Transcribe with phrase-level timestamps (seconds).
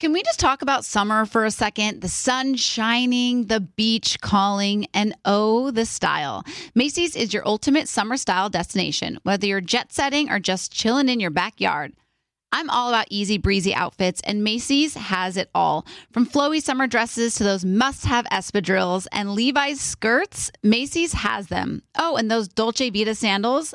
[0.00, 2.02] Can we just talk about summer for a second?
[2.02, 6.44] The sun shining, the beach calling, and oh, the style.
[6.72, 11.18] Macy's is your ultimate summer style destination, whether you're jet setting or just chilling in
[11.18, 11.94] your backyard.
[12.52, 15.84] I'm all about easy breezy outfits, and Macy's has it all.
[16.12, 21.82] From flowy summer dresses to those must have espadrilles and Levi's skirts, Macy's has them.
[21.98, 23.74] Oh, and those Dolce Vita sandals,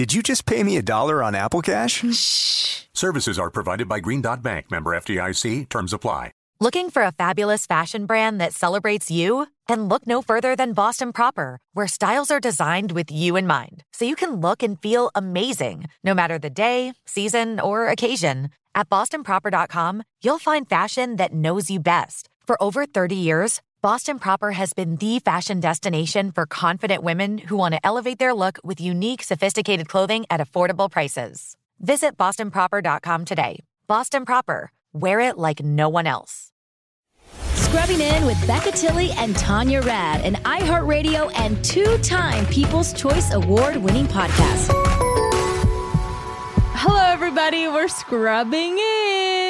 [0.00, 2.02] Did you just pay me a dollar on Apple Cash?
[2.10, 2.84] Shh.
[2.94, 5.68] Services are provided by Green Dot Bank, member FDIC.
[5.68, 6.32] Terms apply.
[6.58, 9.48] Looking for a fabulous fashion brand that celebrates you?
[9.68, 13.84] Then look no further than Boston Proper, where styles are designed with you in mind,
[13.92, 18.48] so you can look and feel amazing no matter the day, season, or occasion.
[18.74, 22.30] At bostonproper.com, you'll find fashion that knows you best.
[22.46, 27.56] For over 30 years, Boston Proper has been the fashion destination for confident women who
[27.56, 31.56] want to elevate their look with unique, sophisticated clothing at affordable prices.
[31.80, 33.60] Visit bostonproper.com today.
[33.86, 36.52] Boston Proper, wear it like no one else.
[37.54, 43.32] Scrubbing in with Becca Tilley and Tanya Rad, an iHeartRadio and two time People's Choice
[43.32, 44.72] Award winning podcast.
[46.74, 47.66] Hello, everybody.
[47.66, 49.49] We're scrubbing in.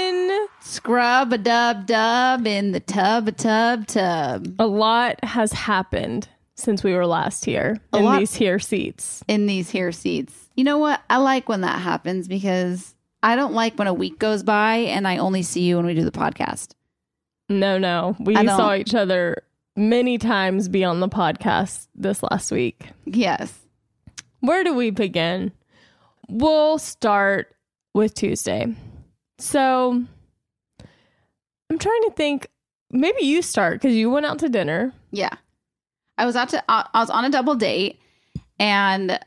[0.61, 4.55] Scrub a dub dub in the tub a tub tub.
[4.59, 8.19] A lot has happened since we were last here A in lot.
[8.19, 9.25] these here seats.
[9.29, 10.35] in these here seats.
[10.57, 11.01] You know what?
[11.09, 15.09] I like when that happens because I don't like when a week goes by and
[15.09, 16.75] I only see you when we do the podcast.
[17.49, 18.17] No, no.
[18.21, 19.43] We saw each other
[19.77, 22.89] many times beyond the podcast this last week.
[23.07, 23.53] Yes.
[24.41, 25.53] Where do we begin?
[26.29, 27.55] We'll start
[27.95, 28.75] with Tuesday.
[29.39, 30.05] So
[31.71, 32.49] I'm trying to think.
[32.91, 34.93] Maybe you start because you went out to dinner.
[35.13, 35.31] Yeah.
[36.19, 38.01] I was out to I I was on a double date
[38.59, 39.19] and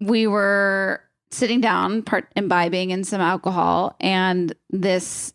[0.00, 5.34] we were sitting down part imbibing in some alcohol and this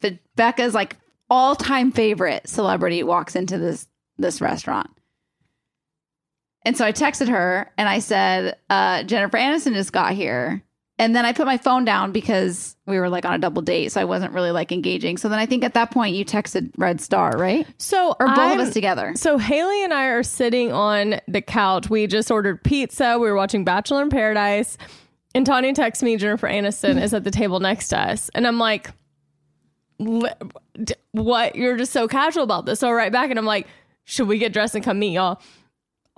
[0.00, 0.96] the Becca's like
[1.28, 4.90] all-time favorite celebrity walks into this this restaurant.
[6.64, 10.62] And so I texted her and I said, uh, Jennifer Aniston just got here.
[11.00, 13.92] And then I put my phone down because we were like on a double date.
[13.92, 15.16] So I wasn't really like engaging.
[15.16, 17.66] So then I think at that point you texted Red Star, right?
[17.78, 19.12] So Or both I'm- of us together.
[19.14, 21.88] So Haley and I are sitting on the couch.
[21.88, 23.16] We just ordered pizza.
[23.18, 24.76] We were watching Bachelor in Paradise.
[25.34, 28.28] And Tanya texts me, Jennifer Aniston is at the table next to us.
[28.34, 28.90] And I'm like,
[29.98, 31.54] what?
[31.56, 32.80] You're just so casual about this.
[32.80, 33.66] So I write back and I'm like,
[34.04, 35.40] should we get dressed and come meet y'all?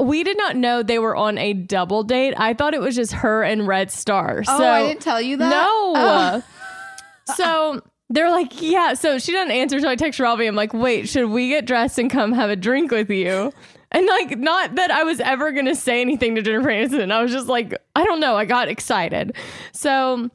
[0.01, 2.35] We did not know they were on a double date.
[2.37, 4.43] I thought it was just her and Red Star.
[4.47, 5.51] Oh, so I didn't tell you that?
[5.51, 5.93] No.
[5.97, 6.43] Oh.
[7.37, 8.95] so they're like, yeah.
[8.95, 9.81] So she doesn't answer.
[9.81, 10.47] So I text Robbie.
[10.47, 13.53] I'm like, wait, should we get dressed and come have a drink with you?
[13.93, 17.11] And like, not that I was ever gonna say anything to Jennifer Aniston.
[17.11, 18.37] I was just like, I don't know.
[18.37, 19.35] I got excited.
[19.73, 20.31] So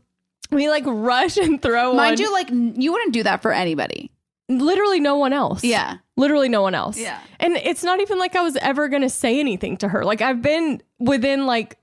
[0.51, 4.11] we like rush and throw Mind on you, like you wouldn't do that for anybody.
[4.49, 5.63] Literally no one else.
[5.63, 5.97] Yeah.
[6.17, 6.97] Literally no one else.
[6.97, 7.19] Yeah.
[7.39, 10.03] And it's not even like I was ever going to say anything to her.
[10.05, 11.77] Like I've been within like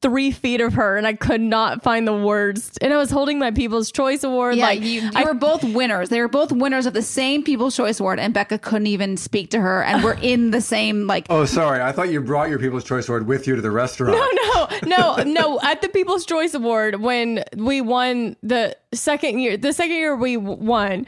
[0.00, 2.76] three feet of her and I could not find the words.
[2.82, 4.56] And I was holding my People's Choice Award.
[4.56, 6.10] Yeah, like you, you I- were both winners.
[6.10, 9.50] They were both winners of the same People's Choice Award, and Becca couldn't even speak
[9.50, 9.82] to her.
[9.82, 11.26] And we're in the same like.
[11.30, 11.80] Oh, sorry.
[11.82, 14.18] I thought you brought your People's Choice Award with you to the restaurant.
[14.18, 15.22] no, no, no.
[15.24, 15.60] No.
[15.62, 20.36] At the People's Choice Award, when we won the second year, the second year we
[20.36, 21.06] won,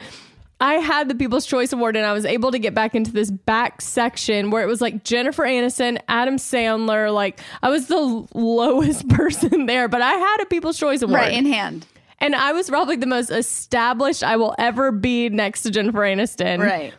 [0.59, 3.29] I had the People's Choice Award and I was able to get back into this
[3.29, 7.13] back section where it was like Jennifer Aniston, Adam Sandler.
[7.13, 11.21] Like I was the lowest person there, but I had a People's Choice Award.
[11.21, 11.85] Right in hand.
[12.19, 16.59] and I was probably the most established I will ever be next to Jennifer Aniston.
[16.59, 16.93] Right.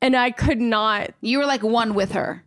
[0.00, 1.10] And I could not.
[1.20, 2.42] You were like one with her.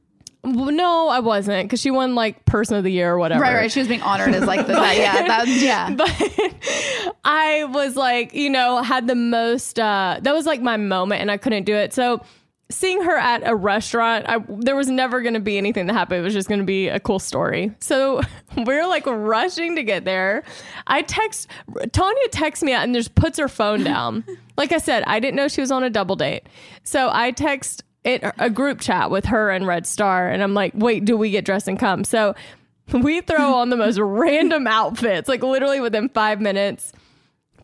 [0.45, 3.41] Well, No, I wasn't because she won like Person of the Year or whatever.
[3.41, 3.71] Right, right.
[3.71, 5.89] She was being honored as like the that, yeah, that, yeah.
[5.91, 9.79] but I was like, you know, had the most.
[9.79, 11.93] Uh, that was like my moment, and I couldn't do it.
[11.93, 12.21] So
[12.69, 16.21] seeing her at a restaurant, I, there was never going to be anything that happened.
[16.21, 17.71] It was just going to be a cool story.
[17.79, 18.21] So
[18.57, 20.43] we're like rushing to get there.
[20.87, 21.49] I text
[21.91, 24.23] Tanya texts me out and just puts her phone down.
[24.57, 26.47] like I said, I didn't know she was on a double date,
[26.83, 30.71] so I text it a group chat with her and Red Star, and I'm like,
[30.75, 32.03] wait, do we get dressed and come?
[32.05, 32.33] So
[32.93, 36.93] we throw on the most random outfits, like literally within five minutes.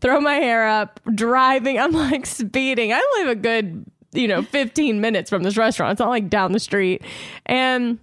[0.00, 1.78] Throw my hair up, driving.
[1.78, 2.92] I'm like speeding.
[2.92, 5.92] I live a good, you know, 15 minutes from this restaurant.
[5.92, 7.02] It's not like down the street.
[7.46, 8.00] And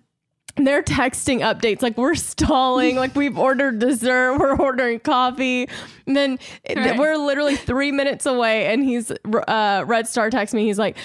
[0.56, 5.68] they're texting updates like we're stalling, like we've ordered dessert, we're ordering coffee.
[6.08, 6.40] And then
[6.74, 6.98] Right.
[6.98, 10.64] we're literally three minutes away, and he's uh, Red Star texts me.
[10.66, 10.96] He's like,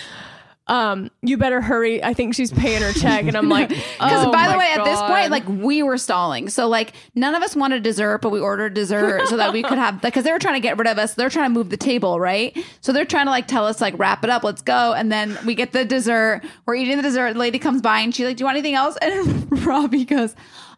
[0.66, 2.02] um, you better hurry.
[2.02, 3.24] I think she's paying her check.
[3.24, 3.68] And I'm like,
[3.98, 6.48] Because oh by the way, at this point, like we were stalling.
[6.48, 9.78] So like none of us wanted dessert, but we ordered dessert so that we could
[9.78, 11.14] have because they were trying to get rid of us.
[11.14, 12.56] They're trying to move the table, right?
[12.80, 14.94] So they're trying to like tell us like wrap it up, let's go.
[14.94, 16.42] And then we get the dessert.
[16.64, 17.34] We're eating the dessert.
[17.34, 20.34] The lady comes by and she's like, "Do you want anything else?" And Robbie goes,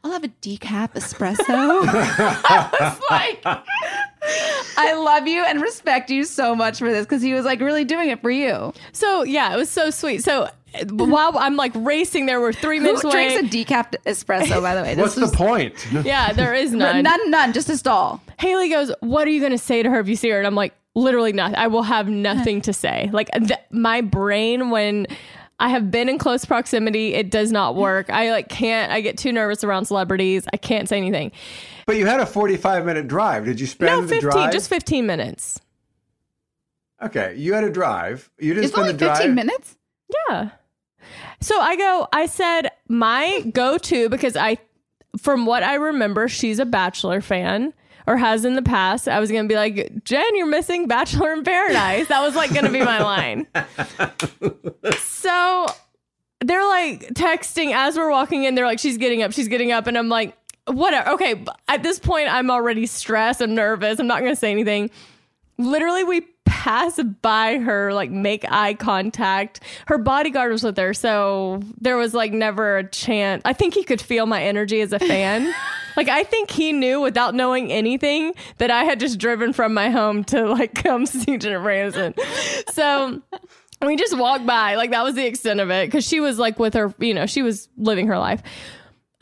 [0.06, 3.42] "I'll have a decaf espresso." I was like.
[4.76, 7.84] I love you and respect you so much for this because he was like really
[7.84, 8.72] doing it for you.
[8.92, 10.24] So yeah, it was so sweet.
[10.24, 10.48] So
[10.90, 13.02] while I'm like racing, there were three minutes.
[13.02, 13.62] Who minutes drinks away.
[13.62, 14.60] a decaf espresso?
[14.62, 15.74] By the way, What's This the point?
[16.04, 17.02] yeah, there is none.
[17.02, 18.20] None, none, just a stall.
[18.38, 20.46] Haley goes, "What are you going to say to her if you see her?" And
[20.46, 21.56] I'm like, "Literally nothing.
[21.56, 25.06] I will have nothing to say." Like th- my brain when.
[25.58, 27.14] I have been in close proximity.
[27.14, 28.10] It does not work.
[28.10, 28.92] I like can't.
[28.92, 30.46] I get too nervous around celebrities.
[30.52, 31.32] I can't say anything.
[31.86, 33.44] But you had a 45 minute drive.
[33.46, 34.30] Did you spend No, the fifteen.
[34.30, 34.52] drive?
[34.52, 35.60] Just fifteen minutes.
[37.02, 38.30] Okay, you had a drive.
[38.38, 39.16] You didn't It's spend only the drive.
[39.18, 39.76] 15 minutes.
[40.28, 40.50] Yeah.
[41.40, 44.56] So I go, I said my go to because I,
[45.18, 47.74] from what I remember, she's a Bachelor fan
[48.06, 49.08] or has in the past.
[49.08, 52.08] I was going to be like, Jen, you're missing Bachelor in Paradise.
[52.08, 53.46] That was like going to be my line.
[54.98, 55.66] so
[56.40, 58.54] they're like texting as we're walking in.
[58.54, 59.86] They're like, she's getting up, she's getting up.
[59.86, 60.36] And I'm like,
[60.66, 61.10] whatever.
[61.10, 61.44] Okay.
[61.68, 63.40] At this point, I'm already stressed.
[63.40, 63.98] I'm nervous.
[63.98, 64.90] I'm not going to say anything
[65.58, 66.26] literally we
[66.66, 69.60] pass by her like make eye contact.
[69.86, 73.40] Her bodyguard was with her so there was like never a chance.
[73.44, 75.54] I think he could feel my energy as a fan.
[75.96, 79.88] Like i think he knew without knowing anything that i had just driven from my
[79.88, 82.14] home to like come see jennifer aniston.
[82.70, 83.22] So
[83.80, 84.74] we just walked by.
[84.74, 87.24] Like that was the extent of it because she was like with her you know
[87.24, 88.42] she was living her life.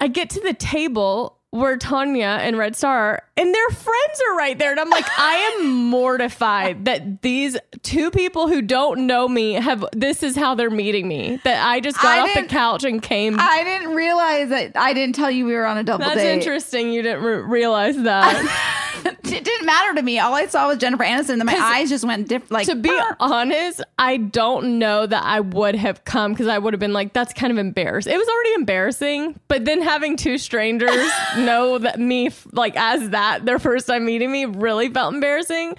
[0.01, 4.59] I get to the table where Tanya and Red Star and their friends are right
[4.59, 4.73] there.
[4.73, 9.85] And I'm like, I am mortified that these two people who don't know me have
[9.93, 11.39] this is how they're meeting me.
[11.45, 13.37] That I just got I off the couch and came.
[13.39, 14.73] I didn't realize that.
[14.77, 16.35] I didn't tell you we were on a double That's date.
[16.35, 16.93] interesting.
[16.93, 18.81] You didn't re- realize that.
[19.35, 20.21] It didn't matter to me.
[20.21, 22.67] All I saw was Jennifer Aniston, and my eyes just went diff- like.
[22.69, 26.79] to be honest, I don't know that I would have come because I would have
[26.79, 28.13] been like, that's kind of embarrassing.
[28.13, 33.45] It was already embarrassing, but then having two strangers know that me, like, as that,
[33.45, 35.75] their first time meeting me, really felt embarrassing.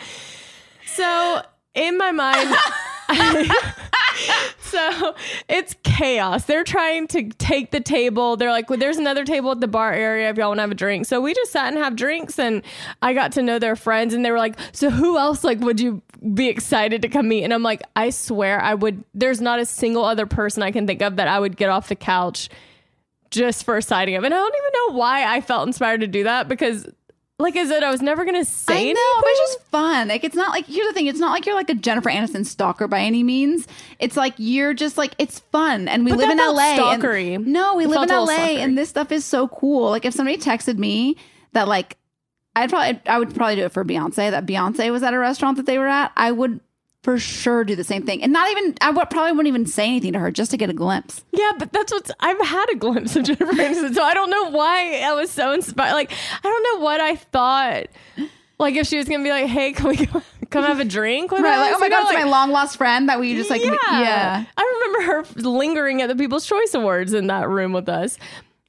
[0.88, 1.42] So
[1.76, 2.54] in my mind,
[4.60, 5.16] so
[5.48, 6.46] it's chaos.
[6.46, 8.38] They're trying to take the table.
[8.38, 10.72] They're like, well, there's another table at the bar area if y'all want to have
[10.72, 11.06] a drink.
[11.06, 12.64] So we just sat and have drinks and
[13.02, 15.80] I got to know their friends and they were like, so who else like would
[15.80, 16.02] you
[16.34, 17.44] be excited to come meet?
[17.44, 20.88] And I'm like, I swear I would there's not a single other person I can
[20.88, 22.50] think of that I would get off the couch
[23.32, 24.24] just for a sighting of.
[24.24, 26.88] And I don't even know why I felt inspired to do that because
[27.38, 29.04] like I said, I was never gonna say I know, anything.
[29.20, 30.08] but it's just fun.
[30.08, 31.08] Like it's not like here's the thing.
[31.08, 33.68] It's not like you're like a Jennifer Aniston stalker by any means.
[34.00, 36.76] It's like you're just like it's fun, and we But live in LA.
[36.94, 39.90] and- no, we It live in LA, and this stuff is so cool.
[39.90, 41.18] Like if somebody texted me
[41.54, 41.98] that like
[42.56, 44.32] I'd probably I would probably do it for Beyonce.
[44.32, 46.14] That Beyonce was at a restaurant that they were at.
[46.16, 46.62] I would
[47.06, 49.86] for sure do the same thing, and not even I would probably wouldn't even say
[49.88, 51.24] anything to her just to get a glimpse.
[51.32, 54.50] Yeah, but that's what's I've had a glimpse of Jennifer Aniston, so I don't know
[54.50, 55.94] why I was so inspired.
[55.94, 57.86] Like I don't know what I thought.
[58.58, 61.30] Like if she was gonna be like, "Hey, can we go, come have a drink?"
[61.32, 61.72] With Right?
[61.72, 61.72] us?
[61.72, 63.50] Like oh my You know, god, it's like- my long lost friend that we just
[63.52, 63.76] like yeah.
[63.92, 64.46] yeah.
[64.58, 68.18] I remember her lingering at the People's Choice Awards in that room with us.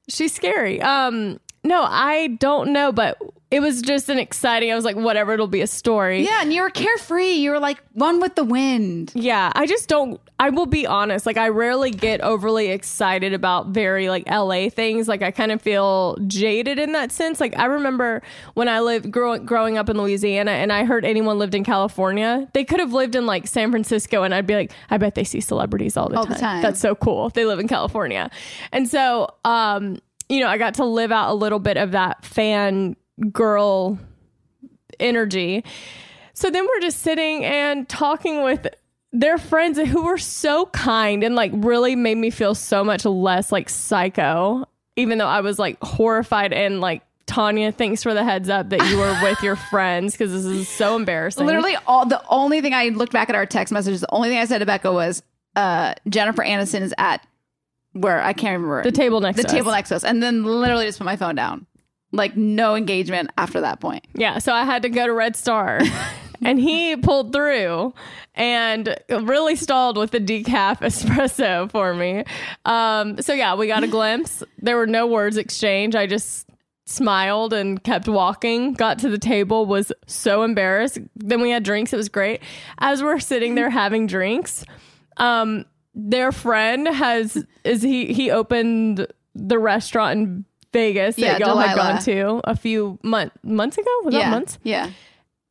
[0.08, 0.80] She's scary.
[0.82, 3.18] Um, no, I don't know, but
[3.50, 4.72] it was just an exciting.
[4.72, 6.24] I was like, whatever, it'll be a story.
[6.24, 7.30] Yeah, and you were carefree.
[7.32, 9.12] You were like one with the wind.
[9.14, 10.20] Yeah, I just don't.
[10.38, 11.24] I will be honest.
[11.26, 15.06] Like, I rarely get overly excited about very like LA things.
[15.08, 17.40] Like, I kind of feel jaded in that sense.
[17.40, 18.20] Like, I remember
[18.54, 22.48] when I lived growing growing up in Louisiana, and I heard anyone lived in California,
[22.52, 25.24] they could have lived in like San Francisco, and I'd be like, I bet they
[25.24, 26.32] see celebrities all the, All time.
[26.34, 26.62] the time.
[26.62, 27.28] That's so cool.
[27.30, 28.28] They live in California,
[28.72, 32.24] and so um, you know, I got to live out a little bit of that
[32.24, 32.96] fan
[33.32, 33.98] girl
[34.98, 35.64] energy.
[36.34, 38.66] So then we're just sitting and talking with
[39.12, 43.50] their friends who were so kind and like really made me feel so much less
[43.50, 44.66] like psycho,
[44.96, 48.88] even though I was like horrified and like Tanya, thanks for the heads up that
[48.88, 51.46] you were with your friends because this is so embarrassing.
[51.46, 54.00] Literally, all the only thing I looked back at our text messages.
[54.00, 55.22] The only thing I said to Becca was,
[55.56, 57.26] uh, "Jennifer Aniston is at
[57.96, 59.74] where I can't remember the table next the to table us.
[59.74, 61.66] next to us," and then literally just put my phone down.
[62.12, 64.06] Like no engagement after that point.
[64.14, 65.80] Yeah, so I had to go to Red Star.
[66.42, 67.94] and he pulled through
[68.34, 72.24] and really stalled with the decaf espresso for me.
[72.64, 74.42] Um, so yeah, we got a glimpse.
[74.58, 75.96] There were no words exchanged.
[75.96, 76.48] I just
[76.86, 78.72] smiled and kept walking.
[78.74, 80.98] Got to the table, was so embarrassed.
[81.16, 81.92] Then we had drinks.
[81.92, 82.40] It was great.
[82.78, 84.64] As we're sitting there having drinks,
[85.16, 85.64] um,
[85.98, 91.74] their friend has is he he opened the restaurant in Vegas that Yeah, y'all had
[91.74, 93.90] gone to a few month, months ago.
[94.04, 94.58] Was that yeah, months?
[94.62, 94.90] yeah.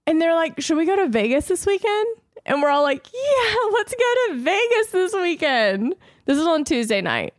[0.08, 2.08] And they're like, should we go to Vegas this weekend?
[2.46, 5.96] And we're all like, yeah, let's go to Vegas this weekend.
[6.26, 7.34] This is on Tuesday night.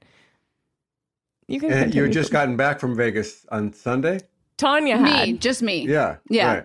[1.47, 2.13] You can And you continue.
[2.13, 4.19] just gotten back from Vegas on Sunday?
[4.57, 5.29] Tanya had.
[5.29, 5.87] Me, just me.
[5.87, 6.17] Yeah.
[6.29, 6.55] Yeah.
[6.55, 6.65] Right.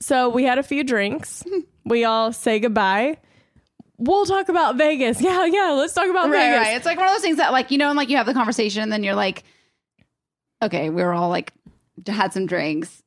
[0.00, 1.44] So we had a few drinks.
[1.84, 3.18] we all say goodbye.
[4.00, 5.20] We'll talk about Vegas.
[5.22, 6.58] Yeah, yeah, let's talk about Right, Vegas.
[6.66, 6.76] right.
[6.76, 8.32] It's like one of those things that, like, you know, and like you have the
[8.34, 9.44] conversation, and then you're like,
[10.62, 11.52] okay, we were all like,
[12.06, 13.02] had some drinks.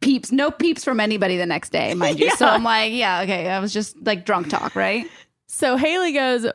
[0.00, 2.30] Peeps, no peeps from anybody the next day, mind you.
[2.36, 3.48] So I'm like, yeah, okay.
[3.50, 5.06] I was just like drunk talk, right?
[5.46, 6.46] So Haley goes,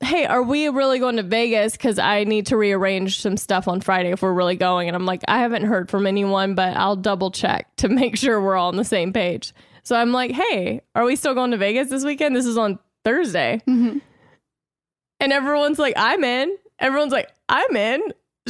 [0.00, 1.72] Hey, are we really going to Vegas?
[1.72, 4.86] Because I need to rearrange some stuff on Friday if we're really going.
[4.86, 8.40] And I'm like, I haven't heard from anyone, but I'll double check to make sure
[8.40, 9.52] we're all on the same page.
[9.88, 12.36] So I'm like, Hey, are we still going to Vegas this weekend?
[12.36, 13.62] This is on Thursday.
[13.66, 14.00] Mm-hmm.
[15.18, 16.54] And everyone's like, I'm in.
[16.78, 18.02] Everyone's like, I'm in.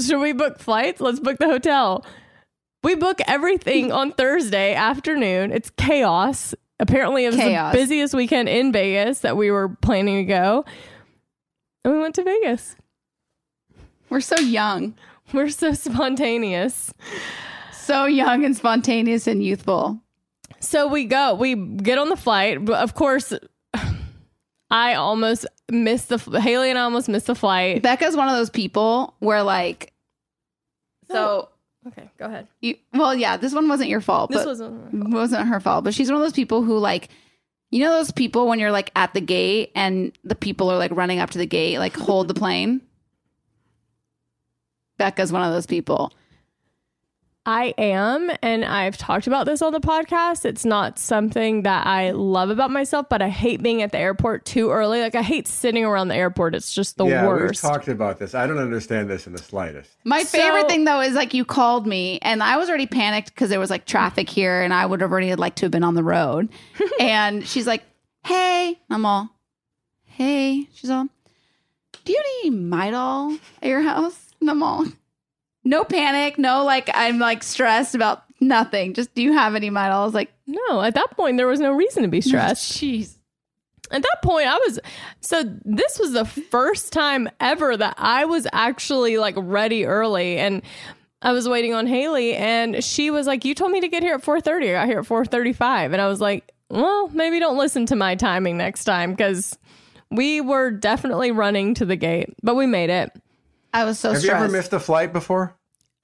[0.05, 1.01] Should we book flights?
[1.01, 2.05] Let's book the hotel.
[2.83, 5.53] We book everything on Thursday afternoon.
[5.53, 6.57] It's chaos.
[6.81, 7.73] Apparently, it was Chaos.
[7.73, 10.65] the busiest weekend in Vegas that we were planning to go.
[11.85, 12.75] And we went to Vegas.
[14.11, 14.97] We're so young,
[15.33, 16.93] We're so spontaneous.
[17.73, 20.03] so young and spontaneous and youthful.
[20.61, 22.65] So we go, we get on the flight.
[22.65, 23.33] But of course,
[24.71, 27.83] I almost missed the Haley and I almost missed the flight.
[27.83, 29.93] Becca's one of those people where, like,
[31.11, 31.49] so
[31.87, 32.49] Okay, go ahead.
[32.61, 34.31] you, well, yeah, this one wasn't your fault.
[34.31, 35.11] This wasn't.
[35.11, 37.09] wasn't her fault, but she's one of those people who like
[37.71, 40.91] you know those people when you're like at the gate and the people are like
[40.91, 42.83] running up to the gate like hold the plane.
[44.99, 46.13] Becca's one of those people.
[47.49, 50.45] I am, and I've talked about this on the podcast.
[50.45, 54.45] It's not something that I love about myself, but I hate being at the airport
[54.45, 55.01] too early.
[55.01, 56.55] Like I hate sitting around the airport.
[56.55, 57.63] It's just the yeah, worst.
[57.65, 58.35] we've talked about this.
[58.35, 59.97] I don't understand this in the slightest.
[60.05, 63.29] My So- favorite thing though is like you called me and I was already panicked
[63.29, 65.85] because there was like traffic here and I would have already liked to have been
[65.85, 66.51] on the road.
[67.01, 67.83] and she's like,
[68.27, 69.31] "Hey," I'm all,
[70.05, 71.07] "Hey," she's all,
[72.05, 74.85] "Do you have any Midol at your house?" And I'm all,
[75.69, 78.95] "No panic, no like I'm like stressed about nothing.
[78.95, 81.61] Just do you have any Midol?" I was like, no, at that point there was
[81.61, 82.73] no reason to be stressed.
[82.73, 83.15] "Jeez."
[83.91, 84.79] at that point I was
[85.21, 90.61] so this was the first time ever that I was actually like ready early and
[91.23, 94.15] I was waiting on Haley and she was like you told me to get here
[94.15, 97.87] at 4:30 I got here at 4:35 and I was like well maybe don't listen
[97.87, 99.57] to my timing next time cuz
[100.11, 103.11] we were definitely running to the gate but we made it
[103.73, 104.39] I was so Have stressed.
[104.39, 105.55] you ever missed a flight before?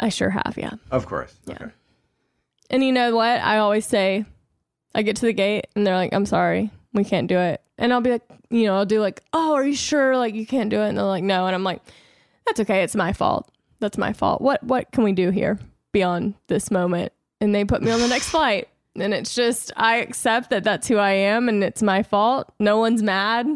[0.05, 1.35] I sure have yeah Of course.
[1.49, 1.65] Okay.
[2.69, 3.41] And you know what?
[3.41, 4.27] I always say,
[4.95, 7.63] I get to the gate and they're like, I'm sorry, we can't do it.
[7.79, 10.17] And I'll be like, you know, I'll do like, oh, are you sure?
[10.17, 10.89] Like, you can't do it.
[10.89, 11.47] And they're like, no.
[11.47, 11.81] And I'm like,
[12.47, 12.83] that's okay.
[12.83, 13.51] It's my fault.
[13.81, 14.41] That's my fault.
[14.41, 15.59] What, what can we do here
[15.93, 17.13] beyond this moment?
[17.41, 18.69] And they put me on the next flight.
[18.95, 22.53] And it's just, I accept that that's who I am and it's my fault.
[22.61, 23.47] No one's mad.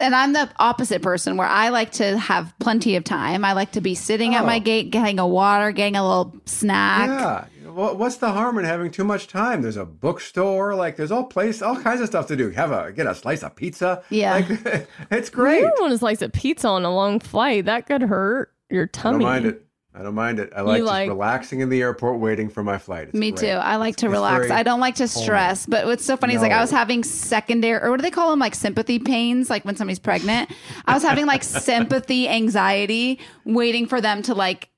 [0.00, 3.44] And I'm the opposite person where I like to have plenty of time.
[3.44, 4.46] I like to be sitting at Oh.
[4.46, 7.08] my gate, getting a water, getting a little snack.
[7.08, 7.70] Yeah.
[7.70, 9.62] What, what's the harm in having too much time?
[9.62, 12.50] There's a bookstore, like there's all place, all kinds of stuff to do.
[12.50, 14.02] Have a get a slice of pizza.
[14.10, 14.32] Yeah.
[14.34, 14.48] Like,
[15.12, 15.60] it's You great.
[15.62, 17.66] don't want to slice a pizza on a long flight.
[17.66, 19.24] That could hurt your tummy.
[19.24, 19.42] Don't tummy.
[19.42, 19.66] mind it.
[20.00, 20.50] I don't mind it.
[20.56, 23.08] I like like- relaxing in the airport waiting for my flight.
[23.08, 23.40] It's Me great.
[23.40, 23.54] too.
[23.54, 24.50] I like to It's relax.
[24.50, 25.66] I don't like to stress.
[25.66, 28.30] But what's so funny is like I was having secondary, or what do they call
[28.30, 28.38] them?
[28.38, 30.50] Like sympathy pains, like when somebody's pregnant.
[30.86, 34.70] I was having like sympathy anxiety, waiting for them to like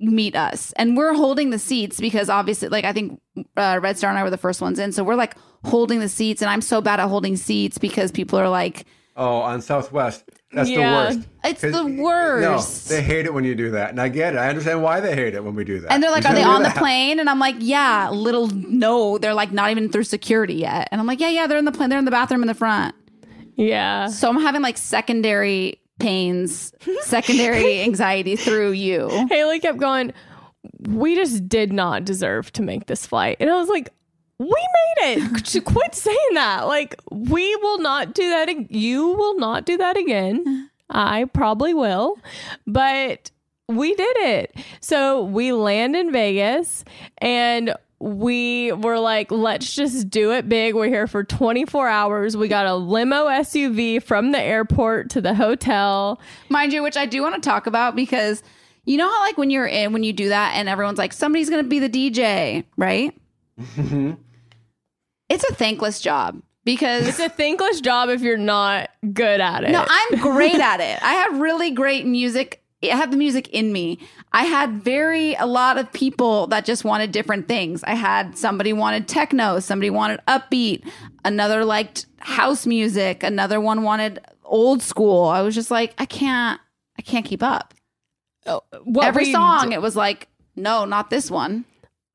[0.00, 3.20] meet us, and we're holding the seats because obviously, like I think
[3.58, 6.08] uh, Red Star and I were the first ones in, so we're like holding the
[6.08, 10.24] seats, and I'm so bad at holding seats because people are like, Oh, on Southwest,
[10.54, 11.10] that's Yeah.
[11.10, 11.28] the worst.
[11.44, 12.90] It's the worst.
[12.90, 14.38] No, they hate it when you do that, and I get it.
[14.38, 15.92] I understand why they hate it when we do that.
[15.92, 19.18] And they're like, "Are they on do the plane?" And I'm like, "Yeah." Little no,
[19.18, 20.88] they're like not even through security yet.
[20.90, 21.90] And I'm like, "Yeah, yeah, they're in the plane.
[21.90, 22.94] They're in the bathroom in the front."
[23.56, 24.08] Yeah.
[24.08, 29.08] So I'm having like secondary pains, secondary anxiety through you.
[29.30, 30.12] Haley kept going,
[30.88, 33.36] We just did not deserve to make this flight.
[33.38, 33.90] And I was like,
[34.38, 34.46] We
[35.00, 35.44] made it.
[35.52, 36.66] Qu- Quit saying that.
[36.66, 38.48] Like, we will not do that.
[38.48, 40.70] ag- You will not do that again.
[40.90, 42.18] I probably will.
[42.66, 43.30] But
[43.68, 44.56] we did it.
[44.80, 46.84] So we land in Vegas
[47.18, 50.74] and we were like, let's just do it big.
[50.74, 52.36] We're here for 24 hours.
[52.36, 56.20] We got a limo SUV from the airport to the hotel.
[56.50, 58.42] Mind you, which I do want to talk about because
[58.84, 61.48] you know how like when you're in when you do that and everyone's like somebody's
[61.48, 63.18] going to be the DJ, right?
[63.58, 64.12] Mm-hmm.
[65.34, 69.70] It's a thankless job because It's a thankless job if you're not good at it.
[69.70, 71.02] No, I'm great at it.
[71.02, 72.62] I have really great music.
[72.82, 73.98] I have the music in me.
[74.32, 77.82] I had very a lot of people that just wanted different things.
[77.84, 80.86] I had somebody wanted techno, somebody wanted upbeat,
[81.24, 85.26] another liked house music, another one wanted old school.
[85.26, 86.60] I was just like, I can't
[86.98, 87.74] I can't keep up.
[88.46, 91.64] Oh, what Every song d- it was like, no, not this one.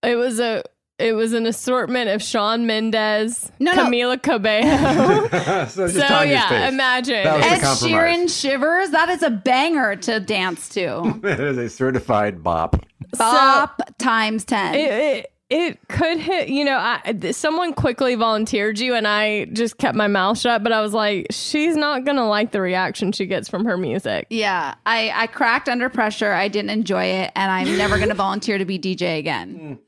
[0.03, 0.63] it was a
[0.99, 3.85] it was an assortment of Shawn Mendes, No, no.
[3.85, 5.27] Camila Cabello.
[5.67, 6.73] so so yeah, face.
[6.73, 7.23] imagine.
[7.23, 7.81] That was Ed compromise.
[7.81, 11.19] Sheeran shivers, that is a banger to dance to.
[11.23, 12.85] it is a certified bop.
[13.17, 14.75] Bop times 10.
[14.75, 16.49] it, it it could hit.
[16.49, 20.61] You know, I, someone quickly volunteered you, and I just kept my mouth shut.
[20.61, 24.27] But I was like, she's not gonna like the reaction she gets from her music.
[24.29, 26.31] Yeah, I, I cracked under pressure.
[26.31, 29.59] I didn't enjoy it, and I'm never going to volunteer to be DJ again.
[29.59, 29.79] Mm.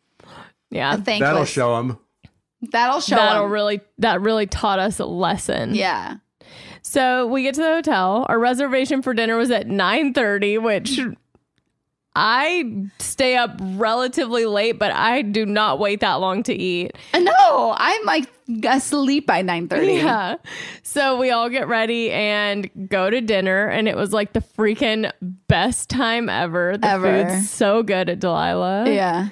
[0.71, 1.19] Yeah, Thankless.
[1.19, 1.99] That'll show them.
[2.71, 3.15] That'll show.
[3.15, 3.51] that'll 'em.
[3.51, 5.75] really that really taught us a lesson.
[5.75, 6.15] Yeah.
[6.81, 8.25] So we get to the hotel.
[8.29, 10.99] Our reservation for dinner was at 9:30, which
[12.13, 16.91] I stay up relatively late, but I do not wait that long to eat.
[17.13, 18.27] Uh, no, I'm like
[18.65, 19.97] asleep by 9:30.
[20.03, 20.36] Yeah.
[20.84, 25.10] So we all get ready and go to dinner and it was like the freaking
[25.47, 26.77] best time ever.
[26.77, 27.29] The Ever.
[27.29, 28.89] food's so good at Delilah.
[28.91, 29.29] Yeah.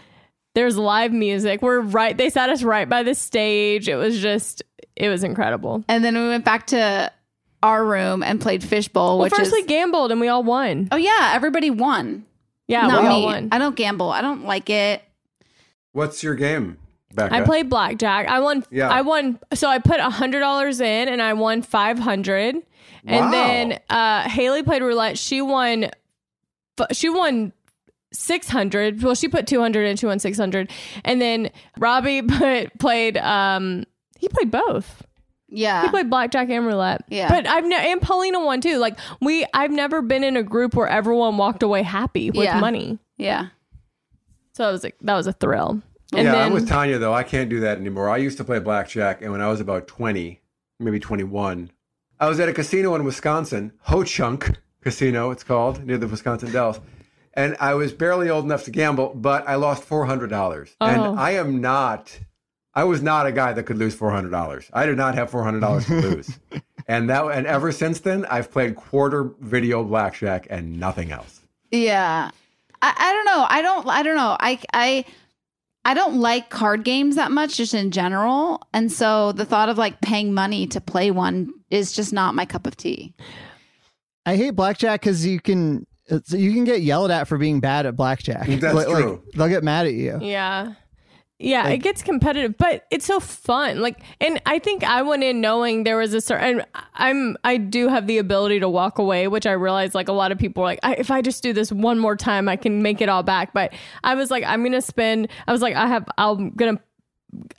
[0.56, 1.62] There's live music.
[1.62, 3.88] We're right they sat us right by the stage.
[3.88, 4.64] It was just
[4.96, 5.84] it was incredible.
[5.88, 7.12] And then we went back to
[7.62, 10.88] our room and played fishbowl, Well, which first is we gambled and we all won.
[10.92, 12.26] Oh yeah, everybody won.
[12.68, 13.26] Yeah, Not we all me.
[13.26, 13.50] won.
[13.52, 14.10] I don't gamble.
[14.12, 15.02] I don't like it.
[15.92, 16.78] What's your game,
[17.14, 17.34] Becca?
[17.34, 18.28] I played blackjack.
[18.28, 18.64] I won.
[18.70, 18.90] Yeah.
[18.90, 19.40] I won.
[19.54, 22.56] So I put a hundred dollars in, and I won five hundred.
[22.56, 22.62] Wow.
[23.06, 25.18] And then uh, Haley played roulette.
[25.18, 25.86] She won.
[26.80, 27.54] f- She won
[28.14, 29.02] six hundred.
[29.04, 29.98] Well, she put two hundred in.
[29.98, 30.72] She won six hundred.
[31.04, 33.18] And then Robbie put played.
[33.18, 33.86] Um,
[34.18, 35.04] he played both.
[35.52, 35.82] Yeah.
[35.84, 37.04] He played blackjack and roulette.
[37.10, 37.28] Yeah.
[37.30, 38.78] But I've ne- and Paulina won too.
[38.78, 42.60] Like we, I've never been in a group where everyone walked away happy with Yeah.
[42.60, 43.00] money.
[43.18, 43.48] yeah.
[44.54, 45.82] So that was a, that was a thrill.
[46.14, 47.14] And yeah, then, I'm with Tanya though.
[47.14, 48.10] I can't do that anymore.
[48.10, 50.42] I used to play blackjack, and when I was about 20,
[50.80, 51.72] maybe 21,
[52.20, 56.52] I was at a casino in Wisconsin, Ho Chunk Casino, it's called, near the Wisconsin
[56.52, 56.80] Dells.
[57.34, 60.76] And I was barely old enough to gamble, but I lost $400.
[60.82, 60.86] Oh.
[60.86, 62.20] And I am not,
[62.74, 64.70] I was not a guy that could lose $400.
[64.74, 66.40] I did not have $400 to lose.
[66.88, 71.42] and that, and ever since then, I've played quarter video blackjack and nothing else.
[71.72, 72.32] Yeah.
[72.82, 73.46] I, I don't know.
[73.48, 74.38] I don't I don't know.
[74.40, 75.06] I I
[75.86, 78.68] I don't like card games that much just in general.
[78.74, 82.46] And so the thought of like paying money to play one is just not my
[82.46, 83.14] cup of tea.
[84.26, 87.86] I hate blackjack because you can it's, you can get yelled at for being bad
[87.86, 88.48] at blackjack.
[88.48, 89.24] That's Like- like, true.
[89.36, 90.20] they'll get mad at you.
[90.22, 90.74] Yeah.
[91.42, 93.80] Yeah, it gets competitive, but it's so fun.
[93.80, 96.64] Like, and I think I went in knowing there was a certain.
[96.96, 100.34] I'm I do have the ability to walk away, which I realize like a lot
[100.34, 102.82] of people are like, I, if I just do this one more time, I can
[102.84, 103.54] make it all back.
[103.54, 103.72] But
[104.04, 105.30] I was like, I'm gonna spend.
[105.48, 106.06] I was like, I have.
[106.18, 106.78] I'm gonna.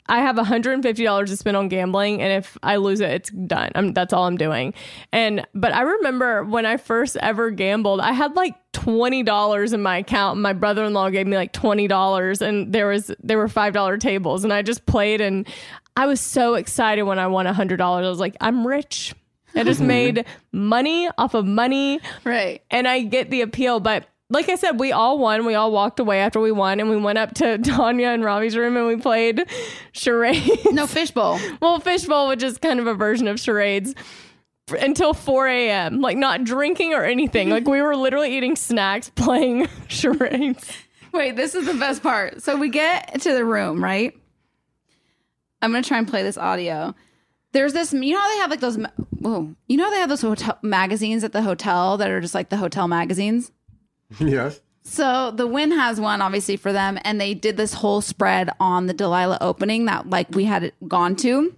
[0.07, 3.71] I have $150 to spend on gambling, and if I lose it, it's done.
[3.75, 4.73] I'm, that's all I'm doing.
[5.13, 9.81] And but I remember when I first ever gambled, I had like twenty dollars in
[9.81, 10.39] my account.
[10.39, 13.73] My brother in law gave me like twenty dollars, and there was there were five
[13.73, 15.47] dollar tables, and I just played, and
[15.95, 18.05] I was so excited when I won hundred dollars.
[18.05, 19.15] I was like, I'm rich.
[19.55, 22.61] I just made money off of money Right.
[22.71, 25.45] and I get the appeal, but like I said, we all won.
[25.45, 28.55] We all walked away after we won, and we went up to Tanya and Robbie's
[28.55, 29.45] room and we played
[29.91, 30.71] charades.
[30.71, 31.39] No fishbowl.
[31.61, 33.93] well, fishbowl, which is kind of a version of charades,
[34.79, 35.99] until 4 a.m.
[35.99, 37.49] Like not drinking or anything.
[37.49, 40.71] Like we were literally eating snacks, playing charades.
[41.11, 42.41] Wait, this is the best part.
[42.41, 44.17] So we get to the room, right?
[45.61, 46.95] I'm gonna try and play this audio.
[47.51, 48.77] There's this, you know how they have like those,
[49.19, 52.33] whoa, you know how they have those hotel magazines at the hotel that are just
[52.33, 53.51] like the hotel magazines.
[54.19, 54.59] Yes.
[54.83, 58.87] So the Wynn has one, obviously for them, and they did this whole spread on
[58.87, 61.55] the Delilah opening that like we had gone to.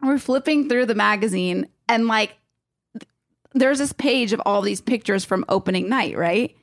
[0.00, 2.36] We're flipping through the magazine, and like
[2.98, 3.08] th-
[3.54, 6.56] there's this page of all these pictures from opening night, right?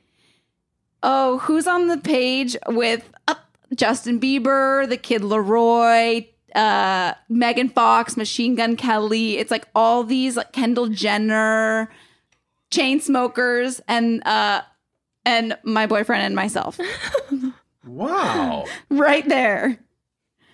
[1.02, 3.34] Oh, who's on the page with uh,
[3.74, 9.38] Justin Bieber, the Kid LAROI, uh, Megan Fox, Machine Gun Kelly?
[9.38, 11.90] It's like all these like Kendall Jenner,
[12.70, 14.62] Chainsmokers, and uh,
[15.24, 16.78] and my boyfriend and myself.
[17.84, 18.64] Wow.
[18.90, 19.78] right there.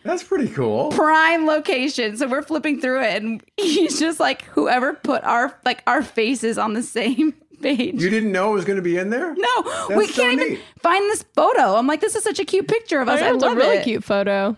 [0.05, 0.91] That's pretty cool.
[0.93, 2.17] prime location.
[2.17, 6.59] So we're flipping through it and he's just like whoever put our like our faces
[6.59, 8.01] on the same page.
[8.01, 9.35] You didn't know it was going to be in there?
[9.35, 9.63] no.
[9.63, 11.75] That's we so can't even find this photo.
[11.75, 13.21] I'm like this is such a cute picture of us.
[13.21, 13.85] I it's love a really it.
[13.85, 14.57] cute photo.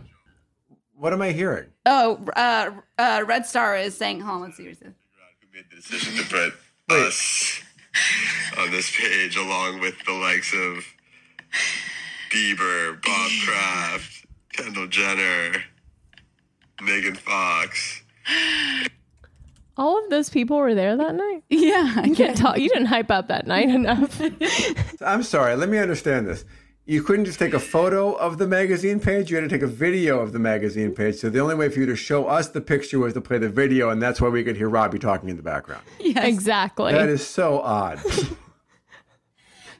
[0.94, 1.66] What am I hearing?
[1.86, 4.92] oh uh, uh red star is saying hold on let's see what it says.
[5.40, 6.54] Who made the decision to put
[6.94, 7.62] us
[8.58, 10.84] on this page along with the likes of
[12.32, 15.62] Bieber, Bob Kraft, Kendall Jenner,
[16.82, 18.02] Megan Fox.
[19.76, 21.44] All of those people were there that night.
[21.48, 22.58] yeah You didn't talk.
[22.58, 24.20] You didn't hype up that night enough.
[25.00, 25.54] I'm sorry.
[25.56, 26.44] Let me understand this.
[26.88, 29.30] You couldn't just take a photo of the magazine page.
[29.30, 31.16] You had to take a video of the magazine page.
[31.16, 33.50] So the only way for you to show us the picture was to play the
[33.50, 35.82] video, and that's why we could hear Robbie talking in the background.
[36.00, 36.94] Yeah, exactly.
[36.94, 38.00] That is so odd.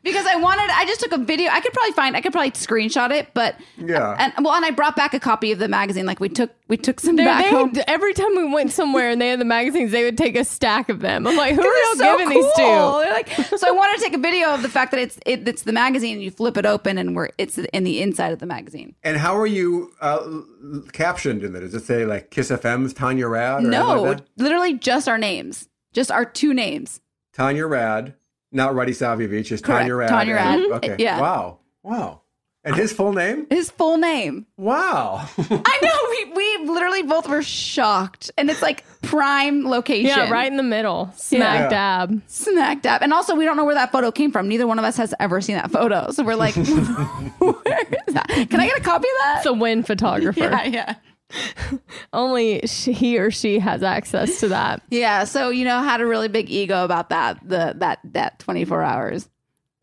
[0.09, 2.51] because i wanted i just took a video i could probably find i could probably
[2.53, 4.17] screenshot it but Yeah.
[4.19, 6.77] and well and i brought back a copy of the magazine like we took we
[6.77, 9.41] took some They- back they home had- every time we went somewhere and they had
[9.41, 11.27] the magazines, they would take a stack of them.
[11.27, 12.59] I'm like, who are They're y'all so giving these to?
[12.59, 15.49] They're like, so I want to take a video of the fact that it's it,
[15.49, 16.17] it's the magazine.
[16.17, 18.95] and You flip it open and we're it's in the inside of the magazine.
[19.03, 20.45] and how are you uh, l-
[20.75, 21.61] l- captioned in it?
[21.61, 23.65] Does it say like Kiss FM's Tanya Rad?
[23.65, 27.01] Or No, like literally just our names, just our two names.
[27.33, 28.13] Tanya Rad,
[28.53, 29.81] not Ruddy Savjevich, just Correct.
[29.83, 30.09] Tanya Rad.
[30.09, 30.59] Tanya and- Rad.
[30.61, 30.73] Mm-hmm.
[30.93, 30.97] Okay.
[31.03, 31.21] Yeah.
[31.21, 31.59] Wow.
[31.83, 32.23] Wow.
[32.65, 33.47] And his full name?
[33.51, 34.45] His full name.
[34.59, 35.27] Wow.
[35.39, 35.99] I know.
[36.11, 36.33] We
[36.65, 40.07] we literally both were shocked, and it's like prime location.
[40.07, 42.05] Yeah, right in the middle, smack Yeah.
[42.07, 42.21] dab.
[42.27, 43.03] Smack dab.
[43.03, 44.49] And also, we don't know where that photo came from.
[44.49, 46.55] Neither one of us has ever seen that photo, so we're like,
[47.39, 48.27] where is that?
[48.51, 49.35] Can I get a copy of that?
[49.39, 50.41] It's a Wynn photographer.
[50.41, 50.95] yeah, yeah.
[52.13, 54.83] Only she, he or she has access to that.
[54.91, 58.83] Yeah, so you know, had a really big ego about that the that that 24
[58.83, 59.29] hours.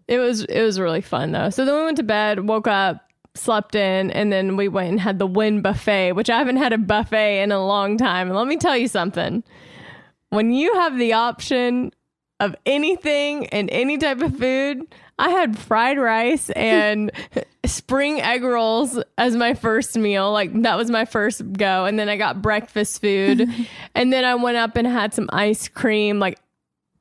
[0.08, 1.50] It was it was really fun though.
[1.50, 5.00] So then we went to bed, woke up, slept in, and then we went and
[5.00, 8.28] had the Wynn buffet, which I haven't had a buffet in a long time.
[8.28, 9.44] And let me tell you something.
[10.30, 11.92] When you have the option
[12.40, 14.82] of anything and any type of food,
[15.18, 17.12] I had fried rice and
[17.66, 20.32] spring egg rolls as my first meal.
[20.32, 21.86] Like that was my first go.
[21.86, 23.50] And then I got breakfast food.
[23.96, 26.20] and then I went up and had some ice cream.
[26.20, 26.40] Like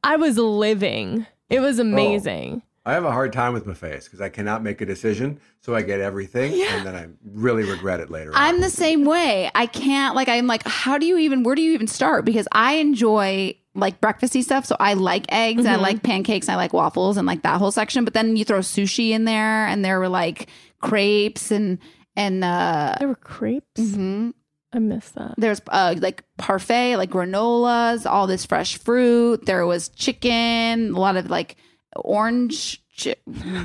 [0.02, 1.26] I was living.
[1.50, 1.82] It was oh.
[1.82, 2.62] amazing.
[2.86, 5.80] I have a hard time with buffets because I cannot make a decision, so I
[5.80, 8.30] get everything, and then I really regret it later.
[8.34, 9.50] I'm the same way.
[9.54, 12.46] I can't like I'm like how do you even where do you even start because
[12.52, 16.72] I enjoy like breakfasty stuff so I like eggs and I like pancakes I like
[16.72, 19.98] waffles and like that whole section but then you throw sushi in there and there
[19.98, 20.48] were like
[20.80, 21.78] crepes and
[22.16, 23.80] and uh There were crepes.
[23.80, 24.30] Mm-hmm.
[24.72, 25.34] I miss that.
[25.38, 31.16] there's uh like parfait like granolas all this fresh fruit there was chicken a lot
[31.16, 31.56] of like
[31.96, 33.14] orange chi-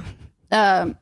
[0.51, 0.97] um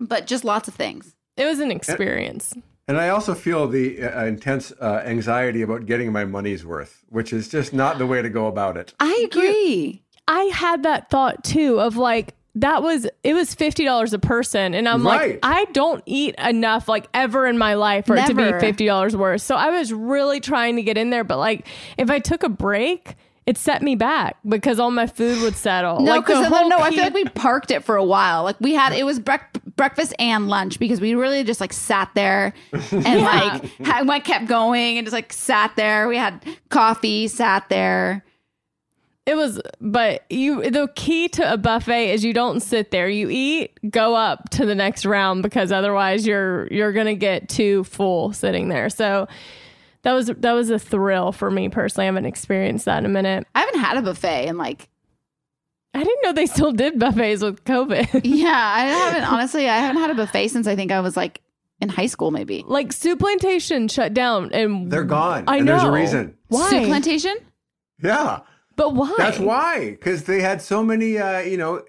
[0.00, 2.54] but just lots of things It was an experience.
[2.88, 7.32] And I also feel the uh, intense uh, anxiety about getting my money's worth, which
[7.32, 8.92] is just not the way to go about it.
[8.98, 14.12] I agree I had that thought too of like that was it was fifty dollars
[14.12, 15.30] a person, and I'm Right.
[15.32, 18.84] like I don't eat enough like ever in my life for it to be fifty
[18.86, 19.42] dollars worth.
[19.42, 21.66] So I was really trying to get in there, but like
[21.96, 26.00] if I took a break, it set me back because all my food would settle.
[26.00, 28.44] No, like the because whole no, I feel like we parked it for a while.
[28.44, 32.10] Like we had it was brec- breakfast and lunch because we really just like sat
[32.14, 36.08] there and like had, went kept going and just like sat there.
[36.08, 38.24] We had coffee, sat there.
[39.24, 43.08] It was, but you, the key to a buffet is you don't sit there.
[43.08, 47.48] You eat, go up to the next round because otherwise you're, you're going to get
[47.48, 48.90] too full sitting there.
[48.90, 49.28] So
[50.02, 52.04] that was, that was a thrill for me personally.
[52.04, 53.46] I haven't experienced that in a minute.
[53.54, 54.88] I haven't had a buffet in like
[55.94, 58.22] I didn't know they still did buffets with COVID.
[58.24, 59.68] Yeah, I haven't honestly.
[59.68, 61.42] I haven't had a buffet since I think I was like
[61.80, 62.64] in high school, maybe.
[62.66, 65.44] like Soup Plantation shut down, and They're gone.
[65.46, 65.72] I and know.
[65.72, 66.36] There's a reason.
[66.48, 66.70] Why?
[66.70, 67.36] Soup plantation.
[68.02, 68.40] Yeah.
[68.76, 69.14] but why?
[69.18, 71.18] That's why, because they had so many.
[71.18, 71.82] Uh, you know,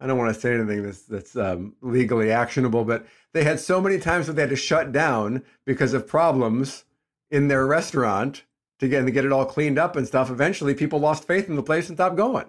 [0.00, 3.80] I don't want to say anything that's that's um, legally actionable, but they had so
[3.80, 6.84] many times that they had to shut down because of problems
[7.30, 8.44] in their restaurant
[8.78, 10.30] to get to get it all cleaned up and stuff.
[10.30, 12.46] Eventually, people lost faith in the place and stopped going.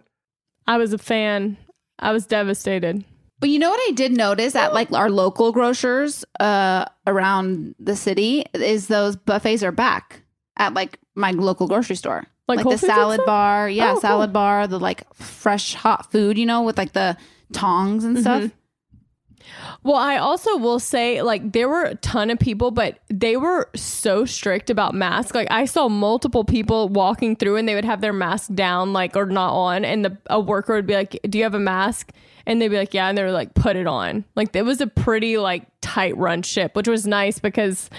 [0.67, 1.58] I was a fan.
[2.00, 3.04] I was devastated.
[3.39, 7.96] But you know what I did notice at like our local grocers uh, around the
[7.96, 10.22] city is those buffets are back
[10.58, 12.28] at like my local grocery store.
[12.48, 14.02] Like Like, the salad bar, yeah, Oh, cool.
[14.02, 17.17] salad bar, the like fresh hot food, you know, with like the
[17.52, 18.52] tongs and stuff.
[19.84, 23.70] Well, I also will say, like, there were a ton of people, but they were
[23.76, 25.34] so strict about masks.
[25.34, 29.16] Like, I saw multiple people walking through and they would have their mask down, like,
[29.16, 29.84] or not on.
[29.84, 32.12] And the, a worker would be like, Do you have a mask?
[32.46, 33.08] And they'd be like, Yeah.
[33.10, 34.24] And they were like, Put it on.
[34.36, 37.90] Like, it was a pretty, like, tight run ship, which was nice because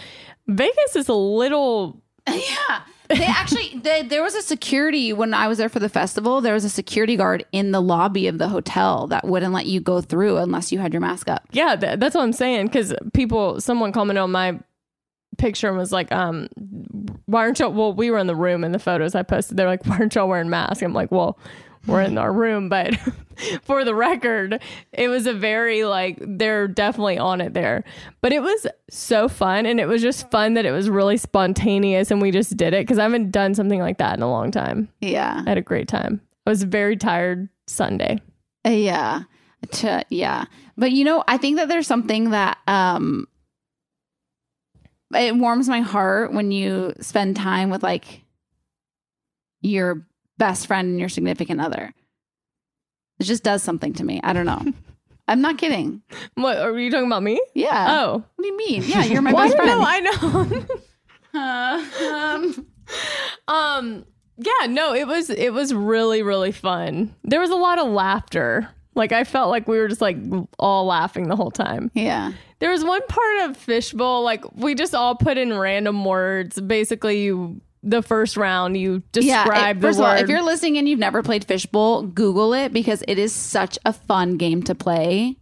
[0.47, 2.01] Vegas is a little.
[2.29, 2.83] Yeah.
[3.15, 6.41] They actually, they, there was a security when I was there for the festival.
[6.41, 9.81] There was a security guard in the lobby of the hotel that wouldn't let you
[9.81, 11.45] go through unless you had your mask up.
[11.53, 12.67] Yeah, th- that's what I'm saying.
[12.67, 14.59] Because people, someone commented on my
[15.39, 16.49] picture and was like, um,
[17.27, 17.73] why aren't y'all?
[17.73, 19.57] Well, we were in the room in the photos I posted.
[19.57, 20.83] They're like, why aren't y'all wearing masks?
[20.83, 21.39] I'm like, well,
[21.87, 22.95] we're in our room, but
[23.63, 27.85] for the record, it was a very like they're definitely on it there.
[28.21, 32.11] But it was so fun, and it was just fun that it was really spontaneous,
[32.11, 34.51] and we just did it because I haven't done something like that in a long
[34.51, 34.89] time.
[35.01, 35.43] Yeah.
[35.45, 36.21] I had a great time.
[36.47, 38.21] I was very tired Sunday.
[38.67, 39.23] Uh, Yeah.
[39.71, 40.47] To, yeah.
[40.77, 43.29] But you know, I think that there's something that um
[45.15, 48.23] it warms my heart when you spend time with like
[49.61, 50.07] your
[50.39, 51.93] best friend and your significant other.
[53.19, 54.21] It just does something to me.
[54.25, 54.63] I don't know.
[55.29, 56.03] I'm not kidding.
[56.35, 57.41] What are you talking about me?
[57.55, 57.87] Yeah.
[58.03, 58.83] Oh, What do you mean?
[58.85, 59.81] Yeah, you're my well, best I friend.
[59.81, 60.67] know.
[61.35, 62.51] I know.
[62.55, 62.55] Uh,
[63.49, 64.05] um, Um
[64.39, 67.15] yeah, no, it was it was really really fun.
[67.23, 68.69] There was a lot of laughter.
[68.95, 70.17] Like I felt like we were just like
[70.59, 71.91] all laughing the whole time.
[71.95, 72.33] yeah.
[72.59, 76.61] There was one part of Fishbowl like we just all put in random words.
[76.61, 79.45] Basically, you the first round you Yeah.
[79.45, 80.09] describe it- the first of word.
[80.11, 83.79] all, if you're listening and you've never played Fishbowl, Google it because it is such
[83.85, 85.37] a fun game to play.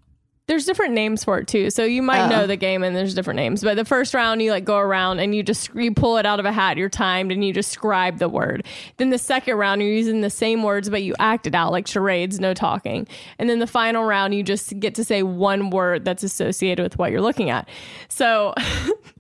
[0.49, 1.71] there's different names for it too.
[1.71, 2.29] So you might Oh.
[2.29, 3.63] know the game and there's different names.
[3.63, 6.41] But the first round you like go around and you just you pull it out
[6.41, 8.67] of a hat, you're timed and you describe the word.
[8.97, 11.87] Then the second round you're using the same words but you act it out like
[11.87, 13.07] charades, no talking.
[13.39, 16.99] And then the final round you just get to say one word that's associated with
[16.99, 17.69] what you're looking at.
[18.09, 18.53] So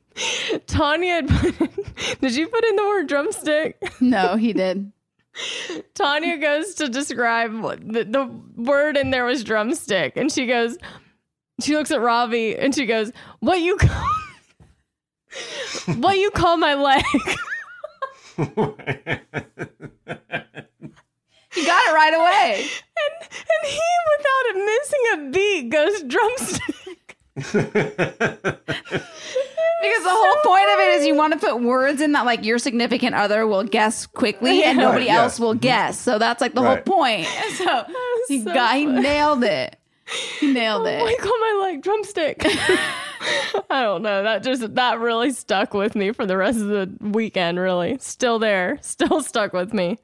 [0.67, 3.77] Tanya, had put- did you put in the word drumstick?
[4.01, 4.93] No, he did.
[5.95, 10.77] Tanya goes to describe the, the word in there was drumstick, and she goes,
[11.61, 14.07] she looks at Ravi and she goes, "What you call,
[15.97, 17.05] what you call my leg?"
[21.53, 22.61] He got it right away.
[22.61, 23.81] And and he,
[24.19, 26.99] without missing a beat, goes drumstick.
[29.83, 32.45] Because the whole point of it is you want to put words in that like
[32.45, 35.23] your significant other will guess quickly and nobody Right, yeah.
[35.23, 35.61] else will mm-hmm.
[35.61, 35.99] guess.
[35.99, 36.87] So that's like the Right.
[36.87, 37.27] whole point.
[37.57, 37.85] So
[38.29, 39.77] he so got he nailed it.
[40.39, 41.19] He nailed you it.
[41.19, 42.43] call my leg drumstick?
[43.71, 44.23] I don't know.
[44.23, 47.59] That just that really stuck with me for the rest of the weekend.
[47.59, 49.99] Really, still there, still stuck with me.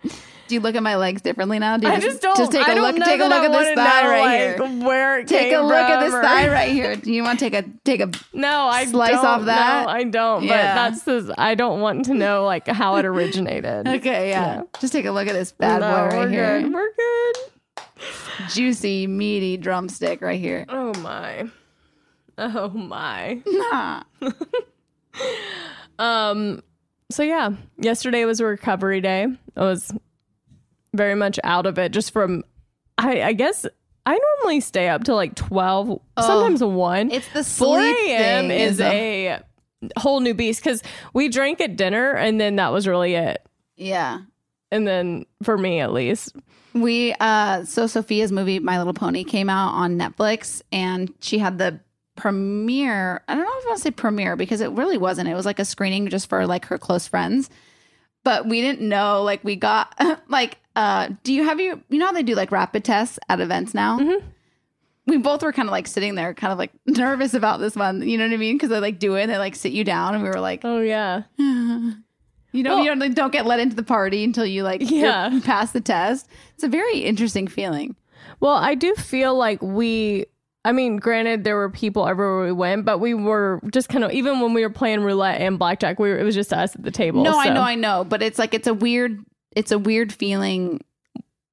[0.48, 1.76] Do you look at my legs differently now?
[1.76, 2.36] Do you I just don't.
[2.36, 4.86] just take a I look take a look at this thigh know, right like, here.
[4.86, 6.94] Where Take a look at this or- thigh right here.
[6.94, 9.86] Do you want to take a take a No, I Slice don't, off that?
[9.86, 10.44] No, I don't.
[10.44, 10.50] Yeah.
[10.50, 11.34] But that's the.
[11.36, 13.88] I don't want to know like how it originated.
[13.88, 14.62] Okay, yeah.
[14.80, 16.62] Just take a look at this bad no, boy right we're here.
[16.62, 16.72] good.
[16.72, 17.36] We're good.
[18.50, 20.64] Juicy, meaty drumstick right here.
[20.68, 21.48] Oh my.
[22.38, 23.40] Oh my.
[23.46, 24.02] Nah.
[25.98, 26.62] Um.
[27.10, 29.26] So yeah, yesterday was a recovery day.
[29.56, 29.90] I was
[30.94, 32.44] very much out of it, just from.
[32.98, 33.64] I I guess
[34.04, 37.10] I normally stay up till like twelve, sometimes one.
[37.10, 38.48] It's the 4 sleep a.m.
[38.48, 39.42] thing is a- a
[39.98, 40.82] whole new beast because
[41.14, 43.42] we drank at dinner and then that was really it.
[43.76, 44.20] Yeah.
[44.70, 46.34] And then for me at least,
[46.76, 51.58] We uh so Sofia's movie My Little Pony came out on Netflix and she had
[51.58, 51.80] the
[52.16, 53.22] premiere.
[53.28, 55.28] I don't know if I want to say premiere because it really wasn't.
[55.28, 57.48] It was like a screening just for like her close friends.
[58.24, 59.94] But we didn't know like we got
[60.28, 63.40] like uh do you have you you know how they do like rapid tests at
[63.40, 63.98] events now?
[65.06, 68.06] We both were kind of like sitting there kind of like nervous about this one,
[68.06, 68.56] you know what I mean?
[68.56, 70.60] Because they like do it and they like sit you down and we were like,
[70.64, 71.22] oh yeah,
[72.56, 75.40] you know, Well- you don't, don't get let into the party until you like Yeah.
[75.44, 76.26] pass the test.
[76.54, 77.96] It's a very interesting feeling.
[78.40, 80.26] Well, I do feel like we.
[80.64, 84.10] I mean, granted, there were people everywhere we went, but we were just kind of
[84.10, 86.82] even when we were playing roulette and blackjack, we were, it was just us at
[86.82, 87.22] the table.
[87.22, 90.80] No, I know, I know, but it's like it's a weird, it's a weird feeling,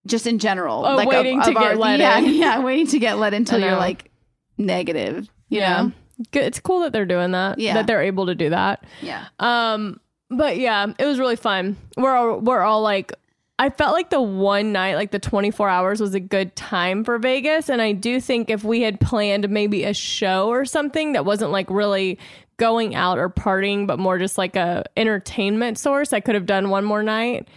[0.07, 0.83] just in general.
[0.83, 2.25] Oh, like of- waiting to of get our- let yeah, in.
[2.33, 4.09] Yeah, waiting to get let until you're like
[4.57, 5.29] negative.
[5.49, 5.91] You yeah, know?
[6.33, 7.59] It's cool that they're doing that.
[7.59, 7.75] Yeah.
[7.75, 8.83] that they're able to do that.
[9.01, 9.25] Yeah.
[9.39, 9.99] Um,
[10.37, 11.77] but yeah, it was really fun.
[11.97, 13.13] We're all, we're all like,
[13.59, 17.17] I felt like the one night, like the 24 hours was a good time for
[17.19, 17.69] Vegas.
[17.69, 21.51] And I do think if we had planned maybe a show or something that wasn't
[21.51, 22.17] like really
[22.57, 26.69] going out or partying, but more just like a entertainment source, I could have done
[26.69, 27.47] one more night.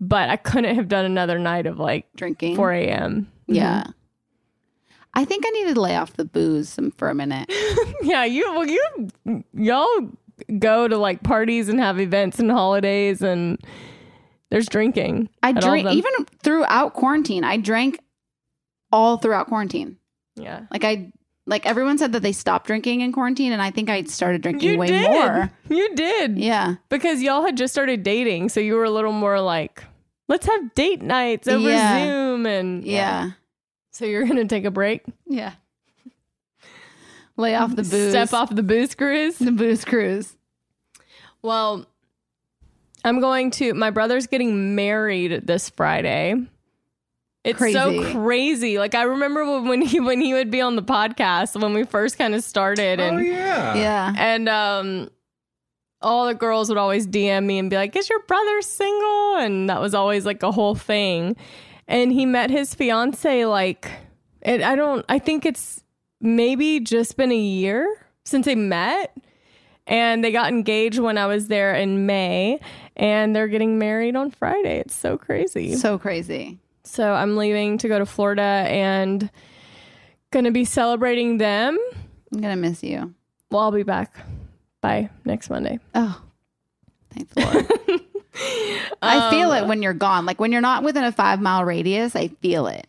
[0.00, 2.54] But I couldn't have done another night of like Drinking.
[2.54, 3.22] 4 a.m.
[3.48, 3.54] Mm-hmm.
[3.54, 3.84] Yeah.
[5.14, 7.50] I think I need to lay off the booze some- for a minute.
[8.02, 10.10] Yeah, you well, you y'all
[10.58, 13.58] go to like parties and have events and holidays and
[14.50, 15.28] there's drinking.
[15.42, 17.44] I at all of drink even throughout quarantine.
[17.44, 18.00] I drank
[18.92, 19.98] all throughout quarantine.
[20.36, 20.62] yeah.
[20.70, 21.12] Like I
[21.46, 24.70] like everyone said that they stopped drinking in quarantine and I think I started drinking
[24.70, 25.10] You way did.
[25.10, 25.50] more.
[25.68, 26.38] You did.
[26.38, 26.74] Yeah.
[26.90, 29.82] Because y'all had just started dating, so you were a little more like,
[30.28, 32.04] let's have date nights over Yeah.
[32.04, 33.30] Zoom and Yeah.
[33.92, 35.02] So you're gonna take a break?
[35.26, 35.54] Yeah.
[37.38, 38.10] Lay off the booze.
[38.10, 39.38] Step off the booze cruise?
[39.38, 40.36] the booze cruise.
[41.40, 41.86] Well,
[43.04, 46.34] I'm going to my brother's getting married this Friday.
[47.44, 48.12] It's so Crazy.
[48.12, 48.78] crazy.
[48.78, 51.84] Like I remember when- when he when he would be on the podcast when we
[51.84, 53.74] first kind of started and oh yeah.
[53.74, 54.14] Yeah.
[54.18, 55.08] and um
[56.02, 59.70] all the girls would always DM me and be like, "Is your brother single?" And
[59.70, 61.36] that was always like a whole thing.
[61.86, 63.90] And he met his fiance like
[64.42, 65.82] and I don't I think it's
[66.20, 69.16] maybe just been a year since they met.
[69.86, 72.60] And they got engaged when I was there in May
[72.94, 74.80] and they're getting married on Friday.
[74.80, 75.76] It's so crazy.
[75.76, 76.58] So crazy.
[76.84, 79.30] So I'm leaving to go to Florida and
[80.30, 81.78] gonna be celebrating them.
[82.32, 83.14] I'm gonna miss you.
[83.50, 84.14] Well, I'll be back
[84.82, 85.78] by next Monday.
[85.94, 86.22] Oh.
[87.10, 87.66] Thanks, Lord.
[89.02, 90.26] I feel um, it when you're gone.
[90.26, 92.86] Like when you're not within a five mile radius, I feel it.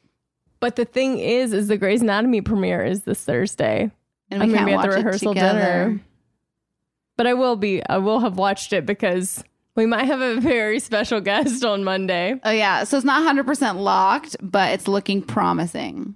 [0.59, 3.91] But the thing is, is the Grey's Anatomy premiere is this Thursday.
[4.31, 5.59] And I'm gonna can't be at the watch it rehearsal together.
[5.59, 6.01] dinner.
[7.17, 7.81] But I will be.
[7.87, 9.43] I will have watched it because
[9.75, 12.39] we might have a very special guest on Monday.
[12.43, 12.83] Oh yeah.
[12.83, 16.15] So it's not hundred percent locked, but it's looking promising.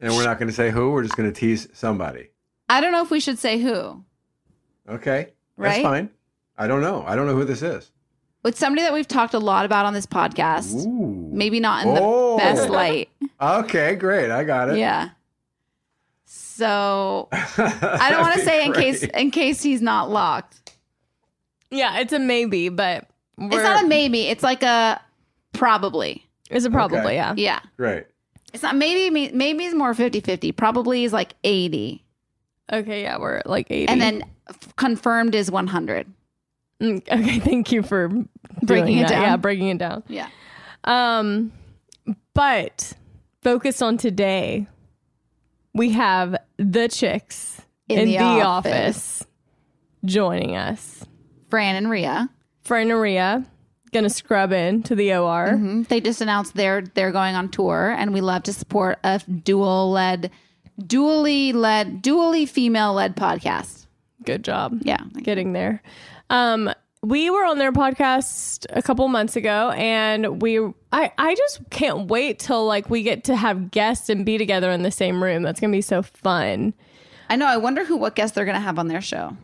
[0.00, 0.90] And we're not going to say who.
[0.90, 2.28] We're just going to tease somebody.
[2.68, 4.04] I don't know if we should say who.
[4.88, 5.32] Okay.
[5.56, 5.70] Right?
[5.70, 6.10] That's fine.
[6.58, 7.04] I don't know.
[7.06, 7.90] I don't know who this is.
[8.44, 10.84] It's somebody that we've talked a lot about on this podcast.
[10.86, 11.30] Ooh.
[11.32, 12.36] Maybe not in the Oh.
[12.36, 13.08] best light.
[13.40, 14.30] Okay, great.
[14.30, 14.78] I got it.
[14.78, 15.10] Yeah.
[16.26, 20.76] So I don't want to say in case in case he's not locked.
[21.70, 24.22] Yeah, it's a maybe, but It's we're- not a maybe.
[24.28, 25.00] It's like a
[25.52, 26.24] probably.
[26.50, 26.98] It's a probably.
[26.98, 27.14] Okay.
[27.14, 27.34] Yeah.
[27.36, 27.60] Yeah.
[27.76, 28.06] Right.
[28.52, 30.54] It's not maybe maybe is more 50-50.
[30.56, 32.04] Probably is like 80.
[32.72, 33.02] Okay.
[33.02, 33.88] Yeah, we're at like eighty.
[33.88, 34.22] And then
[34.76, 36.06] confirmed is 100.
[36.82, 38.08] Mm, okay, thank you for
[38.62, 39.08] Breaking it that.
[39.10, 39.22] down.
[39.22, 40.02] Yeah, breaking it down.
[40.08, 40.28] Yeah.
[40.84, 41.52] Um,
[42.34, 42.92] but
[43.42, 44.66] focused on today,
[45.72, 49.22] we have the chicks In in, the the, office.
[49.22, 49.26] office.
[50.04, 51.04] joining us.
[51.50, 52.28] Fran and Ria.
[52.64, 53.44] Fran and Ria
[53.92, 55.50] gonna scrub in to the OR.
[55.52, 55.86] Mhm.
[55.86, 59.90] They just announced they're they're going on tour, and we love to support a dual
[59.92, 60.32] led,
[60.82, 63.86] dually led, dually female led podcast.
[64.24, 64.80] Good job.
[64.82, 65.80] Yeah, getting there.
[66.30, 66.70] Um,
[67.02, 70.58] we were on their podcast a couple months ago, and we
[70.92, 74.70] I I just can't wait till like we get to have guests and be together
[74.70, 75.42] in the same room.
[75.42, 76.72] That's gonna be so fun.
[77.28, 77.46] I know.
[77.46, 79.36] I wonder who what guests they're gonna have on their show.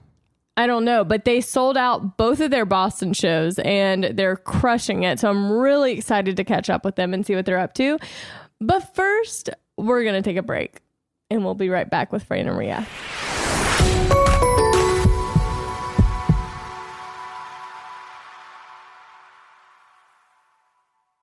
[0.57, 5.05] I don't know, but they sold out both of their Boston shows and they're crushing
[5.05, 5.19] it.
[5.19, 7.99] So I'm really excited to catch up with them and see what they're up to.
[8.61, 10.81] But first, we're going to take a break
[11.31, 12.87] and we'll be right back with Fran and Ria.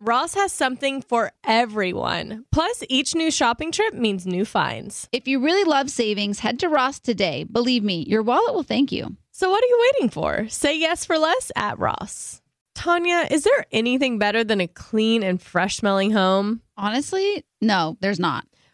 [0.00, 2.44] Ross has something for everyone.
[2.52, 5.08] Plus, each new shopping trip means new finds.
[5.10, 7.42] If you really love savings, head to Ross today.
[7.42, 9.16] Believe me, your wallet will thank you.
[9.32, 10.48] So, what are you waiting for?
[10.48, 12.40] Say yes for less at Ross.
[12.76, 16.62] Tanya, is there anything better than a clean and fresh smelling home?
[16.76, 18.46] Honestly, no, there's not.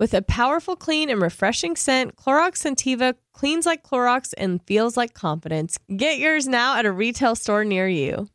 [0.00, 5.14] With a powerful, clean, and refreshing scent, Clorox Scentiva cleans like Clorox and feels like
[5.14, 5.78] confidence.
[5.96, 8.28] Get yours now at a retail store near you.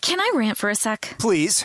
[0.00, 1.16] Can I rant for a sec?
[1.18, 1.64] Please.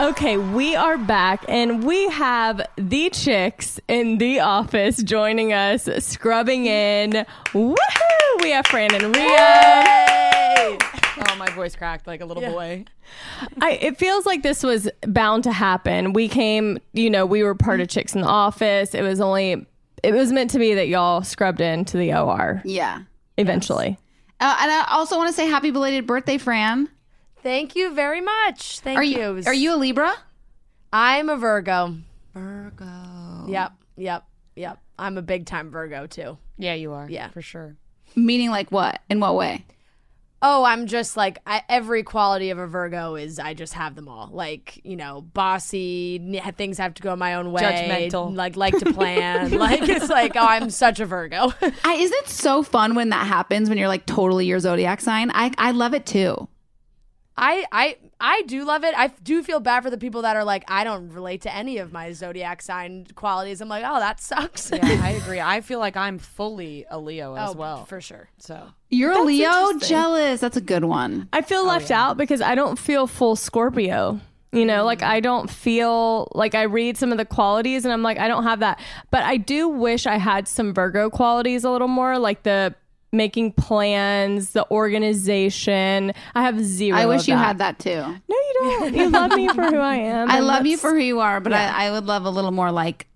[0.00, 6.66] Okay, we are back and we have the chicks in the office joining us, scrubbing
[6.66, 7.10] in.
[7.46, 7.74] Woohoo!
[8.42, 10.78] We have Fran and Ria.
[11.28, 12.84] Oh, my voice cracked like a little boy.
[13.60, 16.12] I, it feels like this was bound to happen.
[16.12, 18.94] We came, you know, we were part of Chicks in the Office.
[18.94, 19.66] It was only,
[20.04, 23.00] it was meant to be that y'all scrubbed into the OR Yeah.
[23.36, 23.98] eventually.
[24.38, 26.88] Uh, and I also want to say happy belated birthday, Fran.
[27.42, 28.80] Thank you very much.
[28.80, 29.18] Thank Are you.
[29.18, 30.12] you It was- are you a Libra?
[30.92, 31.96] I'm a Virgo.
[32.34, 33.46] Virgo.
[33.48, 33.72] Yep.
[33.96, 34.24] Yep.
[34.56, 34.78] Yep.
[34.98, 36.38] I'm a big time Virgo too.
[36.56, 37.08] Yeah, you are.
[37.08, 37.28] Yeah.
[37.28, 37.76] for sure.
[38.16, 39.00] Meaning like what?
[39.08, 39.64] In what way?
[40.40, 44.08] Oh, I'm just like I, every quality of a Virgo is I just have them
[44.08, 44.30] all.
[44.32, 46.40] Like you know, bossy.
[46.56, 47.62] Things have to go my own way.
[47.62, 48.34] Judgmental.
[48.34, 49.50] Like like to plan.
[49.58, 51.52] like it's like oh, I'm such a Virgo.
[51.84, 55.30] I, isn't it so fun when that happens when you're like totally your zodiac sign?
[55.34, 56.48] I I love it too.
[57.38, 58.94] I I I do love it.
[58.96, 61.78] I do feel bad for the people that are like I don't relate to any
[61.78, 63.60] of my zodiac sign qualities.
[63.60, 64.70] I'm like, oh, that sucks.
[64.72, 65.40] Yeah, I agree.
[65.40, 67.84] I feel like I'm fully a Leo as Oh, well.
[67.84, 68.28] for sure.
[68.38, 69.78] So You're a Leo.
[69.78, 70.40] Jealous.
[70.40, 71.28] That's a good one.
[71.32, 74.20] I feel oh, left out because I don't feel full Scorpio.
[74.50, 75.06] You know, like mm.
[75.08, 78.44] I don't feel like I read some of the qualities and I'm like, I don't
[78.44, 78.80] have that.
[79.10, 82.74] But I do wish I had some Virgo qualities a little more, like the
[83.12, 86.12] making plans, the organization.
[86.34, 86.98] I have zero.
[86.98, 87.46] I wish of you that.
[87.46, 88.00] had that too.
[88.00, 88.94] No, you don't.
[88.94, 90.30] You love me for who I am.
[90.30, 92.70] I love you for who you are, but I, I would love a little more
[92.72, 93.06] like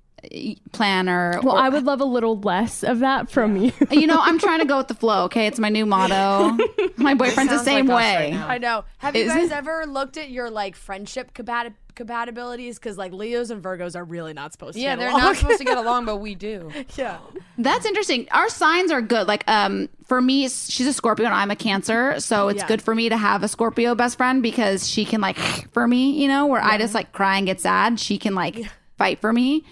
[0.72, 1.40] planner.
[1.43, 3.72] Well, or- I would love a little less of that from you.
[3.90, 5.24] you know, I'm trying to go with the flow.
[5.24, 6.57] Okay, it's my new motto.
[6.97, 8.32] My boyfriend's the same like way.
[8.36, 8.51] right.
[8.51, 8.84] I know.
[8.99, 9.53] Have you guys it?
[9.53, 14.32] ever looked at your like friendship compati- compatibilities because like Leos and Virgos are really
[14.32, 14.80] not supposed to.
[14.80, 15.20] Yeah, get they're along.
[15.20, 16.70] not supposed to get along, but we do.
[16.97, 17.18] yeah.
[17.59, 18.28] That's interesting.
[18.30, 19.26] Our signs are good.
[19.28, 22.66] Like, um, for me, she's a Scorpio and I'm a Cancer, so it's Yeah.
[22.68, 25.36] good for me to have a Scorpio best friend because she can like
[25.72, 27.99] for me, you know, where I just like cry and get sad.
[28.01, 28.59] She can like
[28.99, 29.64] fight for me,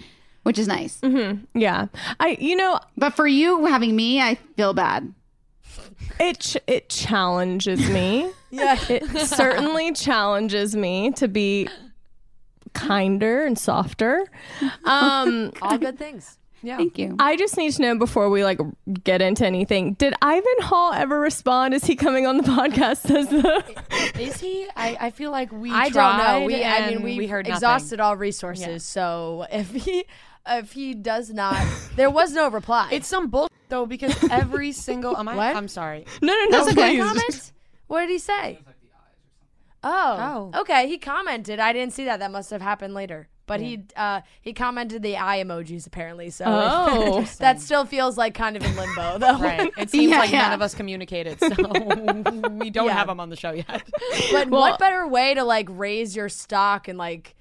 [0.43, 0.99] which is nice.
[1.53, 1.87] Yeah.
[2.19, 5.13] I you know, But for you having me, I feel bad.
[6.19, 8.31] it ch- it challenges me.
[8.49, 8.77] Yeah.
[8.89, 11.69] It certainly challenges me to be
[12.73, 14.27] kinder and softer.
[14.83, 16.37] Um All good things.
[16.63, 16.77] Yeah.
[16.77, 17.15] Thank you.
[17.19, 18.59] I just need to know before we like
[19.03, 19.93] get into anything.
[19.93, 21.73] Did Ivan Hall ever respond?
[21.73, 24.67] Is he coming on the podcast as the Is he?
[24.75, 25.71] I, I feel like we.
[25.71, 26.45] I don't know.
[26.45, 27.57] We, I mean, we, we heard nothing.
[27.57, 28.67] exhausted all resources.
[28.67, 28.77] Yeah.
[28.77, 30.05] So if he,
[30.47, 31.65] if he does not,
[31.95, 32.89] there was no reply.
[32.91, 35.17] It's some bullshit though because every single.
[35.17, 35.35] Am I?
[35.41, 35.55] What?
[35.55, 36.05] I'm sorry.
[36.21, 36.51] No, no, no.
[36.51, 37.51] That's a good comment.
[37.87, 38.59] What did he say?
[39.83, 40.61] Oh, Oh.
[40.61, 40.87] okay.
[40.87, 41.59] He commented.
[41.59, 42.19] I didn't see that.
[42.19, 43.27] That must have happened later.
[43.47, 46.29] But he uh, he commented the eye emojis apparently.
[46.29, 47.21] So Oh.
[47.39, 49.37] that still feels like kind of in limbo though.
[49.39, 49.69] Right.
[49.77, 50.43] It seems Yeah, like yeah.
[50.43, 51.47] none of us communicated, so
[52.51, 52.93] we don't Yeah.
[52.93, 53.83] have him on the show yet.
[54.31, 57.35] But Well- what better way to like raise your stock and like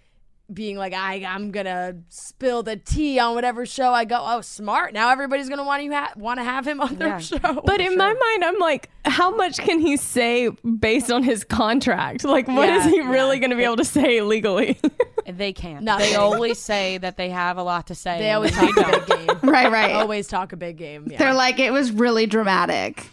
[0.52, 4.18] being like I I'm gonna spill the tea on whatever show I go.
[4.20, 4.92] Oh, smart!
[4.94, 7.18] Now everybody's gonna want you ha- want to have him on their Yeah.
[7.18, 7.62] show.
[7.64, 12.24] But in my mind, I'm like, how much can he say based on his contract?
[12.24, 14.78] Like, what is Yeah, he really going to be able to say legally?
[15.26, 15.84] They can't.
[15.84, 16.10] Nothing.
[16.10, 18.18] They always say that they have a lot to say.
[18.18, 19.38] they always then talk a big game.
[19.48, 19.92] Right, right.
[19.92, 21.06] Always talk a big game.
[21.08, 21.18] Yeah.
[21.18, 23.06] They're like, it was really dramatic.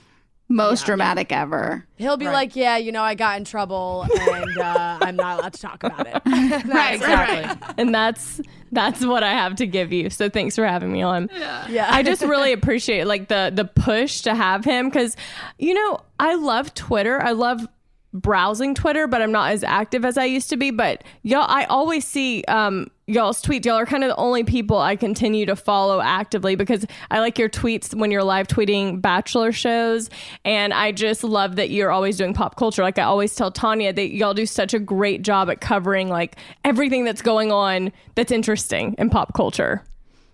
[0.50, 1.86] Most dramatic ever.
[1.98, 5.54] He'll be like, yeah, you know, I got in trouble and uh, I'm not allowed
[5.54, 6.22] to talk about it.
[6.68, 7.74] Right, Exactly.
[7.78, 8.40] and that's
[8.72, 10.10] that's what I have to give you.
[10.10, 11.30] So thanks for having me on.
[11.34, 11.88] Yeah, Yeah.
[11.92, 15.18] I just really appreciate like the the push to have him because
[15.60, 17.22] you know I love Twitter.
[17.22, 17.68] I love
[18.14, 20.72] browsing Twitter, but I'm not as active as I used to be.
[20.72, 23.66] But y'all, I always see um, y'all's tweets.
[23.66, 27.38] Y'all are kind of the only people I continue to follow actively because I like
[27.38, 30.10] your tweets when you're live tweeting Bachelor shows,
[30.46, 32.82] and I just love that you're always doing pop culture.
[32.82, 36.38] Like I always tell Tanya that y'all do such a great job at covering like
[36.64, 39.84] everything that's going on that's interesting in pop culture.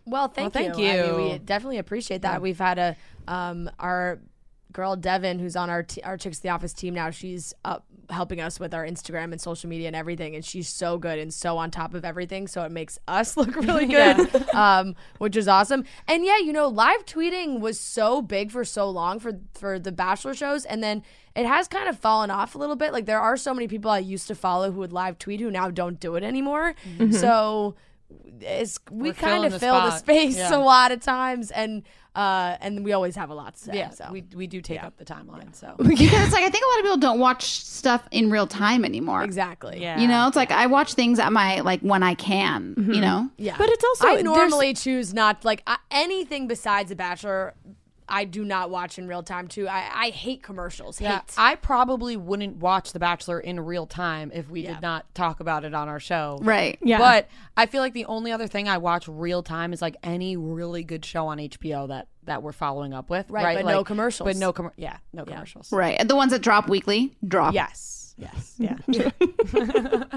[0.05, 0.89] Well, thank Well, thank you.
[0.89, 2.41] I mean, we definitely appreciate that.
[2.41, 4.19] We've had a um our
[4.73, 7.09] girl Devin, who's on our t- our Chicks the Office team now.
[7.09, 10.97] She's up helping us with our Instagram and social media and everything, and she's so
[10.97, 12.47] good and so on top of everything.
[12.47, 15.85] So it makes us look really good, um, which is awesome.
[16.07, 19.91] And yeah, you know, live tweeting was so big for so long for for the
[19.91, 21.03] Bachelor shows, and then
[21.35, 22.91] it has kind of fallen off a little bit.
[22.93, 25.49] Like there are so many people I used to follow who would live tweet who
[25.49, 26.75] now don't do it anymore.
[27.11, 27.75] So
[28.41, 29.99] it's we We're kind of the fill the spot.
[29.99, 30.55] space Yeah.
[30.55, 31.83] a lot of times and
[32.15, 34.83] uh and we always have a lot to say Yeah, so we we do take
[34.83, 35.55] up the timeline.
[35.55, 38.45] So Because it's like, I think a lot of people don't watch stuff in real
[38.47, 39.23] time anymore.
[39.23, 42.75] exactly yeah, You know, it's like I watch things at my, like when I can,
[42.77, 43.29] you know?
[43.37, 47.53] yeah But it's also i there's- normally choose not like I, anything besides a bachelor
[48.13, 51.55] i do not watch in real time too i i hate commercials Yeah, hate I
[51.55, 54.73] probably wouldn't watch The Bachelor in real time if we Yeah.
[54.73, 56.39] did not talk about it on our show.
[56.41, 56.77] Right.
[56.81, 56.97] Yeah.
[56.99, 60.37] But I feel like the only other thing I watch real time is like any
[60.37, 63.29] really good show on HBO that that we're following up with.
[63.29, 64.27] Right, Right, but no Like- commercials.
[64.27, 65.71] But no com- yeah, no commercials.
[65.71, 65.97] Right.
[65.99, 67.53] And The ones that drop weekly, drop.
[67.53, 68.15] Yes.
[68.17, 68.55] Yes.
[68.57, 68.77] Yeah.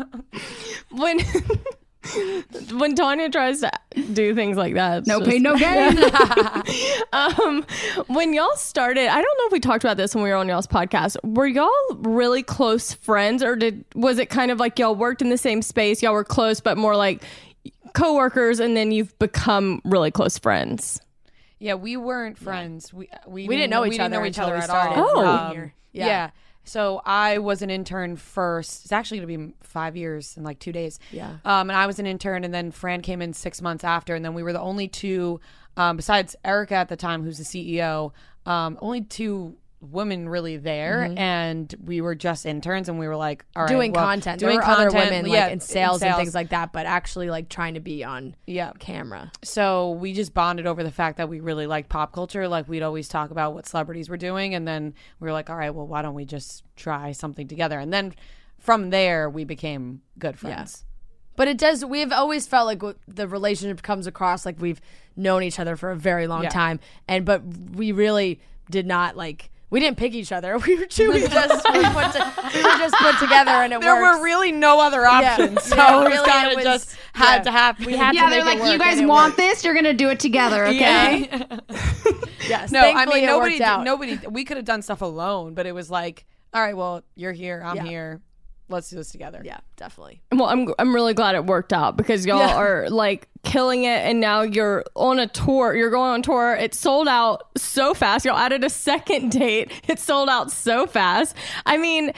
[0.90, 1.18] when
[2.72, 3.70] when Tanya tries to
[4.12, 5.98] do things like that, No just- pain, no gain.
[7.12, 7.64] um,
[8.06, 10.48] when y'all started, I don't know if we talked about this when we were on
[10.48, 11.16] y'all's podcast.
[11.24, 15.30] Were y'all really close friends, or did was it kind of like y'all worked in
[15.30, 17.22] the same space, y'all were close, but more like
[17.94, 21.00] coworkers, and then you've become really close friends?
[21.58, 22.92] Yeah, we weren't friends.
[22.92, 24.64] We we, We didn't know each we didn't other know each until other we at
[24.64, 25.16] started all.
[25.16, 25.74] working Um, here.
[25.92, 26.06] Yeah.
[26.06, 26.30] Yeah.
[26.66, 28.84] So I was an intern first.
[28.84, 30.98] It's actually going to be five years in like two days.
[31.12, 31.36] Yeah.
[31.44, 34.24] Um, and I was an intern, and then Fran came in six months after, and
[34.24, 35.40] then we were the only two,
[35.76, 38.12] um, besides Erika at the time, who's the CEO,
[38.46, 41.18] um, only two women really there, mm-hmm.
[41.18, 44.56] and we were just interns, and we were like, all right, doing well, content doing
[44.56, 47.48] were other content, women yeah, like in sales, and things like that but actually like
[47.48, 48.72] trying to be on yeah.
[48.78, 52.48] camera So we just bonded over the fact that we really liked pop culture.
[52.48, 55.56] Like we'd always talk about what celebrities were doing, and then we were like, all
[55.56, 57.78] right, well, why don't we just try something together?
[57.78, 58.14] And then
[58.58, 60.84] from there, we became good friends.
[61.36, 61.84] But it does.
[61.84, 64.80] We've always felt like w- the relationship comes across like we've
[65.16, 66.48] known each other for a very long Yeah.
[66.48, 69.50] time, and but we really did not like.
[69.68, 70.58] We didn't pick each other.
[70.66, 71.10] We were two.
[71.12, 71.32] We just
[71.72, 74.18] we, put to, we were just put together, and it There works.
[74.18, 75.32] were really no other Yeah.
[75.32, 77.42] options, so Yeah, it really, kind it of just had yeah.
[77.42, 77.84] to happen.
[77.86, 79.36] We had yeah, to they're like, you guys want worked.
[79.38, 79.64] this?
[79.64, 81.28] You're going to do it together, okay?
[82.48, 82.70] Yes.
[82.70, 83.58] no, I mean nobody.
[83.58, 84.18] Nobody.
[84.28, 87.60] We could have done stuff alone, but it was like, all right, well, you're here,
[87.64, 87.84] I'm Yeah.
[87.84, 88.20] here.
[88.68, 89.42] Let's do this together.
[89.44, 90.20] Yeah, definitely.
[90.32, 92.56] Well, I'm I'm really glad it worked out because y'all Yeah.
[92.56, 95.74] are like killing it, and now you're on a tour.
[95.74, 96.54] You're going on tour.
[96.54, 98.24] It sold out so fast.
[98.24, 99.70] Y'all added a second date.
[99.88, 101.36] It sold out so fast.
[101.64, 102.12] I mean.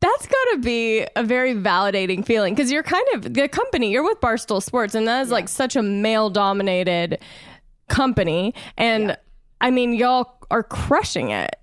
[0.00, 3.92] That's got to be a very validating feeling because you're kind of the company.
[3.92, 7.20] You're with Barstool Sports, and that is like such a male dominated
[7.88, 8.52] company.
[8.76, 9.16] And
[9.60, 11.54] I mean, y'all are crushing it.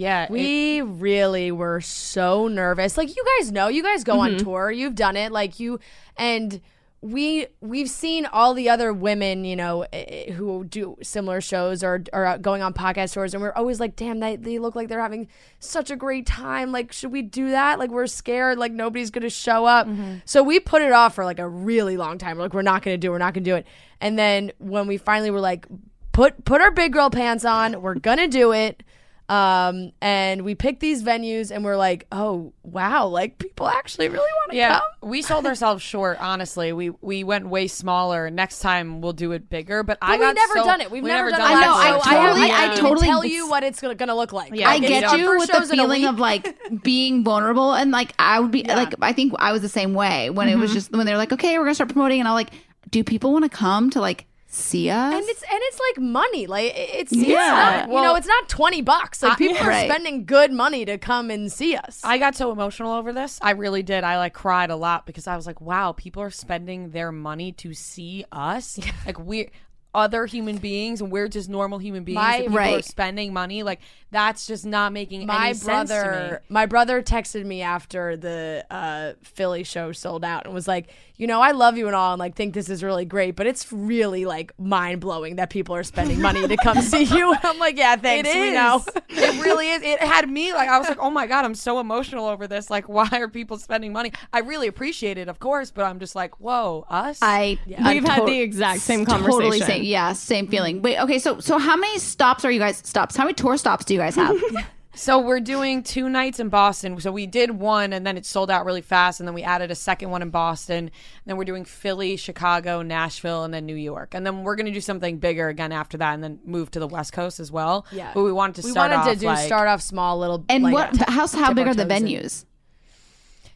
[0.00, 2.96] Yeah, We really were so nervous.
[2.96, 4.42] Like you guys know, you guys go on Mhm.
[4.44, 4.70] tour.
[4.70, 5.30] You've done it.
[5.32, 5.78] Like you
[6.16, 6.60] and
[7.02, 12.02] we we've seen all the other women, you know, eh, who do similar shows or
[12.12, 15.00] are going on podcast tours, and we're always like, "Damn, they they look like they're
[15.00, 15.26] having
[15.58, 16.72] such a great time.
[16.72, 17.78] Like, should we do that?
[17.78, 18.58] Like, we're scared.
[18.58, 19.88] Like, nobody's gonna show up."
[20.26, 22.36] So we put it off for like a really long time.
[22.36, 23.08] We're Like, we're not gonna do.
[23.08, 23.12] it.
[23.12, 23.66] We're not gonna do it.
[24.00, 25.66] And then when we finally were like,
[26.12, 27.80] "Put put our big girl pants on.
[27.80, 28.82] We're gonna do it."
[29.30, 34.18] Um, and we picked these venues and we're like, oh wow, like people actually really
[34.40, 35.08] want to Yeah, come.
[35.10, 36.18] we sold ourselves short.
[36.20, 38.28] Honestly, we we went way smaller.
[38.28, 39.84] Next time we'll do it bigger.
[39.84, 40.90] But, I But got we've never so- done it.
[40.90, 41.44] We've we never, done, it.
[41.44, 41.46] it.
[41.46, 41.90] I know, I
[42.26, 44.52] totally- I, I can't even totally- tell you what it's gonna, gonna look like.
[44.52, 47.92] I Like, get you with the shows in a feeling of like being vulnerable and
[47.92, 50.72] like I would be like I think I was the same way when it was
[50.72, 50.74] Mhm.
[50.74, 52.50] just when they're like okay we're gonna start promoting and I'm like
[52.90, 56.46] do people want to come to like see us and it's and it's like money.
[56.48, 57.28] Like it- it's Yeah.
[57.28, 57.86] yeah.
[57.86, 59.22] you know, it's not twenty bucks.
[59.22, 62.00] Like I- people are spending good money to come and see us.
[62.02, 63.38] I got so emotional over this.
[63.42, 64.02] I really did.
[64.02, 67.52] I like cried a lot because I was like, wow, people are spending their money
[67.52, 68.78] to see us.
[69.06, 69.50] Like we're
[69.92, 72.14] other human beings and we're just normal human beings.
[72.16, 72.84] My- and people are Right.
[72.84, 73.62] spending money.
[73.64, 73.80] Like
[74.12, 76.00] that's just not making my any sense to me.
[76.02, 80.90] brother my brother texted me after the uh, Philly show sold out and was like,
[81.20, 83.46] you know, I love you and all, and like think this is really great, but
[83.46, 87.34] it's really like mind blowing that people are spending money to come see you.
[87.42, 88.26] I'm like, yeah, thanks.
[88.30, 88.82] It We know.
[89.10, 89.82] it really is.
[89.82, 92.70] It had me like I was like, oh my god, I'm so emotional over this.
[92.70, 94.14] Like, why are people spending money?
[94.32, 97.18] I really appreciate it, of course, but I'm just like, whoa, us.
[97.20, 99.30] I We've had the exact same conversation.
[99.30, 99.82] Totally conversation.
[99.82, 100.80] same, yeah, same feeling.
[100.80, 103.14] Wait, okay, so so how many stops are you guys stops?
[103.14, 104.40] How many tour stops do you guys have?
[104.92, 107.00] So we're doing two nights in Boston.
[107.00, 109.70] So we did one and then it sold out really fast and then we added
[109.70, 110.78] a second one in Boston.
[110.86, 110.90] And
[111.26, 114.14] then we're doing Philly, Chicago, Nashville, and then New York.
[114.14, 116.88] And then we're gonna do something bigger again after that and then move to the
[116.88, 117.86] West Coast as well.
[117.92, 118.10] Yeah.
[118.14, 120.44] But we wanted to we start wanted off to do like, start off small, little.
[120.48, 120.94] and like, what?
[120.94, 122.06] t- How how big are the toes in.
[122.06, 122.44] venues?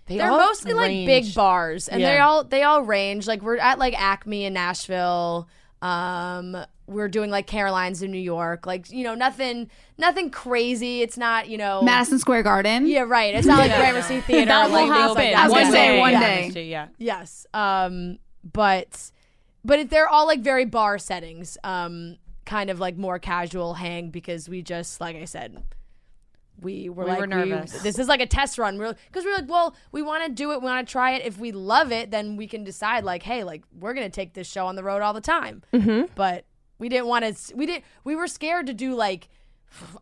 [0.07, 3.27] They They're all mostly like big bars, and they all they all range.
[3.27, 5.49] Like we're at like Acme in Nashville.
[5.85, 6.57] Um,
[6.87, 8.67] we're doing like Caroline's in New York.
[8.67, 11.03] Like you know, nothing nothing crazy.
[11.03, 12.87] It's not you know Madison Square Garden.
[12.87, 13.35] Yeah, right.
[13.35, 13.79] It's not like Yeah.
[13.93, 14.47] Gramercy Theater.
[14.47, 15.15] That will like, things happen.
[15.15, 15.61] Like I was that.
[15.63, 16.01] gonna say Yeah.
[16.01, 16.21] one Yeah.
[16.51, 16.65] day.
[16.65, 16.89] Yeah.
[16.99, 17.47] Yes.
[17.53, 18.19] Um,
[18.53, 19.11] but
[19.65, 21.59] but it, they're all like very bar settings.
[21.65, 22.17] Um,
[22.47, 25.63] kind of like more casual hang because we just like I said.
[26.61, 27.73] We were We like were nervous.
[27.83, 28.79] this is like a test run.
[28.79, 30.61] We're because we're like, well, we want to do it.
[30.61, 31.27] We want to try it.
[31.27, 34.47] If we love it, then we can decide like, hey, like we're gonna take this
[34.51, 35.63] show on the road all the time.
[35.73, 36.09] Mhm.
[36.15, 36.45] But
[36.79, 37.57] we didn't want to.
[37.57, 37.85] We didn't.
[38.05, 39.29] We were scared to do like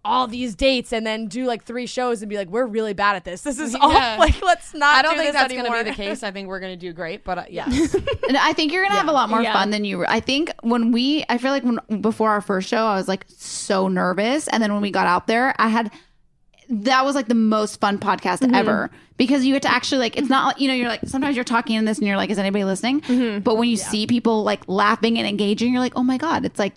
[0.04, 3.16] all these dates and then do like three shows and be like, we're really bad
[3.16, 3.40] at this.
[3.40, 3.88] This is all
[4.18, 4.98] like, let's not.
[4.98, 5.70] I don't do think this that's anymore.
[5.76, 6.22] gonna be the case.
[6.22, 7.24] I think we're gonna do great.
[7.24, 7.64] But uh, yeah.
[8.28, 9.54] And I think you're gonna have a lot more Yeah.
[9.54, 9.98] fun than you.
[9.98, 10.10] were.
[10.10, 13.24] I think when we, I feel like when before our first show, I was like
[13.28, 15.90] so nervous, and then when we got out there, I had
[16.68, 18.54] that was like the most fun podcast Mm-hmm.
[18.54, 21.36] ever because you get to actually like it's not like you know you're like sometimes
[21.36, 23.40] you're talking in this and you're like is anybody listening Mm-hmm.
[23.40, 26.58] but when you see people like laughing and engaging you're like oh my god it's
[26.58, 26.74] like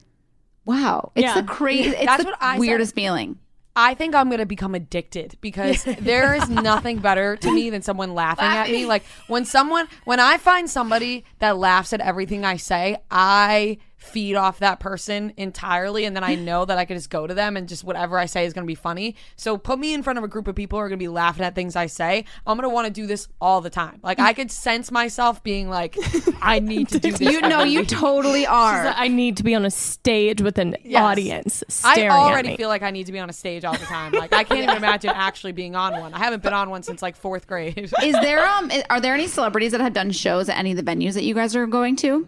[0.65, 1.41] wow it's Yeah.
[1.41, 2.59] the crazy it's That's the what I said.
[2.59, 3.39] weirdest feeling
[3.77, 8.13] I think I'm gonna become addicted because there is nothing better to me than someone
[8.13, 8.85] laughing at me.
[8.85, 14.35] Like when someone, when I find somebody that laughs at everything I say, I feed
[14.35, 17.57] off that person entirely, and then I know that I can just go to them
[17.57, 19.15] and just whatever I say is gonna be funny.
[19.35, 21.43] So put me in front of a group of people who are gonna be laughing
[21.45, 22.25] at things I say.
[22.47, 23.99] I'm gonna want to do this all the time.
[24.03, 25.97] Like I could sense myself being like,
[26.41, 27.19] I need to do this.
[27.33, 30.75] you know you totally are like, I need to be on a stage with an
[30.83, 31.01] Yes.
[31.03, 32.57] audience I already at me.
[32.57, 34.11] feel like I need to be on a stage all the time.
[34.13, 36.13] Like I can't even imagine actually being on one.
[36.13, 37.77] I haven't been on one since like fourth grade.
[38.03, 40.83] is there um are there any celebrities that have done shows at any of the
[40.83, 42.27] venues that you guys are going to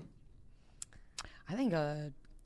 [1.50, 1.96] I think uh,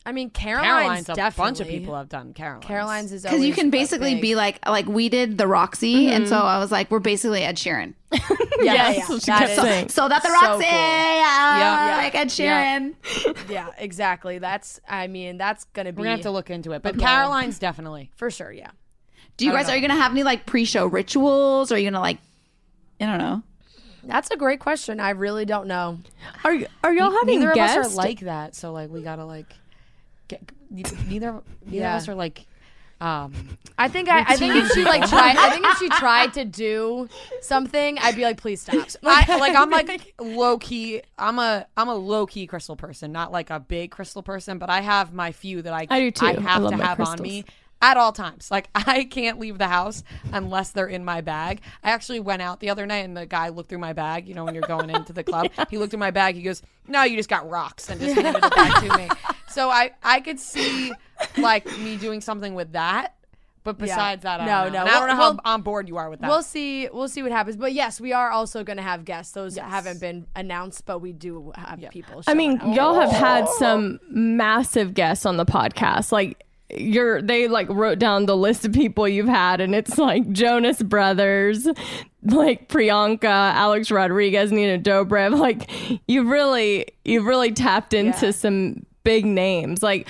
[0.05, 2.65] I mean, Caroline's, Caroline's a bunch of people have done Caroline's.
[2.65, 6.27] Caroline's is because you can basically big- be like like we did the Roxy and
[6.27, 8.19] so I was like we're basically Ed Sheeran yeah,
[8.61, 9.89] Yes, yeah, what that kept saying.
[9.89, 10.71] so that the So Roxy cool.
[10.71, 11.97] yeah, Yeah.
[11.97, 12.79] like Ed Yeah.
[12.79, 14.39] Sheeran yeah, exactly.
[14.39, 16.97] That's I mean, that's gonna be We're gonna have to look into it, but.
[16.97, 18.11] Caroline's definitely.
[18.15, 18.51] for sure.
[18.51, 18.71] Yeah.
[19.37, 19.73] Do you guys know.
[19.73, 21.71] are you gonna have any like pre-show rituals?
[21.71, 22.17] Or are you gonna like,
[22.99, 23.43] I don't know.
[24.03, 24.99] That's a great question.
[24.99, 25.99] I really don't know.
[26.43, 27.77] Are are y'all having Neither guests?
[27.77, 29.47] of us are like that, so like we gotta like
[30.27, 30.41] get.
[30.69, 31.95] Neither neither Yeah.
[31.95, 32.45] of us are like
[33.01, 36.33] Um, I think I, I think if she like tried I think if she tried
[36.35, 37.09] to do
[37.41, 38.87] something, I'd be like, please stop.
[39.03, 41.01] I, like I'm like low key.
[41.17, 44.69] I'm a I'm a low key crystal person, not like a big crystal person, but
[44.69, 46.25] I have my few that I I do too.
[46.27, 47.43] I have love to my have on me
[47.81, 48.51] at all times.
[48.51, 51.61] Like I can't leave the house unless they're in my bag.
[51.83, 54.27] I actually went out the other night and the guy looked through my bag.
[54.27, 56.35] You know, when you're going into the club, he looked at my bag.
[56.35, 59.09] He goes, "No, you just got rocks," and just handed it back to me.
[59.49, 60.91] So I I could see
[61.37, 63.15] like me doing something with that.
[63.63, 63.85] But Yeah.
[63.85, 64.79] besides that, I No, don't know.
[64.79, 64.85] no.
[64.85, 66.27] And I don't know Well- how on board you are with that.
[66.31, 66.89] We'll see.
[66.91, 67.57] We'll see what happens.
[67.57, 69.33] But yes, we are also going to have guests.
[69.33, 72.23] Those haven't been announced, but we do have people.
[72.25, 72.75] I mean, up.
[72.75, 76.11] y'all have had some massive guests on the podcast.
[76.11, 76.43] Like
[76.77, 80.81] you're they like wrote down the list of people you've had and it's like Jonas
[80.81, 81.67] Brothers,
[82.23, 85.37] like Priyanka, Alex Rodriguez, Nina Dobrev.
[85.37, 85.69] Like
[86.07, 89.81] you've really you've really tapped into some big names.
[89.81, 90.07] Like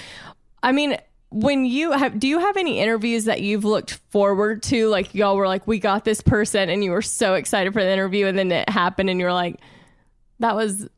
[0.63, 0.97] I mean
[1.29, 5.37] when you have do you have any interviews that you've looked forward to like y'all
[5.37, 8.37] were like we got this person and you were so excited for the interview and
[8.37, 9.55] then it happened and you were like
[10.39, 10.89] that was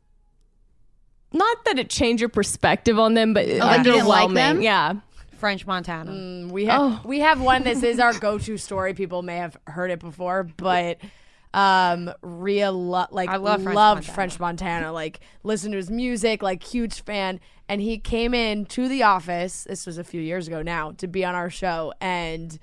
[1.34, 4.62] not that it changed your perspective on them, but oh, you didn't like them?
[4.62, 4.94] Yeah.
[5.44, 6.10] French Montana.
[6.10, 7.64] Mm, we have we have one.
[7.64, 8.94] This is our go-to story.
[8.94, 10.96] People may have heard it before, but
[11.52, 14.14] um, Ria lo- like I love French loved Montana.
[14.14, 14.92] French Montana.
[14.92, 17.40] Like listened to his music, like huge fan.
[17.68, 19.64] And he came in to the office.
[19.64, 22.58] This was a few years ago now to be on our show, and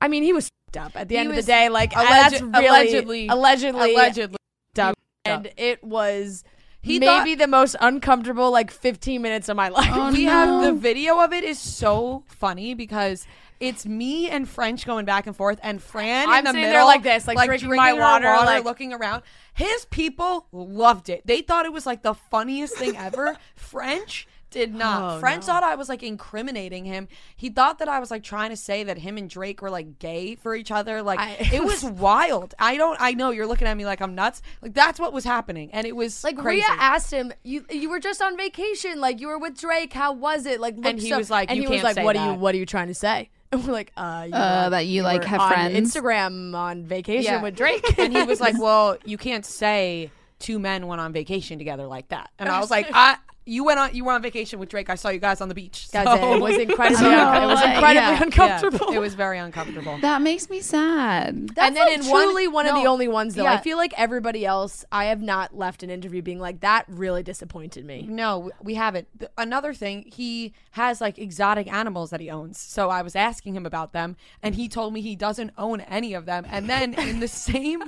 [0.00, 1.68] I mean he was f***ed up at the He end of the day.
[1.68, 4.36] Like alleged- that's really allegedly- allegedly allegedly
[4.76, 4.94] f***ed up.
[5.26, 6.42] and it was.
[6.82, 9.90] He maybe the most uncomfortable like 15 minutes of my life.
[9.92, 13.26] Oh, we have the video of it is so funny because
[13.60, 17.04] it's me and French going back and forth, and Fran I'm in the middle, like
[17.04, 19.22] this, like drinking my her water, like- looking around.
[19.54, 21.24] His people loved it.
[21.24, 23.36] They thought it was like the funniest thing ever.
[23.54, 25.16] French did not.
[25.16, 25.46] Oh, French no.
[25.54, 27.08] thought I was like incriminating him.
[27.36, 29.98] He thought that I was like trying to say that him and Drake were like
[29.98, 31.02] gay for each other.
[31.02, 32.54] Like I- it was wild.
[32.58, 32.96] I don't.
[33.00, 34.42] I know you're looking at me like I'm nuts.
[34.60, 36.64] Like that's what was happening, and it was Like crazy.
[36.68, 39.92] Ria asked him, "You you were just on vacation, like you were with Drake.
[39.92, 41.94] How was it?" Like, And he so- was like, and "You he was can't like,
[41.96, 42.38] say what are you.
[42.38, 45.02] What are you trying to say?" And we're like, "Uh, you Uh, were- that you,
[45.02, 47.42] like, were have on friends?" Instagram on vacation Yeah.
[47.42, 51.58] with Drake." and he was like, "Well, you can't say two men went on vacation
[51.58, 53.94] together like that." And I was like, "I." You went on.
[53.94, 54.88] You were on vacation with Drake.
[54.88, 55.88] I saw you guys on the beach.
[55.92, 58.22] Guys, so- it was incredibly, So, it was incredibly yeah.
[58.22, 58.86] uncomfortable.
[58.92, 59.98] Yeah, it was very uncomfortable.
[60.00, 61.28] That makes me sad.
[61.28, 63.76] and That's, then like, in truly one, one of the only ones though, I feel
[63.76, 66.84] like everybody else, I have not left an interview being like that.
[66.88, 68.06] Really disappointed me.
[68.08, 69.08] No, we haven't.
[69.36, 72.58] Another thing, he has like exotic animals that he owns.
[72.58, 76.14] So I was asking him about them, and he told me he doesn't own any
[76.14, 76.46] of them.
[76.48, 77.82] And then in the same,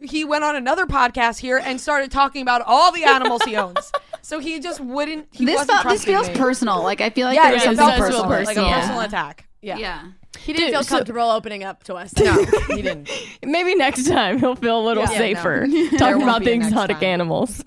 [0.00, 3.92] he went on another podcast here and started talking about all the animals he owns.
[4.28, 5.26] So he just wouldn't.
[5.32, 6.34] He this wasn't felt, this feels me.
[6.34, 6.82] personal.
[6.82, 8.28] Like I feel like Yeah, there's it something felt personal.
[8.44, 8.80] like a Yeah.
[8.80, 9.48] personal attack.
[9.62, 9.78] Yeah.
[9.78, 10.02] Yeah.
[10.38, 12.12] He didn't Dude, feel so- comfortable opening up to us.
[12.20, 12.44] No,
[12.76, 13.08] he didn't.
[13.42, 15.16] Maybe next time he'll feel a little Yeah, no.
[15.16, 17.04] safer There talking about the exotic time.
[17.08, 17.64] animals.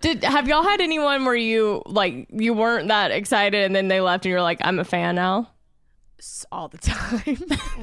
[0.00, 4.00] Did have y'all had anyone where you like you weren't that excited and then they
[4.00, 5.48] left and you're like I'm a fan now?
[6.52, 7.36] All the time.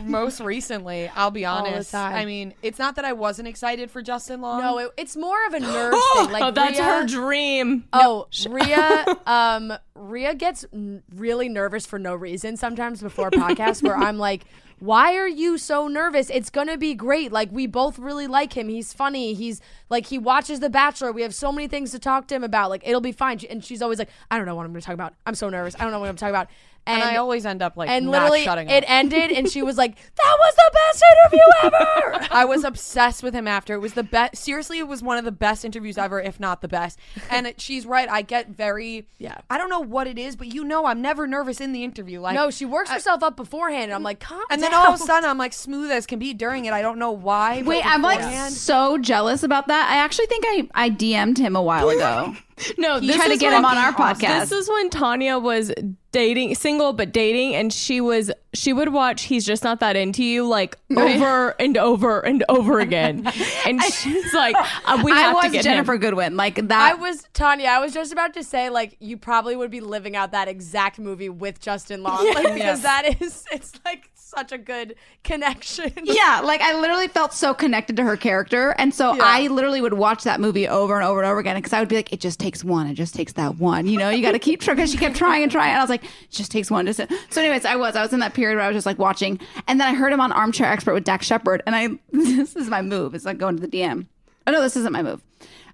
[0.09, 1.93] Most recently, I'll be honest.
[1.93, 4.61] I mean, it's not that I wasn't excited for Justin Long.
[4.61, 6.31] no, it, it's more of a nerve thing.
[6.31, 7.83] Like oh, that's Ria- her dream.
[7.91, 9.05] Oh, Ria.
[9.27, 14.45] um, Ria gets n- really nervous for no reason sometimes before podcasts where I'm like,
[14.79, 16.29] why are you so nervous?
[16.29, 17.33] It's gonna be great.
[17.33, 18.69] Like we both really like him.
[18.69, 19.33] He's funny.
[19.33, 19.59] He's
[19.89, 21.11] like he watches The Bachelor.
[21.11, 22.69] We have so many things to talk to him about.
[22.69, 23.41] Like it'll be fine.
[23.49, 25.13] And she's always like, I don't know what I'm gonna talk about.
[25.25, 25.75] I'm so nervous.
[25.77, 26.47] I don't know what I'm talking about.
[26.89, 28.89] And, I always end up like and not literally shutting it up.
[28.89, 32.27] ended and she was like, That was the best interview ever.
[32.31, 33.73] I was obsessed with him after.
[33.73, 34.35] It was the best.
[34.37, 36.99] Seriously, it was one of the best interviews ever, if not the best.
[37.29, 38.09] And it, she's right.
[38.09, 39.07] I get very.
[39.17, 39.37] Yeah.
[39.49, 42.19] I don't know what it is, but you know, I'm never nervous in the interview.
[42.19, 44.95] Like no, she works herself up beforehand and I'm like, calm And then all of
[44.95, 46.73] a sudden, I'm like smooth as can be during it.
[46.73, 47.61] I don't know why.
[47.61, 49.89] but Wait, I'm like so jealous about that.
[49.89, 52.35] I actually think I, I DM'd him a while ago.
[52.77, 54.41] No, He tried to get him on our podcast.
[54.41, 55.71] This is when Tanya was
[56.11, 60.23] dating, single but dating, and she was she would watch "He's Just Not That Into
[60.23, 63.25] You" like over and over and over again,
[63.65, 64.55] and she's like,
[64.85, 66.37] uh, "We I have was to get Ginnifer him." Goodwin.
[66.37, 67.67] Like that I was Tanya.
[67.69, 70.99] I was just about to say, like, you probably would be living out that exact
[70.99, 72.83] movie with Justin Long, like, because Yes.
[72.83, 75.91] that is, it's like such a good connection.
[76.03, 79.93] yeah, like I literally felt so connected to her character, and so I literally would
[79.93, 82.19] watch that movie over and over and over again because I would be like, "It
[82.19, 82.87] just takes one.
[82.87, 85.15] It just takes that one." You know, you got to keep trying because she kept
[85.15, 87.75] trying and trying, and I was like, "It just takes one." Just so, anyways, I
[87.75, 89.95] was I was in that period where I was just like watching, and then I
[89.95, 93.15] heard him on Armchair Expert with Dax Shepard, and I this is my move.
[93.15, 94.05] It's like going to the DM.
[94.45, 95.23] Oh no, this isn't my move.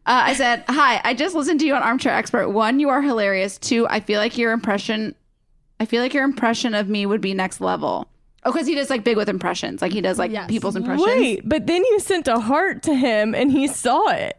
[0.08, 2.50] Uh, I said, "Hi, I just listened to you on Armchair Expert.
[2.50, 3.58] One, you are hilarious.
[3.58, 5.16] Two, I feel like your impression
[5.80, 8.08] I feel like your impression of me would be next level.
[8.46, 9.82] Oh, because he does like big with impressions.
[9.82, 10.48] Like he does like Yes.
[10.50, 11.08] people's impressions.
[11.08, 14.38] Wait, but then you sent a heart to him and he saw it.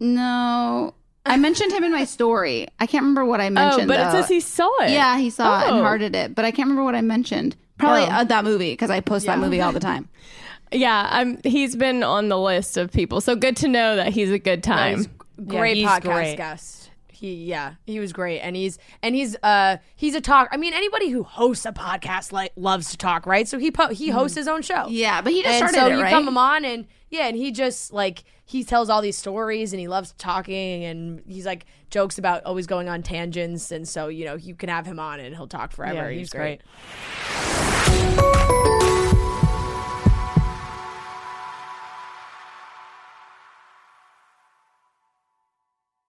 [0.00, 0.94] No.
[1.24, 2.68] I mentioned him in my story.
[2.78, 3.90] I can't remember what I mentioned.
[3.90, 4.90] oh, but it says he saw it.
[4.90, 5.82] Yeah, he saw it and Oh.
[5.82, 7.56] hearted it, but I can't remember what I mentioned.
[7.78, 8.10] Probably Oh.
[8.20, 10.08] uh, that movie because I post that movie all the time.
[10.72, 13.20] Yeah, I'm, he's been on the list of people.
[13.20, 14.96] So good to know that he's a good time.
[14.96, 15.08] He's
[15.46, 16.36] great he's podcast great.
[16.36, 16.85] guest.
[17.16, 20.48] He yeah, he was great, and he's and he's uh he's a talk.
[20.52, 23.48] I mean, anybody who hosts a podcast like loves to talk, right?
[23.48, 24.86] So he po- he hosts his own show.
[24.88, 26.10] Yeah, but he just and started so it, you right?
[26.10, 29.80] come him on, and yeah, and he just like he tells all these stories, and
[29.80, 34.26] he loves talking, and he's like jokes about always going on tangents, and so you
[34.26, 36.10] know you can have him on, and he'll talk forever.
[36.10, 36.60] Yeah, he's, he's great.
[37.82, 38.62] great.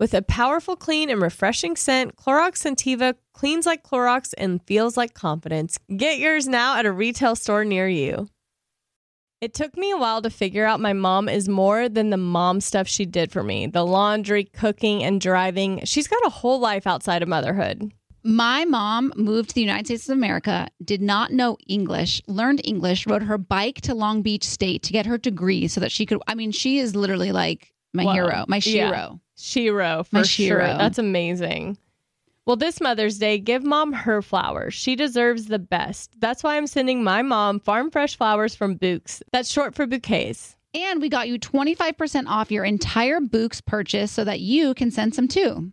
[0.00, 5.14] With a powerful, clean, and refreshing scent, Clorox Scentiva cleans like Clorox and feels like
[5.14, 5.78] confidence.
[5.96, 8.28] Get yours now at a retail store near you.
[9.40, 12.60] It took me a while to figure out my mom is more than the mom
[12.60, 15.84] stuff she did for me the laundry, cooking, and driving.
[15.84, 17.92] She's got a whole life outside of motherhood.
[18.24, 23.06] My mom moved to the United States of America, did not know English, learned English,
[23.06, 26.22] rode her bike to Long Beach State to get her degree so that she could.
[26.26, 28.12] I mean, she is literally like my Whoa.
[28.12, 28.90] hero, my Yeah.
[28.92, 29.20] shero.
[29.38, 30.60] Shero, for My sure.
[30.60, 30.78] Shero.
[30.78, 31.78] That's amazing.
[32.46, 34.74] Well, this Mother's Day, give mom her flowers.
[34.74, 36.10] She deserves the best.
[36.18, 39.22] That's why I'm sending my mom farm fresh flowers from Bouqs.
[39.32, 40.56] That's short for bouquets.
[40.74, 45.14] And we got you 25% off your entire Bouqs purchase so that you can send
[45.14, 45.72] some too.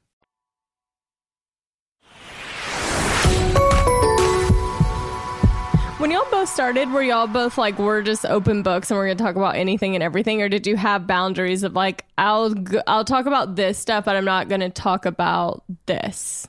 [6.01, 9.19] When y'all both started, were y'all both like, we're just open books and we're going
[9.19, 10.41] to talk about anything and everything?
[10.41, 12.55] Or did you have boundaries of like, I'll,
[12.87, 16.47] I'll talk about this stuff, but I'm not going to talk about this?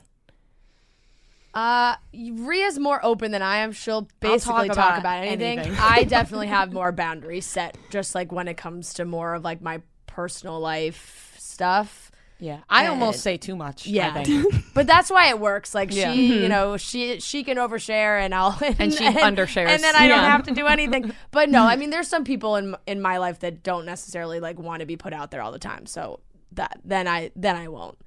[1.53, 3.73] Uh, Ria's more open than I am.
[3.73, 5.59] She'll basically talk talk about about, anything.
[5.59, 5.77] anything.
[5.79, 9.61] I definitely have more boundaries set, just like when it comes to more of like
[9.61, 12.11] my personal life stuff.
[12.39, 13.85] Yeah, I And- almost say too much.
[13.87, 14.53] Yeah, I think.
[14.73, 15.73] but that's why it works.
[15.73, 16.11] Like Yeah.
[16.13, 16.41] she, Mhm.
[16.41, 19.67] you know, she she can overshare, and I'll And she undershares.
[19.67, 21.13] and then I don't have to do anything.
[21.31, 24.59] But no, I mean, there's some people in in my life that don't necessarily like
[24.59, 25.85] want to be put out there all the time.
[25.85, 26.19] So
[26.53, 27.97] that then I then I won't.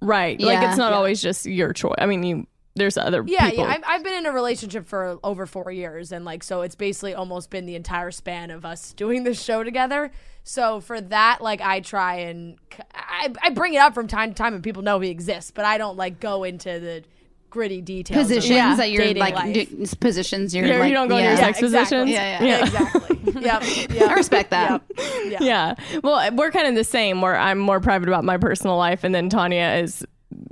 [0.00, 0.40] Right.
[0.40, 0.96] Like, it's not Yeah.
[0.96, 1.94] always just your choice.
[1.98, 3.64] I mean, you, there's other Yeah, people.
[3.64, 3.70] yeah.
[3.74, 7.14] I've, I've been in a relationship for over four years, and like, so it's basically
[7.14, 10.10] almost been the entire span of us doing this show together.
[10.44, 12.56] So for that, like, I try and
[12.94, 15.64] I, I bring it up from time to time, and people know he exists, but
[15.64, 17.04] I don't like go into the
[17.50, 18.18] gritty details.
[18.30, 19.54] of Positions that you're dating like, life.
[19.54, 21.36] d- positions you're You're- like, you don't go into yeah.
[21.36, 21.98] your sex exactly.
[21.98, 22.10] positions?
[22.10, 22.64] Yeah, yeah.
[22.64, 23.42] exactly.
[23.42, 23.62] yep,
[23.94, 24.10] yep.
[24.10, 24.82] I respect that.
[24.98, 25.40] Yep.
[25.42, 25.74] Yeah.
[25.82, 26.00] Yeah.
[26.02, 29.14] Well, we're kind of the same where I'm more private about my personal life and
[29.14, 30.02] then Tanya is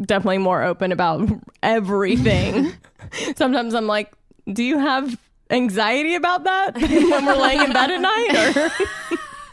[0.03, 1.29] definitely more open about
[1.63, 2.73] everything.
[3.37, 4.13] Sometimes I'm like,
[4.53, 5.19] "Do you have
[5.51, 8.71] anxiety about that when we're laying in bed at night?" Or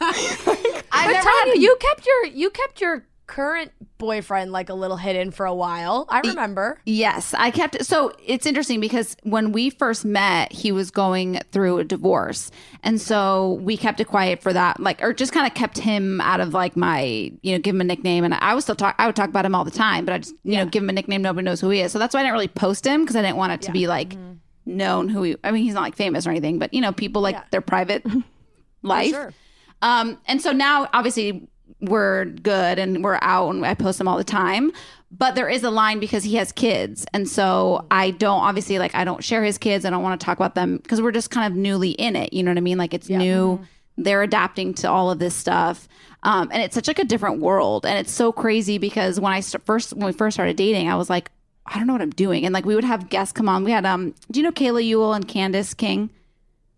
[0.00, 4.96] I've never never had- you kept your you kept your current boyfriend like a little
[4.96, 6.06] hidden for a while.
[6.08, 6.80] I remember.
[6.86, 7.86] Yes, I kept it.
[7.86, 12.50] So it's interesting because when we first met, he was going through a divorce.
[12.82, 16.20] And so we kept it quiet for that, like, or just kind of kept him
[16.22, 17.02] out of like my,
[17.42, 18.24] you know, give him a nickname.
[18.24, 20.18] And I was still talk, I would talk about him all the time, but I
[20.18, 21.20] just, you know, give him a nickname.
[21.22, 21.92] Nobody knows who he is.
[21.92, 23.86] So that's why I didn't really post him because I didn't want it to be
[23.86, 24.16] like
[24.64, 27.20] known who he, I mean, he's not like famous or anything, but, you know, people
[27.20, 27.44] like Yeah.
[27.50, 28.04] their private
[28.82, 29.10] life.
[29.10, 29.34] sure.
[29.82, 31.46] Um, and so now obviously
[31.80, 34.72] we're good and we're out and I post them all the time.
[35.10, 37.06] But there is a line because he has kids.
[37.14, 39.84] And so I don't obviously like I don't share his kids.
[39.84, 42.32] I don't want to talk about them because we're just kind of newly in it.
[42.32, 42.78] You know what I mean?
[42.78, 43.60] Like it's new.
[43.96, 45.88] They're adapting to all of this stuff.
[46.24, 47.86] Um, and it's such like a different world.
[47.86, 50.96] And it's so crazy because when I st- first when we first started dating, I
[50.96, 51.30] was like,
[51.64, 52.44] I don't know what I'm doing.
[52.44, 53.64] And like we would have guests come on.
[53.64, 56.10] We had um do you know Kayla Ewell and Candice King?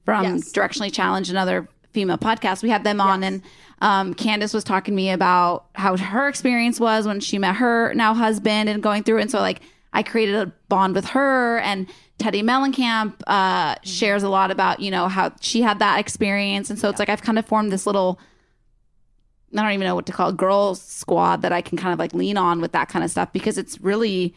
[0.05, 0.53] from Yes.
[0.53, 2.63] Directionally Challenged, another female podcast.
[2.63, 3.43] We had them on, and
[3.81, 7.95] um, Candice was talking to me about how her experience was when she met her
[7.95, 9.19] now husband and going through.
[9.19, 9.23] it.
[9.23, 9.61] And so, like,
[9.93, 14.91] I created a bond with her, and Teddi Mellencamp uh, shares a lot about you
[14.91, 17.87] know how she had that experience, and so it's like I've kind of formed this
[17.87, 18.21] little.
[19.57, 21.99] I don't even know what to call it, girl squad that I can kind of
[21.99, 24.33] like lean on with that kind of stuff because it's really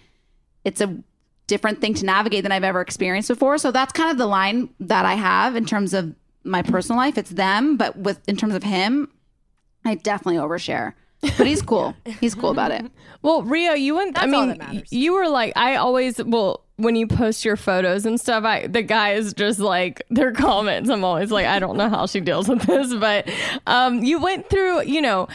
[0.63, 0.97] it's a
[1.45, 3.59] different thing to navigate than I've ever experienced before.
[3.59, 7.15] So that's kind of the line that I have in terms of my personal life.
[7.15, 9.07] It's them, but with in terms of him,
[9.85, 10.93] I definitely overshare.
[11.37, 11.95] But he's cool.
[12.19, 12.85] He's cool about it.
[13.21, 14.17] Well, Ria, you went.
[14.17, 14.91] I That's all mean, that matters.
[14.91, 18.43] you were like, I always well when you post your photos and stuff.
[18.43, 20.89] I the guys just like their comments.
[20.89, 23.29] I'm always like, I don't know how she deals with this, but
[23.67, 24.83] um, you went through.
[24.83, 25.29] You know,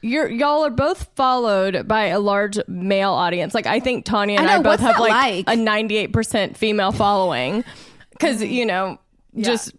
[0.00, 3.52] you're y'all are both followed by a large male audience.
[3.52, 5.44] Like I think Tanya and I I, both have like, like?
[5.46, 7.64] a 98 percent female following
[8.12, 8.98] because you know
[9.36, 9.74] just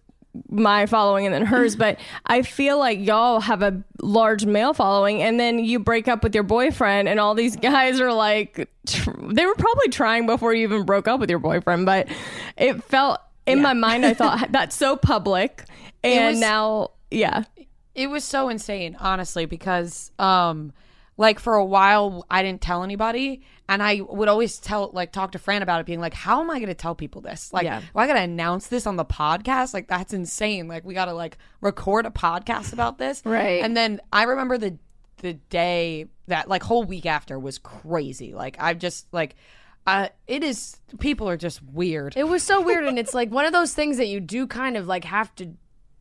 [0.50, 5.22] my following and then hers, but I feel like y'all have a large male following,
[5.22, 9.12] and then you break up with your boyfriend, and all these guys are like, tr-
[9.30, 12.08] they were probably trying before you even broke up with your boyfriend, but
[12.58, 15.64] it felt in my mind, I thought that's so public,
[16.04, 17.44] and was- now, yeah,
[17.94, 20.74] It was so insane, honestly, because um
[21.18, 25.32] like for a while I didn't tell anybody and I would always tell like talk
[25.32, 27.52] to Fran about it being like how am I going to tell people this?
[27.52, 27.82] Like Yeah.
[27.94, 29.74] well, I got to announce this on the podcast?
[29.74, 30.68] Like that's insane.
[30.68, 33.22] Like we got to like record a podcast about this.
[33.26, 33.64] Right.
[33.64, 34.78] And then I remember the
[35.18, 38.34] the day that like whole week after was crazy.
[38.34, 39.36] Like I've just like
[39.88, 42.16] uh it is people are just weird.
[42.18, 44.78] It was so weird, and it's like one of those things that you do kind
[44.78, 45.54] of like have to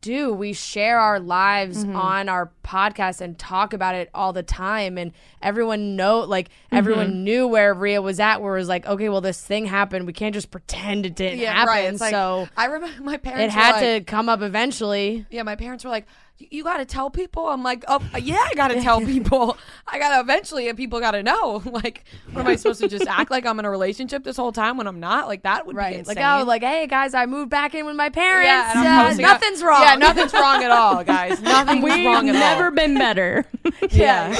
[0.05, 0.31] do.
[0.33, 1.95] We share our lives Mm-hmm.
[1.95, 6.77] on our podcast and talk about it all the time, and everyone know like Mm-hmm.
[6.77, 8.41] everyone knew where Ria was at.
[8.41, 10.05] Where it was like, okay, well, this thing happened.
[10.07, 11.67] We can't just pretend it didn't happen.
[11.67, 11.85] right.
[11.91, 15.25] It's like, so I remember my parents it had like- to come up eventually.
[15.29, 16.05] Yeah, my parents were like,
[16.37, 17.47] you, got to tell people.
[17.47, 19.57] I'm like, oh yeah, I got to tell people.
[19.87, 21.61] I got to eventually, and people got to know.
[21.75, 24.51] Like, what am I supposed to just act like I'm in a relationship this whole
[24.51, 25.27] time when I'm not?
[25.27, 25.95] Like that would be Right.
[25.97, 26.15] insane.
[26.15, 28.47] Like, oh, like, hey guys, I moved back in with my parents.
[28.47, 29.81] Yeah, Uh, nothing's wrong.
[29.81, 31.41] Yeah, nothing's wrong at all, guys.
[31.41, 32.41] Nothing's We've wrong at all.
[32.41, 33.45] never been better.
[33.91, 34.35] Yeah.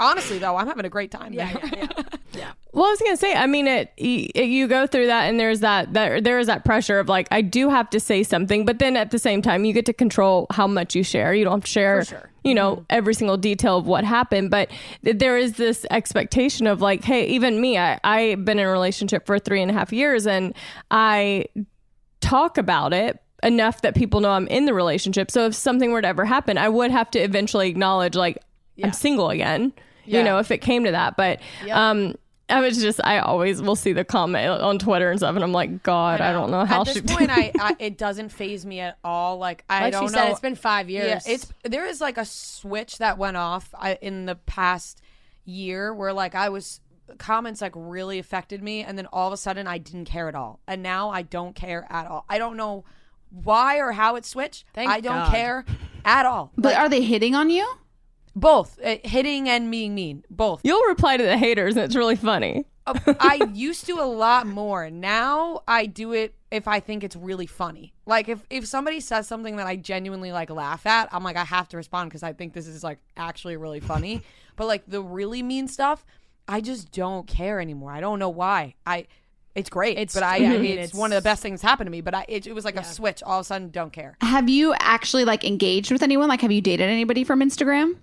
[0.00, 1.70] Honestly, though, I'm having a great time Yeah, there.
[1.74, 2.52] yeah, yeah.
[2.72, 5.60] Well, I was gonna say, I mean, it, it you go through that, and there's
[5.60, 8.78] that that there is that pressure of like, I do have to say something, but
[8.78, 11.32] then at the same time, you get to control how much you share.
[11.32, 12.28] You don't have to share, sure.
[12.44, 12.84] you know, mm-hmm.
[12.90, 14.70] every single detail of what happened, but
[15.02, 18.70] th- there is this expectation of like, hey, even me, I I've been in a
[18.70, 20.54] relationship for three and a half years, and
[20.90, 21.46] I
[22.20, 25.30] talk about it enough that people know I'm in the relationship.
[25.30, 28.38] So if something were to ever happen, I would have to eventually acknowledge like
[28.82, 29.72] I'm single again.
[30.06, 31.16] You know, if it came to that.
[31.16, 31.40] But
[31.70, 32.14] um
[32.48, 35.52] I was just I always will see the comment on Twitter and stuff and I'm
[35.52, 38.64] like, God, I, don't know how At this she point, I, I it doesn't phase
[38.64, 39.38] me at all.
[39.38, 40.30] Like I Like don't she said, know.
[40.30, 41.26] it's been five years.
[41.26, 45.00] Yeah, it's there is like a switch that went off I, in the past
[45.44, 46.80] year where like I was
[47.18, 50.34] comments like really affected me, and then all of a sudden I didn't care at
[50.36, 52.24] all, and now I don't care at all.
[52.28, 52.84] I don't know
[53.30, 54.66] why or how it switched.
[54.72, 55.30] Thank I don't God.
[55.32, 55.64] care
[56.04, 56.52] at all.
[56.56, 57.68] But Like, are they hitting on you?
[58.36, 60.22] Both uh, hitting and being mean?
[60.30, 60.60] Both.
[60.62, 62.66] You'll reply to the haters and it's really funny.
[62.86, 64.88] Uh, I used to a lot more.
[64.90, 67.92] Now I do it if I think it's really funny.
[68.06, 71.44] Like if if somebody says something that I genuinely like laugh at, I'm like I
[71.44, 74.22] have to respond because I think this is like actually really funny.
[74.56, 76.04] but like the really mean stuff,
[76.46, 77.90] I just don't care anymore.
[77.90, 78.74] I don't know why.
[78.86, 79.06] I
[79.56, 79.96] it's great.
[79.98, 81.86] It's- but I, I I mean mean, it's, it's- one of the best things happened
[81.88, 82.02] to me.
[82.02, 83.20] But I it, it was like a switch.
[83.24, 84.16] All of a sudden, don't care.
[84.20, 86.28] Have you actually like engaged with anyone?
[86.28, 87.96] Like, have you dated anybody from Instagram?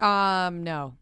[0.00, 0.94] Um, no,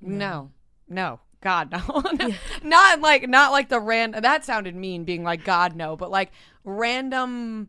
[0.00, 0.50] no,
[0.88, 1.20] no.
[1.40, 2.02] God no,
[2.64, 4.10] not like not like the ran.
[4.10, 6.32] That sounded mean, being like God no, but like
[6.64, 7.68] random,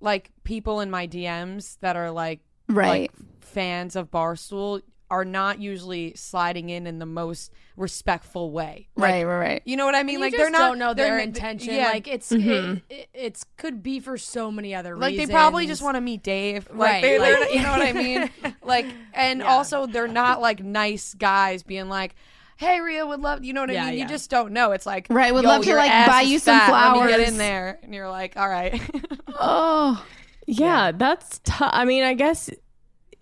[0.00, 3.10] like people in my DMs that are like Right.
[3.10, 8.88] like, fans of Barstool are not usually sliding in in the most respectful way.
[8.94, 9.62] Like, right, right, right.
[9.64, 10.14] You know what I mean?
[10.16, 11.74] you like just they're not don't know they're their intention.
[11.74, 11.88] yeah.
[11.88, 12.74] Like it's Mm-hmm.
[12.74, 15.18] it, it, it's could be for so many other like reasons.
[15.18, 17.70] Like they probably just want to meet Dave, like, Right, They're, they're- like- you know
[17.72, 18.30] what I mean?
[18.62, 22.14] Like, and also they're not like nice guys being like,
[22.56, 23.82] "Hey, Ria would love," you know what I mean?
[23.98, 24.02] yeah.
[24.04, 24.70] You just don't know.
[24.72, 26.94] It's like, Right, would love to, like, buy you some fat.
[26.96, 28.80] Let get in there, and you're like, "All right."
[29.42, 30.04] Oh,
[30.46, 31.70] Yeah, that's tough.
[31.72, 32.48] I mean, I guess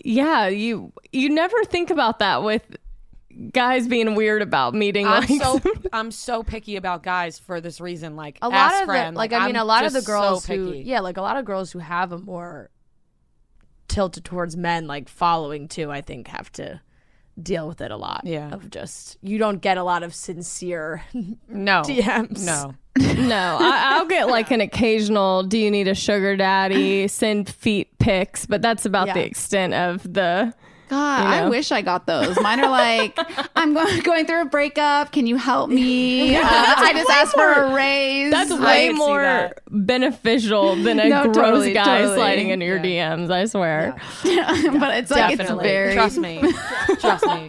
[0.05, 2.63] yeah, you you never think about that with
[3.53, 5.61] guys being weird about meeting I'm like so
[5.93, 8.17] I'm so picky about guys for this reason.
[8.17, 10.07] Like a lot of friend, the, like, I mean I'm a lot of the just
[10.07, 12.71] so girls who yeah like a lot of girls who have a more
[13.87, 16.81] tilted towards men like following too I think have to
[17.43, 18.51] deal with it a lot Yeah.
[18.53, 21.03] of just you don't get a lot of sincere
[21.49, 22.75] no DMs no.
[23.17, 25.45] No, I, I'll get like an occasional.
[25.45, 27.07] Do you need a sugar daddy?
[27.09, 29.15] Send feet pics, but that's about Yeah.
[29.15, 30.53] the extent of the.
[30.89, 32.39] God, You I wish I got those.
[32.43, 33.19] Mine are like,
[33.57, 35.13] I'm going going through a breakup.
[35.13, 36.37] Can you help me?
[36.37, 38.31] Uh, I just asked for a raise.
[38.31, 39.61] That's way more that.
[39.71, 42.17] beneficial than a No, gross totally, guy totally.
[42.17, 43.31] sliding into your DMs.
[43.31, 43.97] I swear.
[44.25, 44.47] Yeah.
[44.79, 45.65] but it's like it's Definitely.
[45.65, 45.95] very.
[45.95, 46.43] Trust me.
[47.01, 47.49] Trust me.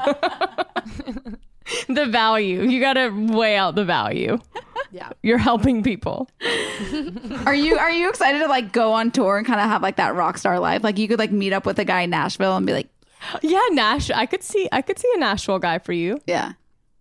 [1.88, 4.40] The value you got to weigh out the value.
[4.92, 5.10] Yeah.
[5.22, 6.28] You're helping people.
[7.46, 9.98] Are you are you excited to like go on tour and kind of have like
[9.98, 10.84] that rock star life?
[10.84, 12.90] Like you could like meet up with a guy in Nashville and be like,
[13.42, 14.10] Yeah, Nash.
[14.12, 14.68] I could see.
[14.72, 16.20] I could see a Nashville guy for you.
[16.26, 16.54] yeah.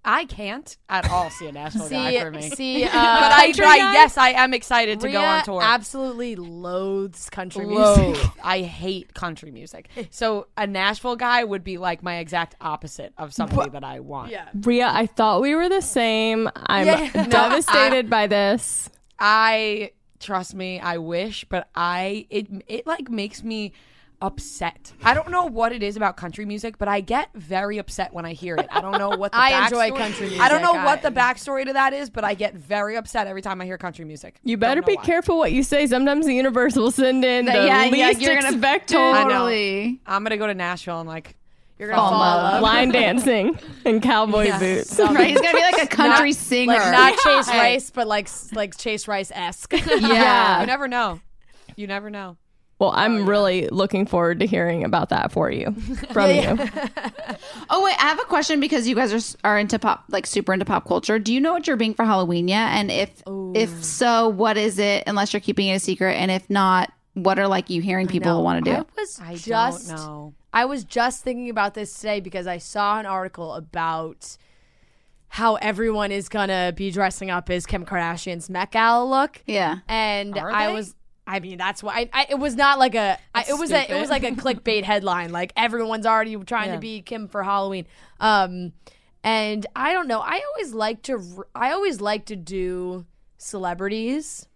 [0.05, 2.49] I can't at all see a national guy for me.
[2.49, 5.61] see uh, but I, country I yes, I am excited to go on tour.
[5.63, 7.99] absolutely loathes country Loathe.
[8.17, 9.89] music I hate country music.
[10.11, 14.31] So a Nashville guy would be like my exact opposite of somebody that I want.
[14.31, 16.49] yeah Ria, I thought we were the same.
[16.57, 17.11] I'm Yeah.
[17.15, 18.89] No, devastated by this.
[19.19, 19.91] I
[20.21, 23.73] trust me, I wish, but I it it like makes me
[24.21, 24.93] upset.
[25.05, 28.25] I don't know what it is about country music, but I get very upset when
[28.25, 28.67] I hear it.
[28.71, 30.87] I don't know what the I enjoy backstory- country I don't know music.
[30.87, 33.79] what the backstory to that is, but I get very upset every time I hear
[33.79, 34.41] country music.
[34.43, 35.05] You better be why.
[35.05, 35.87] careful what you say.
[35.87, 40.01] Sometimes the universe will send in the yeah, yeah, least you're gonna expected totally.
[40.07, 41.37] I'm gonna go to Nashville and like
[41.79, 42.53] you're gonna Fall fall in love.
[42.55, 44.59] love line dancing and cowboy Yeah.
[44.59, 44.99] boots.
[44.99, 46.73] Right, he's gonna be like a country singer.
[46.73, 50.61] like not Chase Rice but like like Chase Rice esque Yeah.
[50.61, 51.21] you never know.
[51.77, 52.37] You never know.
[52.79, 55.73] Well, I'm oh, really looking forward to hearing about that for you
[56.13, 56.59] from you.
[57.71, 60.27] Oh wait, I have a question because you guys are s- are into pop, like
[60.27, 61.19] super into pop culture.
[61.19, 62.69] Do you know what you're being for Halloween yet?
[62.73, 63.23] And if
[63.55, 65.05] if so, what is it?
[65.07, 68.43] Unless you're keeping it a secret, and if not, what are like you hearing people
[68.43, 68.77] want to do?
[68.79, 70.35] I was I just don't know.
[70.53, 74.37] I was just thinking about this today because I saw an article about
[75.29, 79.43] how everyone is gonna be dressing up as Kim Kardashian's Met Gala look.
[79.47, 80.73] yeah, And Are I they?
[80.73, 80.95] was
[81.31, 83.19] I mean, that's why I, I, it was not like a.
[83.35, 83.95] I, it was a.
[83.95, 85.31] It was like a clickbait headline.
[85.31, 86.75] Like everyone's already trying Yeah.
[86.77, 87.87] to be Kim for Halloween.
[88.19, 88.73] Um,
[89.23, 90.21] and I don't know.
[90.21, 91.45] I always like to.
[91.55, 93.05] I always like to do
[93.37, 94.49] celebrities,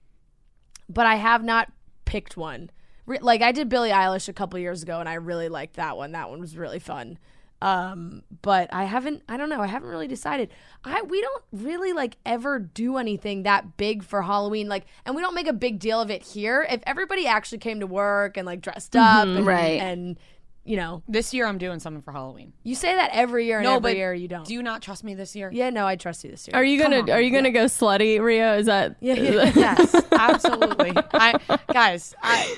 [0.89, 1.71] but I have not
[2.07, 2.71] picked one.
[3.05, 5.97] Re- Like I did Billie Eilish a couple years ago, and I really liked that
[5.99, 6.13] one.
[6.13, 7.19] That one was really fun.
[7.63, 9.23] Um, but I haven't.
[9.29, 9.61] I don't know.
[9.61, 10.51] I haven't really decided.
[10.85, 14.69] I we don't really like ever do anything that big for Halloween.
[14.69, 16.67] Like, and we don't make a big deal of it here.
[16.69, 19.81] If everybody actually came to work and like dressed up, and, Right.
[19.81, 20.19] and
[20.65, 22.53] you know, This year I'm doing something for Halloween.
[22.63, 24.47] you say that every year, and No, every but year you don't.
[24.47, 25.51] Do you not trust me this year?
[25.53, 26.57] yeah, no, I trust you this year.
[26.57, 27.11] Are you Come gonna on.
[27.11, 28.57] Are you gonna go slutty, Ria?
[28.57, 30.93] Is that Yeah, yeah, yes, absolutely.
[31.15, 31.39] I
[31.73, 32.57] guys, I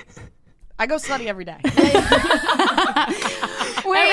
[0.77, 1.55] I go slutty every day.
[1.63, 1.79] every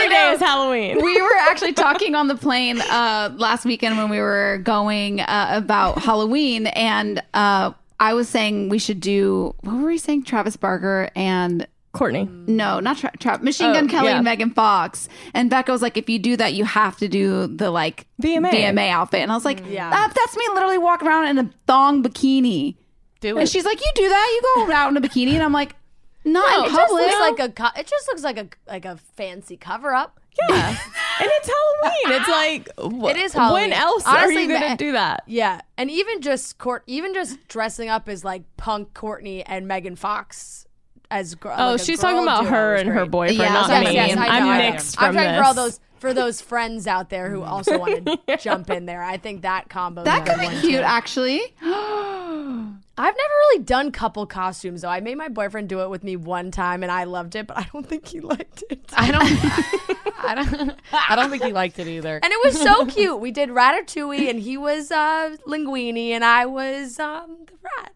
[0.08, 1.02] day is Halloween?
[1.02, 5.48] we were actually talking on the plane uh, last weekend when we were going uh,
[5.52, 10.24] about Halloween, and uh, I was saying we should do what were we saying?
[10.24, 12.26] Travis Barker and Courtney.
[12.46, 14.16] no, not Tra- Tra- Machine Oh, Gun Kelly yeah.
[14.16, 15.08] and Megan Fox.
[15.34, 18.50] And Becca was like, if you do that, you have to do the like VMA.
[18.50, 19.20] VMA outfit.
[19.20, 19.90] And I was like, Yeah.
[19.90, 22.76] that, that's me literally walking around in a thong bikini.
[23.20, 23.50] Do And it.
[23.50, 24.40] she's like, you do that?
[24.56, 25.34] You go out in a bikini?
[25.34, 25.76] And I'm like,
[26.24, 27.06] not It in just public.
[27.06, 27.52] looks like a.
[27.52, 30.18] Co- it just looks like a like a fancy cover up.
[30.48, 30.76] Yeah, and
[31.20, 32.20] it's Halloween.
[32.20, 32.68] It's like
[33.02, 33.70] wh- It is Halloween.
[33.70, 35.24] When else are Honestly, you gonna Ma- do that?
[35.26, 39.94] Yeah, and even just court, even just dressing up as like punk Courtney and Megan
[39.96, 40.66] Fox
[41.10, 41.54] as girl.
[41.58, 43.94] Oh, like she's talking about her and her boyfriend, Yeah, not yes, me.
[43.94, 44.70] yes, I I'm know, I know.
[44.70, 45.38] mixed I'm trying this.
[45.38, 49.02] for all those for those friends out there who also want to jump in there.
[49.02, 50.02] I think that combo.
[50.04, 50.82] that is could be cute, too.
[50.82, 51.42] actually.
[52.98, 54.88] I've never really done couple costumes though.
[54.88, 57.56] I made my boyfriend do it with me one time, and I loved it, but
[57.56, 58.84] I don't think he liked it.
[58.92, 60.06] I don't.
[60.24, 60.80] I don't.
[60.92, 62.20] I don't think he liked it either.
[62.22, 63.18] And it was so cute.
[63.18, 67.92] We did Ratatouille, and he was uh, Linguini, and I was um, the rat.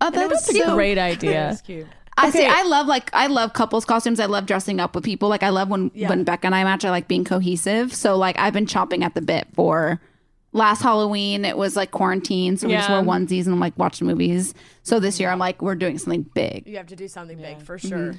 [0.00, 1.50] Oh, that was was a great idea.
[1.50, 1.86] It's cute.
[2.16, 2.46] I see.
[2.46, 4.20] I love like I love couples costumes.
[4.20, 5.28] I love dressing up with people.
[5.28, 6.84] Like I love when when Becca and I match.
[6.84, 7.94] I like being cohesive.
[7.94, 10.00] So like I've been chomping at the bit for
[10.58, 11.44] last Halloween.
[11.44, 13.00] It was like quarantine, so we just Yeah.
[13.00, 14.52] wore onesies and like watched movies.
[14.82, 16.66] So this year I'm like we're doing something big.
[16.66, 18.14] You have to do something big for sure.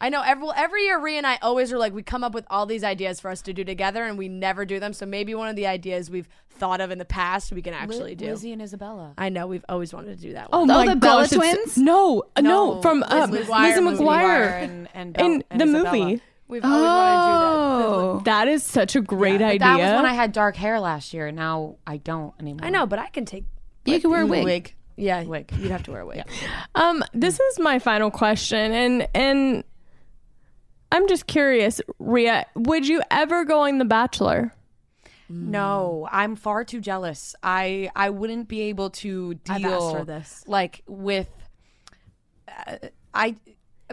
[0.00, 2.44] I know every every year Ria and I always are like we come up with
[2.50, 4.92] all these ideas for us to do together and we never do them.
[4.92, 8.16] So maybe one of the ideas we've thought of in the past we can actually
[8.16, 8.26] do.
[8.26, 9.14] Lizzie and Isabella.
[9.16, 10.70] I know we've always wanted to do that Oh one.
[10.72, 11.78] Oh, my the Bella gosh, it's- twins?
[11.78, 14.02] No, uh, no, No, from Lizzie um, McGuire Lizzie.
[14.04, 15.98] McGuire and and, Belle- in and the Isabella.
[16.06, 16.22] movie.
[16.52, 17.86] We've always wanted to do that.
[17.96, 19.58] Oh, That is such a great But idea.
[19.60, 22.66] That was when I had dark hair last year, and now I don't anymore.
[22.66, 23.44] I know, but I can take.
[23.86, 24.44] you can wear a wig.
[24.44, 24.74] Wig.
[24.96, 25.50] Yeah, Wig.
[25.58, 26.22] You'd have to wear a wig.
[26.74, 29.64] Um, this is my final question, and and
[30.92, 34.52] I'm just curious, Ria, would you ever go on The Bachelor?
[35.30, 37.34] No, I'm far too jealous.
[37.42, 40.44] I I wouldn't be able to deal I've asked her this.
[40.46, 41.30] like with.
[42.46, 42.76] Uh,
[43.14, 43.36] I.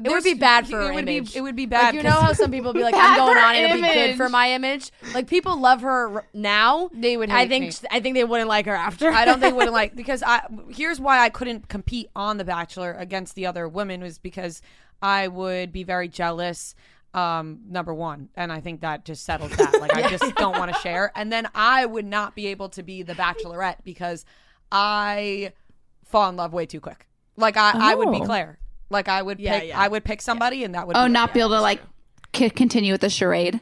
[0.06, 1.34] It would be bad for her it would image.
[1.34, 1.96] Be, it would be Like, bad.
[1.96, 4.52] you know how some people be like, "I'm going on, it'll be good for my
[4.52, 6.90] image." Like people love her now.
[6.94, 7.66] They would I think.
[7.66, 7.88] me.
[7.92, 9.10] I think they wouldn't like her after.
[9.12, 12.46] I don't think they wouldn't like because I here's why I couldn't compete on The
[12.46, 14.62] Bachelor against the other women was because
[15.02, 16.76] I would be very jealous.
[17.12, 19.82] Um, number one, and I think that just settles that.
[19.82, 22.84] Like I just don't want to share, and then I would not be able to
[22.84, 24.26] be the Bachelorette because
[24.72, 25.54] I
[26.06, 27.08] fall in love way too quick.
[27.36, 28.26] Like I, I would be Oh.
[28.26, 28.60] Claire.
[28.90, 29.80] Like I would Yeah, pick, yeah.
[29.80, 31.82] I would pick somebody, and that would Oh, be not be able to like
[32.36, 33.60] c- continue with the charade.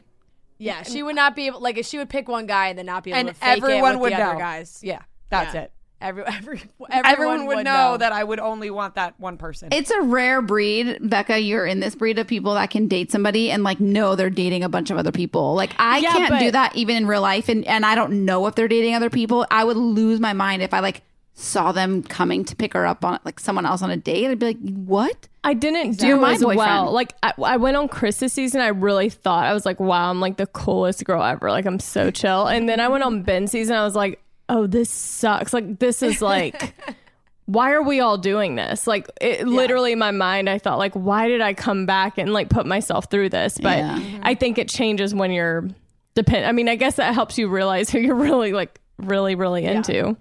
[0.58, 1.60] Yeah, she would not be able.
[1.60, 3.62] Like, if she would pick one guy and then not be able and to fake
[3.62, 4.30] everyone it with would the know.
[4.30, 4.80] other guys.
[4.82, 5.62] Yeah, that's Yeah.
[5.62, 5.72] it.
[6.00, 6.60] Every, every,
[6.90, 9.72] Everyone, everyone, would, know, that I would only want that one person.
[9.72, 11.40] It's a rare breed, Becca.
[11.40, 14.62] You're in this breed of people that can date somebody and like know they're dating
[14.62, 15.54] a bunch of other people.
[15.54, 18.46] Like I Yeah, can't do that even in real life, and and I don't know
[18.46, 19.44] if they're dating other people.
[19.50, 21.02] I would lose my mind if I like
[21.38, 24.28] saw them coming to pick her up on like someone else on a date.
[24.28, 25.28] I'd be like, what?
[25.44, 26.58] I didn't You're do my as boyfriend.
[26.58, 26.92] well.
[26.92, 28.60] Like I, I went on Chris's season.
[28.60, 31.48] I really thought I was like, wow, I'm like the coolest girl ever.
[31.50, 32.48] Like I'm so chill.
[32.48, 33.76] And then I went on Ben's season.
[33.76, 35.54] I was like, oh, this sucks.
[35.54, 36.74] Like this is like,
[37.46, 38.88] why are we all doing this?
[38.88, 42.32] Like it, literally in my mind, I thought like, why did I come back and
[42.32, 43.58] like put myself through this?
[43.62, 43.96] But Yeah.
[43.96, 44.20] Mm-hmm.
[44.24, 45.68] I think it changes when you're
[46.16, 46.46] depend.
[46.46, 50.16] I mean, I guess that helps you realize who you're really like really really into.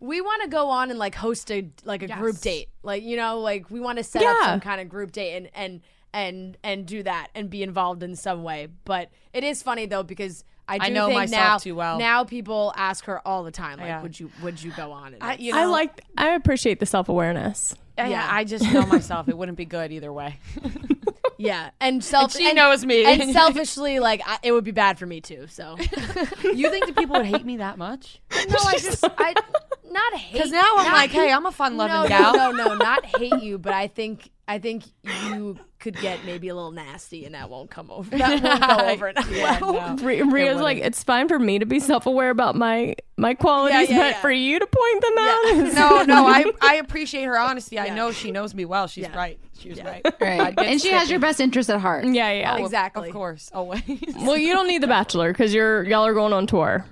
[0.00, 3.16] We want to go on and like host a like a group date like you
[3.16, 5.80] know like we want to set up some kind of group date and and
[6.12, 10.02] and and do that and be involved in some way but it is funny though
[10.02, 11.96] because I, do I know think myself now, too well.
[11.98, 14.02] Now people ask her all the time, like, Yeah.
[14.02, 16.02] "Would you would you go on?" And I, it's- you I like.
[16.18, 17.76] I appreciate the self awareness.
[17.96, 18.28] Yeah, Yeah.
[18.28, 19.28] I just know myself.
[19.28, 20.40] It wouldn't be good either way.
[21.38, 23.04] yeah, and self she knows me.
[23.04, 25.46] and selfishly, like I, it would be bad for me too.
[25.48, 25.76] So
[26.42, 28.20] you think the people would hate me that much?
[28.32, 30.32] no, I just I not not hate.
[30.32, 32.34] Because now I'm not like, hey, I'm a fun-loving no, gal.
[32.34, 34.84] No, no, no, not hate you, but I think I think
[35.28, 38.16] you could get maybe a little nasty, and that won't come over.
[38.16, 39.12] That won't go over.
[39.30, 39.96] Yeah, well.
[39.96, 40.04] no.
[40.04, 43.90] Ria- Ria's like, it's fine for me to be self aware about my my qualities,
[43.90, 44.20] yeah, but yeah.
[44.20, 47.78] for you to point them out, is- No, no, I, I appreciate her honesty.
[47.78, 48.86] I know she knows me well.
[48.86, 49.38] She's right.
[49.58, 50.04] She's right.
[50.20, 50.54] Right.
[50.58, 52.04] And she has your best interest at heart.
[52.04, 52.56] yeah, yeah.
[52.58, 53.08] Oh, Exactly.
[53.08, 53.82] Of course, always.
[54.16, 56.84] Well, you don't need the Bachelor because you're y'all are going on tour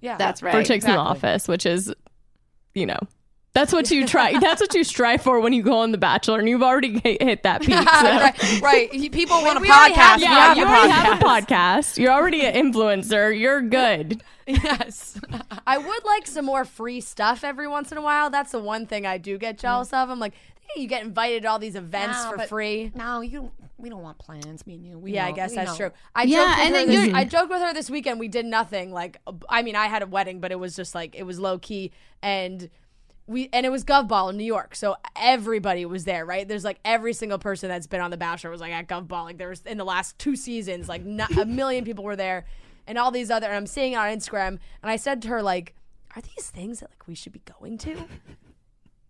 [0.00, 0.52] yeah, That's right.
[0.52, 1.28] for Chicks in the exactly.
[1.28, 1.92] Office, which is,
[2.74, 2.98] you know,
[3.54, 4.38] that's what you try.
[4.40, 7.22] that's what you strive for when you go on the Bachelor, and you've already hit,
[7.22, 7.74] hit that peak.
[7.74, 7.82] So.
[7.82, 8.92] right, right.
[8.92, 10.22] You- People want a we already have- podcast.
[10.22, 11.04] yeah, We Yeah, have you a already podcast.
[11.04, 11.98] have a podcast.
[11.98, 13.38] You're already an influencer.
[13.38, 14.22] You're good.
[14.46, 15.18] Yes.
[15.66, 18.30] I would like some more free stuff every once in a while.
[18.30, 20.00] That's the one thing I do get jealous mm.
[20.02, 20.10] of.
[20.10, 22.92] I'm like, hey, you get invited to all these events No, for but- free.
[22.94, 23.50] No, you.
[23.78, 24.66] We don't want plans.
[24.66, 24.98] Me and you.
[24.98, 25.76] We yeah, I guess we that's know.
[25.88, 25.90] true.
[26.14, 28.18] I Yeah, joked with and her then this, I joked with her this weekend.
[28.18, 28.90] We did nothing.
[28.90, 29.20] Like,
[29.50, 31.92] I mean, I had a wedding, but it was just like it was low key,
[32.22, 32.70] and
[33.26, 36.24] we and it was Gov Ball in New York, so everybody was there.
[36.24, 36.48] Right?
[36.48, 39.24] There's like every single person that's been on The Bachelor was like at Gov Ball.
[39.24, 42.46] Like there was in the last two seasons, like not, a million people were there,
[42.86, 43.46] and all these other.
[43.46, 45.74] And I'm seeing it on Instagram, and I said to her like,
[46.14, 48.04] "Are these things that like we should be going to?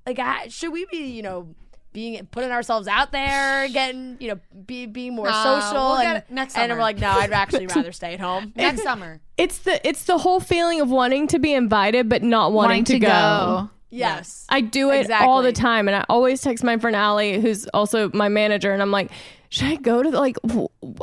[0.06, 1.48] Like, I, should we be, you know?"
[1.92, 6.02] Being putting ourselves out there, getting you know, be being more Nah, social, we'll and,
[6.02, 8.52] get it next and we're like, no, I'd actually rather stay at home.
[8.54, 9.18] Next summer.
[9.38, 12.84] It's the it's the whole feeling of wanting to be invited but not wanting, Wanting
[12.84, 13.06] to, to go.
[13.06, 13.70] go.
[13.88, 14.46] Yes.
[14.48, 18.10] I do it all the time, and I always text my friend Allie, who's also
[18.12, 19.10] my manager, and I'm like,
[19.48, 20.36] "Should I go to the, like?"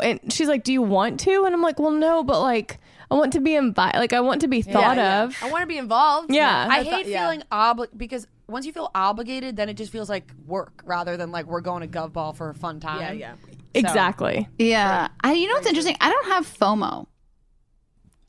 [0.04, 3.16] And she's like, "Do you want to?" And I'm like, "Well, no, but like, I
[3.16, 3.98] want to be invited.
[3.98, 5.24] Like, I want to be thought yeah.
[5.24, 6.34] of." I want to be involved.
[6.34, 6.68] Yeah.
[6.70, 7.22] I I hate yeah.
[7.22, 11.32] feeling obli because once you feel obligated, then it just feels like work rather than
[11.32, 13.02] like we're going to Gov Ball for a fun time.
[13.02, 13.34] Yeah, yeah.
[13.74, 14.48] Exactly.
[14.60, 15.07] Yeah.
[15.24, 15.95] I, you know what's interesting?
[15.99, 17.07] I don't have FOMO.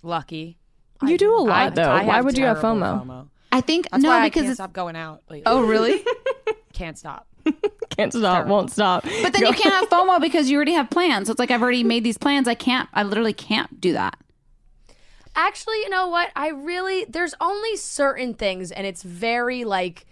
[0.03, 0.59] Lucky.
[1.03, 1.82] You do a lot I- though.
[1.91, 3.28] I Why would you have terrible FOMO?
[3.53, 5.23] I think That's no why I because can't it's stop going out.
[5.28, 5.43] Lately.
[5.47, 6.05] oh really?
[6.73, 7.27] can't stop.
[7.91, 9.05] Can't stop, won't stop.
[9.05, 11.28] But then you can't have FOMO because you already have plans.
[11.28, 12.49] So it's like I've already made these plans.
[12.49, 12.89] I can't.
[12.93, 14.16] I literally can't do that.
[15.36, 16.31] Actually, you know what?
[16.36, 20.06] I really there's only certain things and it's very like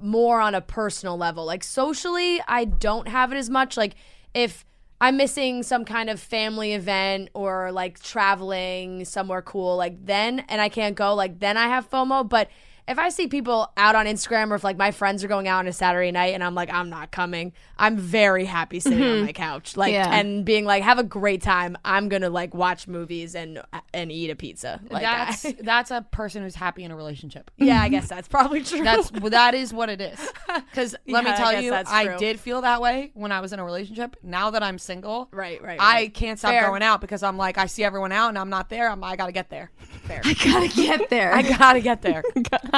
[0.00, 1.44] more on a personal level.
[1.44, 3.94] Like socially, I don't have it as much like
[4.32, 4.64] if
[5.00, 10.60] I'm missing some kind of family event or like traveling somewhere cool like then and
[10.60, 12.48] I can't go like then I have FOMO, but
[12.90, 15.60] if I see people out on Instagram or if like my friends are going out
[15.60, 19.08] on a Saturday night and I'm like I'm not coming, I'm very happy sitting on
[19.08, 19.26] mm-hmm.
[19.26, 20.12] my couch like Yeah.
[20.12, 21.78] and being like have a great time.
[21.84, 23.62] I'm going to like watch movies and
[23.94, 24.80] and eat a pizza.
[24.90, 27.52] Like that's I- that's a person who's happy in a relationship.
[27.58, 28.82] yeah, I guess that's probably true.
[28.82, 30.18] That's that is what it is.
[30.70, 33.40] Because let me Yeah, I tell guess you, I did feel that way when I
[33.40, 34.16] was in a relationship.
[34.22, 36.66] Now that I'm single, Right, right, I can't stop Fair.
[36.66, 38.90] going out because I'm like I see everyone out and I'm not there.
[38.90, 39.70] I'm I gotta get there.
[40.04, 40.22] Fair.
[40.24, 41.32] I gotta get there.
[41.32, 42.22] I gotta get there.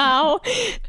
[0.03, 0.39] How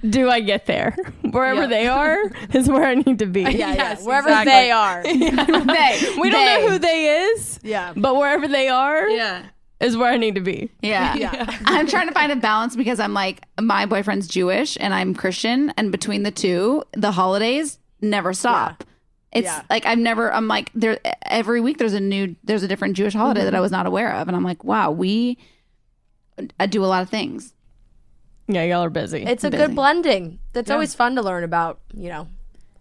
[0.08, 0.96] do I get there?
[1.30, 1.66] Wherever Yeah.
[1.68, 2.18] they are
[2.52, 3.42] is where I need to be.
[3.42, 3.96] yeah, yeah.
[4.02, 4.52] Wherever exactly.
[4.52, 5.02] they are.
[5.02, 6.16] they.
[6.20, 7.92] We don't know who they is, Yeah.
[7.96, 9.46] but wherever they are Yeah.
[9.80, 10.70] is where I need to be.
[10.82, 11.14] Yeah.
[11.14, 11.58] Yeah.
[11.66, 15.72] I'm trying to find a balance because I'm like, my boyfriend's Jewish and I'm Christian.
[15.76, 18.84] And between the two, the holidays never stop.
[19.32, 19.62] It's Yeah.
[19.70, 23.14] like I've never, I'm like, there every week there's a new, there's a different Jewish
[23.14, 23.46] holiday Mm-hmm.
[23.46, 24.28] that I was not aware of.
[24.28, 25.38] And I'm like, wow, we
[26.58, 27.52] I do a lot of things.
[28.46, 29.22] Yeah, y'all are busy.
[29.24, 29.66] It's a Busy.
[29.66, 30.38] good blending.
[30.52, 32.28] That's always fun to learn about, you know,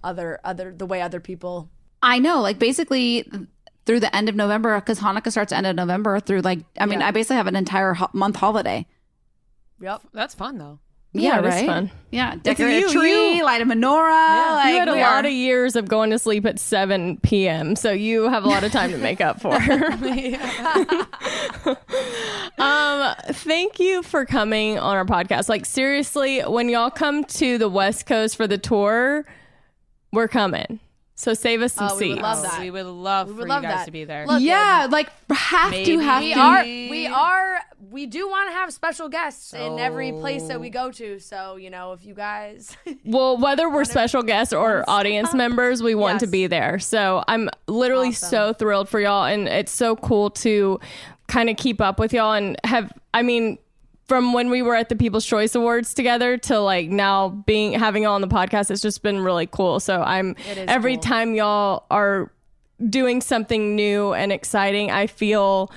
[0.03, 1.69] other other the way other people
[2.01, 3.29] I know, like basically
[3.85, 6.99] through the end of November, because Hanukkah starts end of November through like, I mean,
[6.99, 7.07] Yeah.
[7.07, 8.85] I basically have an entire ho- month holiday.
[9.79, 10.01] Yep.
[10.13, 10.79] That's fun though.
[11.15, 11.65] Yeah, it is right.
[11.67, 11.91] fun.
[12.11, 14.51] Yeah, decorate you- a tree, you- light a menorah.
[14.55, 17.17] like, you had a we lot are- of years of going to sleep at 7
[17.17, 19.53] p.m., so you have a lot of time to make up for.
[22.57, 25.49] um, thank you for coming on our podcast.
[25.49, 29.25] Like, seriously, when y'all come to the West Coast for the tour,
[30.11, 30.79] we're coming.
[31.15, 32.23] So save us some Oh, we would seats.
[32.23, 32.59] love that.
[32.59, 33.85] We would love We would for love you guys that.
[33.85, 34.25] to be there.
[34.25, 36.39] Look, yeah, like have to have we to.
[36.39, 37.59] are we are
[37.91, 41.19] we do want to have special guests in every place that we go to.
[41.19, 42.75] So, you know, if you guys
[43.05, 46.79] Well, whether we're special guests or audience members, we want to be there.
[46.79, 48.29] So I'm literally Awesome.
[48.29, 49.25] so thrilled for y'all.
[49.25, 50.79] And it's so cool to
[51.27, 53.59] kind of keep up with y'all and have, I mean,
[54.13, 58.03] from when we were at the People's Choice Awards together to like now being having
[58.03, 59.79] y'all on the podcast, it's just been really cool.
[59.79, 61.01] So I'm every cool.
[61.01, 62.31] time y'all are
[62.87, 65.71] doing something new and exciting, I feel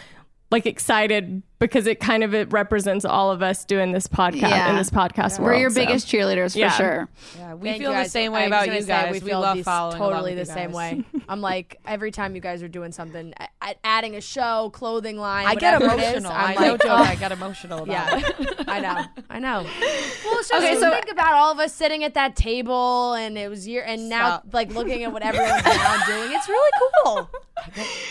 [0.51, 4.71] like excited because it kind of it represents all of us doing this podcast Yeah.
[4.71, 5.77] in this podcast We're your so.
[5.81, 6.71] biggest cheerleaders for Yeah.
[6.71, 7.09] sure.
[7.39, 9.13] Yeah, we Thank feel the same way was about you guys.
[9.13, 11.03] we We, feel love these- following along totally the same way.
[11.29, 15.17] I'm like every time you guys are doing something, a- a- adding a show, clothing
[15.19, 15.47] line.
[15.47, 16.33] I get whatever it is, emotional.
[16.33, 16.91] I'm I like, joke.
[16.91, 18.65] oh, I get emotional about Yeah, it.
[18.69, 19.63] I know, I know.
[19.63, 22.37] Well, it's just Okay, okay, so- so think about all of us sitting at that
[22.37, 24.45] table, and it was year, and now Stop.
[24.53, 26.33] like looking at what everyone's now doing.
[26.33, 26.71] It's really
[27.05, 27.31] cool.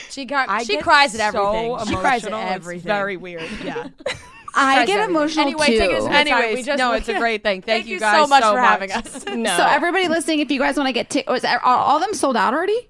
[0.09, 1.87] She got, I she cries at so everything.
[1.87, 2.41] She cries at emotional.
[2.41, 2.87] It's everything.
[2.87, 3.34] very weird.
[3.63, 3.87] Yeah.
[4.57, 5.09] I Cries get at everything.
[5.15, 5.77] emotional anyway, too.
[5.79, 7.61] Take us, Anyways, sorry, we just, no, it's a great thing.
[7.61, 9.25] Thank, Thank you you guys so much for having us.
[9.35, 9.57] No.
[9.57, 12.37] So everybody listening, if you guys want to get tickets, are all of them sold
[12.37, 12.89] out already?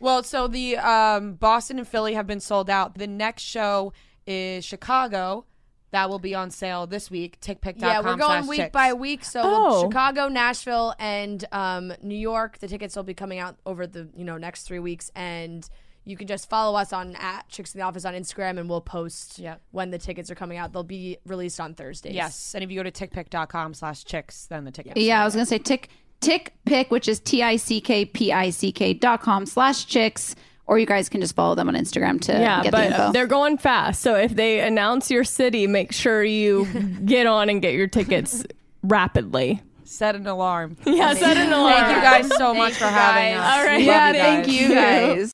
[0.00, 2.96] Well, so the um, Boston and Philly have been sold out.
[2.96, 3.92] The next show
[4.26, 5.44] is Chicago.
[5.92, 7.40] That will be on sale this week.
[7.40, 7.80] TickPick.com.
[7.80, 8.72] Yeah, we're going week chicks.
[8.72, 9.24] by week.
[9.24, 9.82] So Oh.
[9.84, 12.58] Chicago, Nashville, and um, New York.
[12.58, 15.68] The tickets will be coming out over the you know next three weeks, and
[16.08, 18.80] you can just follow us on at Chicks in the Office on Instagram, and we'll
[18.80, 19.56] post Yeah.
[19.70, 20.72] when the tickets are coming out.
[20.72, 22.14] They'll be released on Thursdays.
[22.14, 24.98] Yes, and if you go to TickPick.com slash chicks, then the tickets.
[24.98, 25.90] Yeah, I was gonna say tick
[26.20, 29.86] tick pick, which is T I C K P I C K dot com slash
[29.86, 30.34] chicks,
[30.66, 32.98] or you guys can just follow them on Instagram to Yeah, get the but info.
[33.02, 34.00] Uh, they're going fast.
[34.02, 36.66] So if they announce your city, make sure you
[37.04, 38.44] get on and get your tickets
[38.82, 39.62] rapidly.
[39.84, 40.76] Set an alarm.
[40.84, 41.72] Yeah, set an alarm.
[41.72, 43.56] Thank you guys so much Thank for having us.
[43.58, 43.78] All right.
[43.78, 45.32] Love yeah, you thank you guys.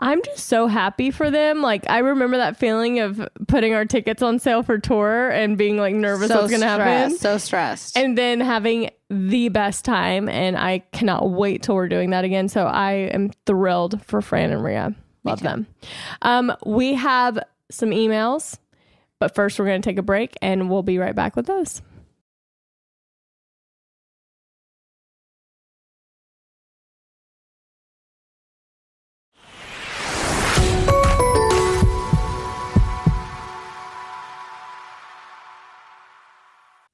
[0.00, 1.60] I'm just so happy for them.
[1.60, 5.76] Like I remember that feeling of putting our tickets on sale for tour and being
[5.76, 7.10] like nervous so what's gonna happen.
[7.10, 7.96] stressed, so stressed.
[7.96, 12.48] And then having the best time and I cannot wait till we're doing that again.
[12.48, 14.94] So I am thrilled for Fran and Ria.
[15.24, 15.66] Love them.
[16.22, 17.38] Um, we have
[17.70, 18.56] some emails,
[19.18, 21.82] but first we're gonna take a break and we'll be right back with those.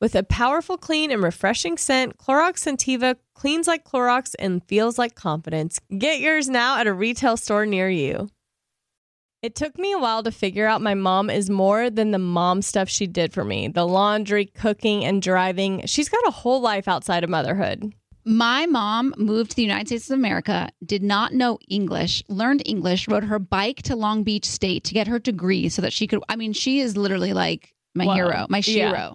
[0.00, 5.16] With a powerful, clean, and refreshing scent, Clorox Scentiva cleans like Clorox and feels like
[5.16, 5.80] confidence.
[5.96, 8.28] Get yours now at a retail store near you.
[9.42, 12.62] It took me a while to figure out my mom is more than the mom
[12.62, 15.84] stuff she did for me the laundry, cooking, and driving.
[15.86, 17.92] She's got a whole life outside of motherhood.
[18.24, 23.08] My mom moved to the United States of America, did not know English, learned English,
[23.08, 26.22] rode her bike to Long Beach State to get her degree so that she could.
[26.28, 28.14] I mean, she is literally like my Whoa.
[28.14, 29.14] hero, my Yeah.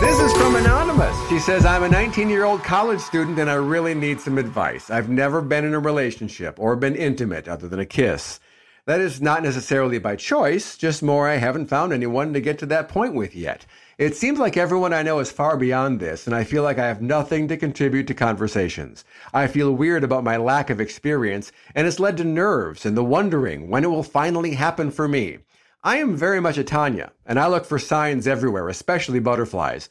[0.00, 1.28] This is from Anonymous.
[1.28, 4.88] She says, I'm a 19 year old college student and I really need some advice.
[4.88, 8.40] I've never been in a relationship or been intimate other than a kiss.
[8.86, 12.66] That is not necessarily by choice, just more I haven't found anyone to get to
[12.66, 13.66] that point with yet.
[13.98, 16.86] It seems like everyone I know is far beyond this, and I feel like I
[16.86, 19.04] have nothing to contribute to conversations.
[19.34, 23.04] I feel weird about my lack of experience, and it's led to nerves and the
[23.04, 25.40] wondering when it will finally happen for me.
[25.82, 29.88] I am very much a Tanya, and I look for signs everywhere, especially butterflies,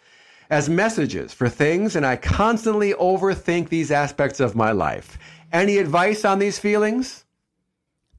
[0.49, 5.17] as messages for things, and I constantly overthink these aspects of my life.
[5.51, 7.25] Any advice on these feelings?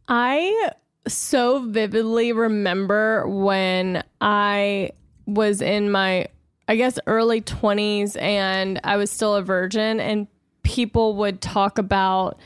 [0.08, 0.70] I
[1.06, 4.90] so vividly remember when I
[5.26, 6.26] was in my,
[6.66, 10.26] I guess, early 20s and I was still a virgin, and
[10.64, 12.36] people would talk about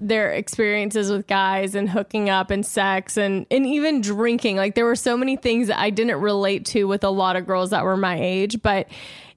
[0.00, 4.56] their experiences with guys and hooking up and sex and, and even drinking.
[4.56, 7.46] Like there were so many things that I didn't relate to with a lot of
[7.46, 8.60] girls that were my age.
[8.62, 8.88] But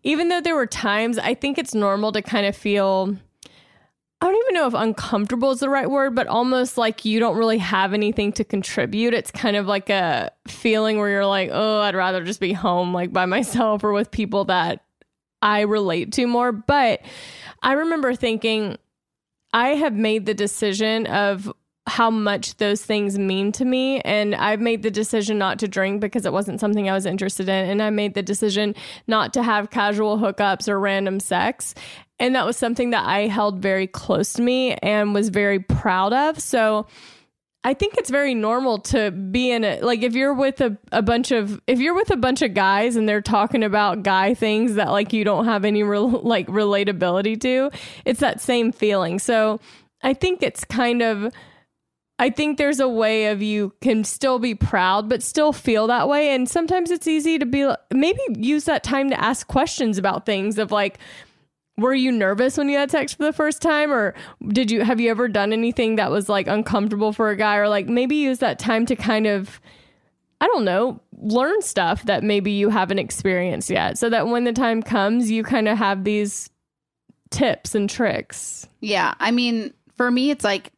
[0.03, 3.15] even though there were times, I think it's normal to kind of feel.
[4.21, 7.37] I don't even know if uncomfortable is the right word, but almost like you don't
[7.37, 9.13] really have anything to contribute.
[9.13, 12.93] It's kind of like a feeling where you're like, oh, I'd rather just be home,
[12.93, 14.83] like by myself or with people that
[15.41, 16.51] I relate to more.
[16.51, 17.01] But
[17.61, 18.77] I remember thinking,
[19.53, 21.51] I have made the decision of
[21.87, 23.99] how much those things mean to me.
[24.01, 27.49] And I've made the decision not to drink because it wasn't something I was interested
[27.49, 27.69] in.
[27.69, 28.75] And I made the decision
[29.07, 31.73] not to have casual hookups or random sex.
[32.19, 36.13] And that was something that I held very close to me and was very proud
[36.13, 36.39] of.
[36.39, 36.85] So
[37.63, 39.83] I think it's very normal to be in it.
[39.83, 42.95] Like if you're with a, a bunch of if you're with a bunch of guys
[42.95, 47.39] and they're talking about guy things that like you don't have any real like relatability
[47.41, 47.69] to,
[48.05, 49.19] it's that same feeling.
[49.19, 49.59] So
[50.01, 51.33] I think it's kind of
[52.17, 56.07] I think there's a way of you can still be proud but still feel that
[56.07, 60.25] way and sometimes it's easy to be maybe use that time to ask questions about
[60.25, 60.99] things of like
[61.79, 64.13] were you nervous when you had sex for the first time or
[64.49, 67.69] did you have you ever done anything that was like uncomfortable for a guy or
[67.69, 69.59] like maybe use that time to kind of
[70.41, 74.53] I don't know, learn stuff that maybe you haven't experienced yet so that when the
[74.53, 76.49] time comes you kind of have these
[77.29, 78.67] tips and tricks.
[78.79, 79.15] Yeah.
[79.19, 80.71] I mean, for me, it's like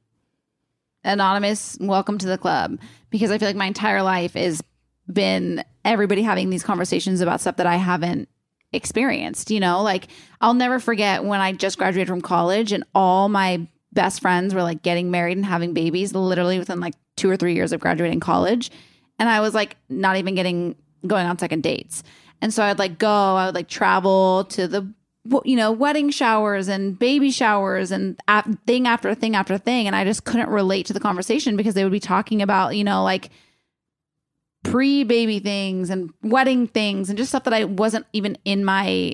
[1.03, 2.79] anonymous, welcome to the club
[3.09, 4.63] because I feel like my entire life has
[5.11, 8.29] been everybody having these conversations about stuff that I haven't
[8.73, 9.51] experienced.
[9.51, 10.07] You know, like
[10.39, 14.63] I'll never forget when I just graduated from college and all my best friends were
[14.63, 18.19] like getting married and having babies literally within like two or three years of graduating
[18.19, 18.71] college.
[19.19, 20.75] And I was like not even getting
[21.05, 22.03] going on second dates.
[22.41, 24.91] And so I'd like go, I would like travel to the
[25.45, 28.19] you know wedding showers and baby showers and
[28.65, 31.83] thing after thing after thing and i just couldn't relate to the conversation because they
[31.83, 33.29] would be talking about you know like
[34.63, 39.13] pre-baby things and wedding things and just stuff that i wasn't even in my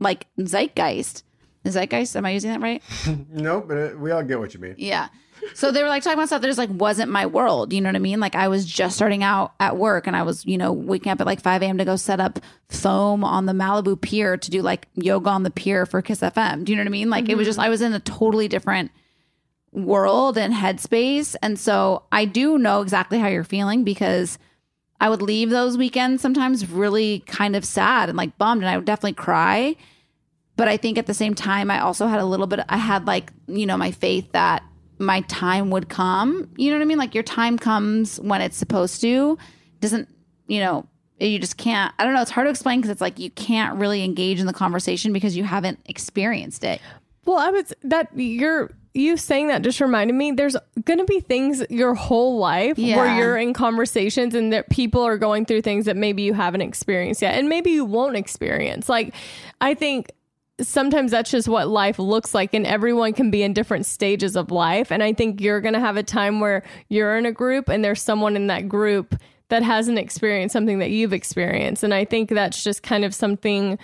[0.00, 1.22] like zeitgeist.
[1.66, 2.16] Zeitgeist?
[2.16, 2.82] Am i using that right?
[3.30, 4.74] No, but uh, we all get what you mean.
[4.78, 5.08] yeah.
[5.54, 7.88] So they were like talking about stuff that just like wasn't my world you know
[7.88, 8.18] what i mean?
[8.20, 11.20] Like i was just starting out at work and i was you know waking up
[11.20, 14.62] at like 5 a.m to go set up foam on the malibu pier to do
[14.62, 17.08] like yoga on the pier for kiss fm do you know what i mean?
[17.10, 18.90] Like it was just i was in a totally different
[19.72, 21.36] world and headspace.
[21.42, 24.38] And so I do know exactly how you're feeling because
[25.00, 28.76] I would leave those weekends sometimes really kind of sad and like bummed, and I
[28.76, 29.76] would definitely cry.
[30.56, 33.06] But I think at the same time, I also had a little bit, I had
[33.06, 34.64] like, you know, my faith that
[34.98, 36.50] my time would come.
[36.56, 36.98] You know what I mean?
[36.98, 39.38] Like your time comes when it's supposed to.
[39.80, 40.08] Doesn't,
[40.48, 40.88] you know,
[41.20, 41.94] you just can't.
[41.98, 42.22] I don't know.
[42.22, 45.36] It's hard to explain because it's like you can't really engage in the conversation because
[45.36, 46.80] you haven't experienced it.
[47.24, 51.20] Well, I was that you're you saying that just reminded me there's going to be
[51.20, 52.96] things your whole life Yeah.
[52.96, 56.62] where you're in conversations and that people are going through things that maybe you haven't
[56.62, 58.88] experienced yet and maybe you won't experience.
[58.88, 59.14] Like
[59.60, 60.10] I think
[60.60, 64.50] sometimes that's just what life looks like and everyone can be in different stages of
[64.50, 67.68] life and I think you're going to have a time where you're in a group
[67.68, 69.14] and there's someone in that group
[69.50, 73.78] that hasn't experienced something that you've experienced and I think that's just kind of something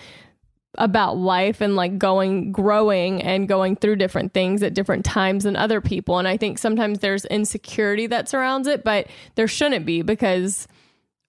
[0.78, 5.56] about life and like going growing and going through different things at different times than
[5.56, 10.02] other people and i think sometimes there's insecurity that surrounds it but there shouldn't be
[10.02, 10.66] because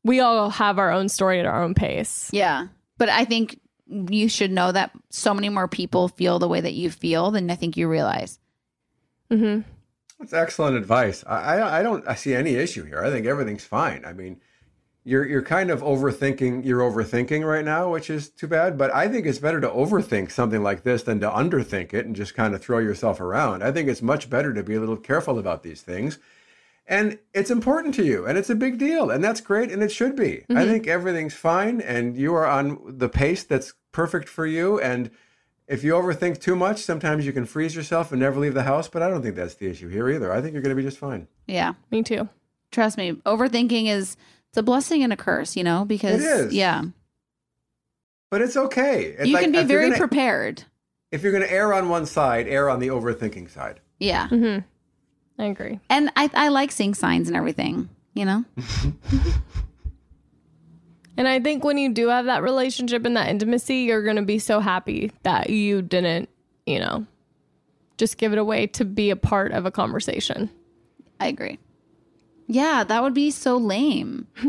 [0.03, 2.67] we all have our own story at our own pace Yeah.
[2.97, 6.73] But I think you should know that so many more people feel the way that
[6.73, 8.39] you feel than I think you realize.
[9.29, 9.61] mm-hmm.
[10.19, 11.25] That's excellent advice.
[11.27, 13.03] I, I I don't I see any issue here.
[13.03, 14.05] I think everything's fine.
[14.05, 14.39] I mean,
[15.05, 16.65] you're you're kind of overthinking.
[16.65, 18.77] You're overthinking right now, which is too bad.
[18.77, 22.15] But I think it's better to overthink something like this than to underthink it and
[22.15, 23.63] just kind of throw yourself around.
[23.63, 26.17] I think it's much better to be a little careful about these things.
[26.87, 29.91] And it's important to you, and it's a big deal, and that's great, and it
[29.91, 30.43] should be.
[30.51, 30.67] I Mhm.
[30.67, 34.79] think everything's fine, and you are on the pace that's perfect for you.
[34.79, 35.09] And
[35.67, 38.87] if you overthink too much, sometimes you can freeze yourself and never leave the house.
[38.87, 40.31] But I don't think that's the issue here either.
[40.31, 41.27] I think you're going to be just fine.
[41.47, 41.73] Yeah.
[41.89, 42.29] Me too.
[42.71, 43.13] Trust me.
[43.25, 44.15] Overthinking is
[44.55, 46.53] it's a blessing and a curse, you know, because It is.
[46.53, 46.81] yeah.
[48.31, 49.03] But it's okay.
[49.19, 50.63] It's you like can be very gonna- prepared.
[51.11, 53.81] If you're going to err on one side, err on the overthinking side.
[53.99, 54.29] Yeah.
[54.29, 54.59] Mm-hmm.
[55.41, 58.45] i agree And I I like seeing signs and everything, you know?
[61.17, 64.21] and i think when you do have that relationship and that intimacy you're going to
[64.21, 66.29] be so happy that you didn't
[66.65, 67.05] you know
[67.97, 70.49] just give it away to be a part of a conversation
[71.17, 71.57] I agree.
[72.47, 74.27] Yeah, that would be so lame.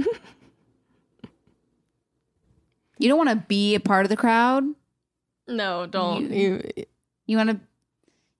[2.99, 4.65] you don't want to be a part of the crowd.
[5.49, 6.63] no don't you
[7.27, 7.61] You want to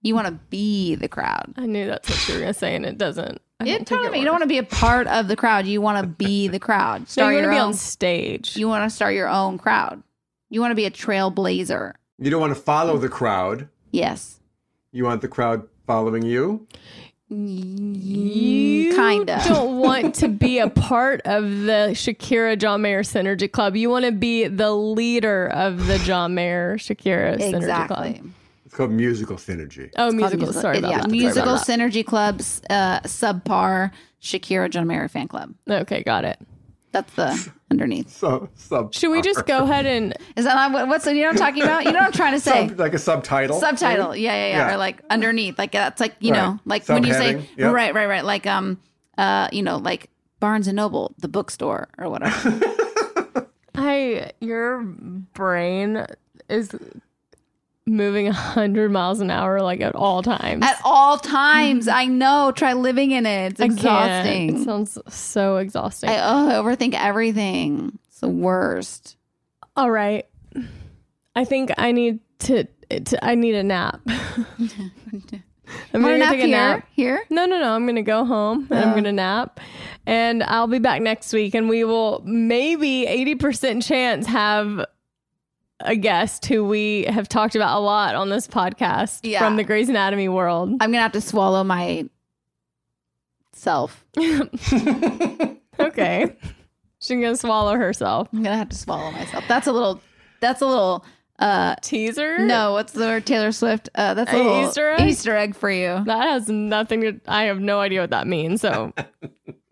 [0.01, 1.53] you want to be the crowd.
[1.57, 3.87] i knew that's what you were going to say and it doesn't I don't It
[3.87, 4.17] totally.
[4.17, 5.65] it you don't want to be a part of the crowd.
[5.65, 6.99] You want to be the crowd.
[7.01, 8.55] No, Start you your want to be own on stage.
[8.55, 10.03] You want to start your own crowd.
[10.51, 11.93] You want to be a trailblazer.
[12.19, 13.67] You don't want to follow the crowd.
[13.91, 14.39] Yes.
[14.91, 16.67] You want the crowd following you.
[17.29, 19.41] You Kinda.
[19.47, 23.75] don't want to be a part of the Shakira John Mayer Synergy Club.
[23.75, 28.13] You want to be the leader of the John Mayer Shakira Synergy Exactly.
[28.13, 28.31] Club.
[28.65, 29.89] It's called musical synergy.
[29.97, 30.53] Oh, It's called musical.
[30.53, 31.03] Sorry about yeah, that.
[31.03, 33.91] Sorry musical about synergy clubs, uh, subpar
[34.21, 35.53] Shakira John Mayer fan club.
[35.69, 36.39] Okay, got it.
[36.91, 38.09] That's the underneath.
[38.09, 38.93] So sub.
[38.93, 41.63] Should we just go ahead and Is that not what's you know what I'm talking
[41.63, 41.83] about?
[41.85, 42.69] You know what I'm trying to say?
[42.69, 43.59] Sub, like a subtitle.
[43.59, 44.73] Subtitle, yeah, yeah, yeah, Yeah.
[44.73, 46.37] or like underneath, like that's like you Right.
[46.43, 47.73] know, like when you say yep.
[47.73, 48.79] right, right, right, like um,
[49.17, 50.09] uh, you know, like
[50.39, 52.59] Barnes and Noble, the bookstore or whatever.
[53.75, 56.05] I your brain
[56.49, 56.73] is
[57.87, 60.63] moving 100 miles an hour like at all times.
[60.63, 62.51] At all times, I know.
[62.55, 63.53] Try living in it.
[63.53, 64.57] It's exhausting.
[64.61, 66.09] It sounds so exhausting.
[66.09, 67.97] I oh, I overthink everything.
[68.07, 69.15] It's the worst.
[69.75, 70.25] all right.
[71.35, 74.01] I think I need to, to I need a nap.
[75.93, 76.57] I'm gonna nap take a here?
[76.57, 76.87] nap.
[76.93, 77.23] Here?
[77.29, 77.73] No, no, no.
[77.73, 78.95] I'm gonna go home and I'm Oh.
[78.95, 79.59] gonna nap,
[80.05, 84.85] and I'll be back next week, and we will maybe 80% chance have
[85.79, 89.39] a guest who we have talked about a lot on this podcast Yeah.
[89.39, 90.69] from the Grey's Anatomy world.
[90.81, 92.05] I'm gonna have to swallow my
[93.53, 94.03] self.
[95.79, 96.35] okay,
[96.99, 98.27] she's gonna swallow herself.
[98.33, 99.43] I'm gonna have to swallow myself.
[99.47, 100.01] That's a little.
[100.39, 101.05] That's a little.
[101.39, 102.39] Uh, Teaser?
[102.39, 103.27] no, what's the word?
[103.27, 103.89] Taylor Swift?
[103.93, 105.07] Uh, that's a little Easter egg?
[105.07, 106.03] Easter egg for you.
[106.05, 107.19] That has nothing to.
[107.27, 108.61] I have no idea what that means.
[108.61, 108.91] So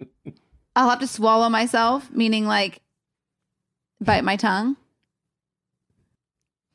[0.75, 2.81] I'll have to swallow myself, meaning like
[3.99, 4.77] bite my tongue.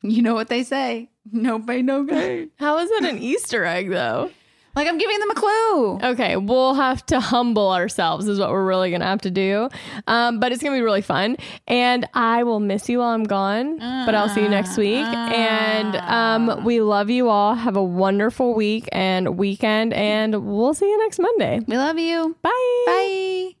[0.03, 1.09] You know what they say.
[1.31, 2.49] No pain, no gain.
[2.59, 4.31] how is that an Easter egg though?
[4.73, 5.99] Like I'm giving them a clue.
[6.11, 9.67] Okay, we'll have to humble ourselves, is what we're really gonna have to do.
[10.07, 11.35] Um, but it's gonna be really fun,
[11.67, 13.77] and I will miss you while I'm gone.
[13.79, 17.53] but I'll see you next week, and um, we love you all.
[17.53, 21.59] Have a wonderful week and weekend, and we'll see you next Monday.
[21.67, 22.35] We love you.
[22.41, 22.83] Bye.
[22.85, 23.60] Bye.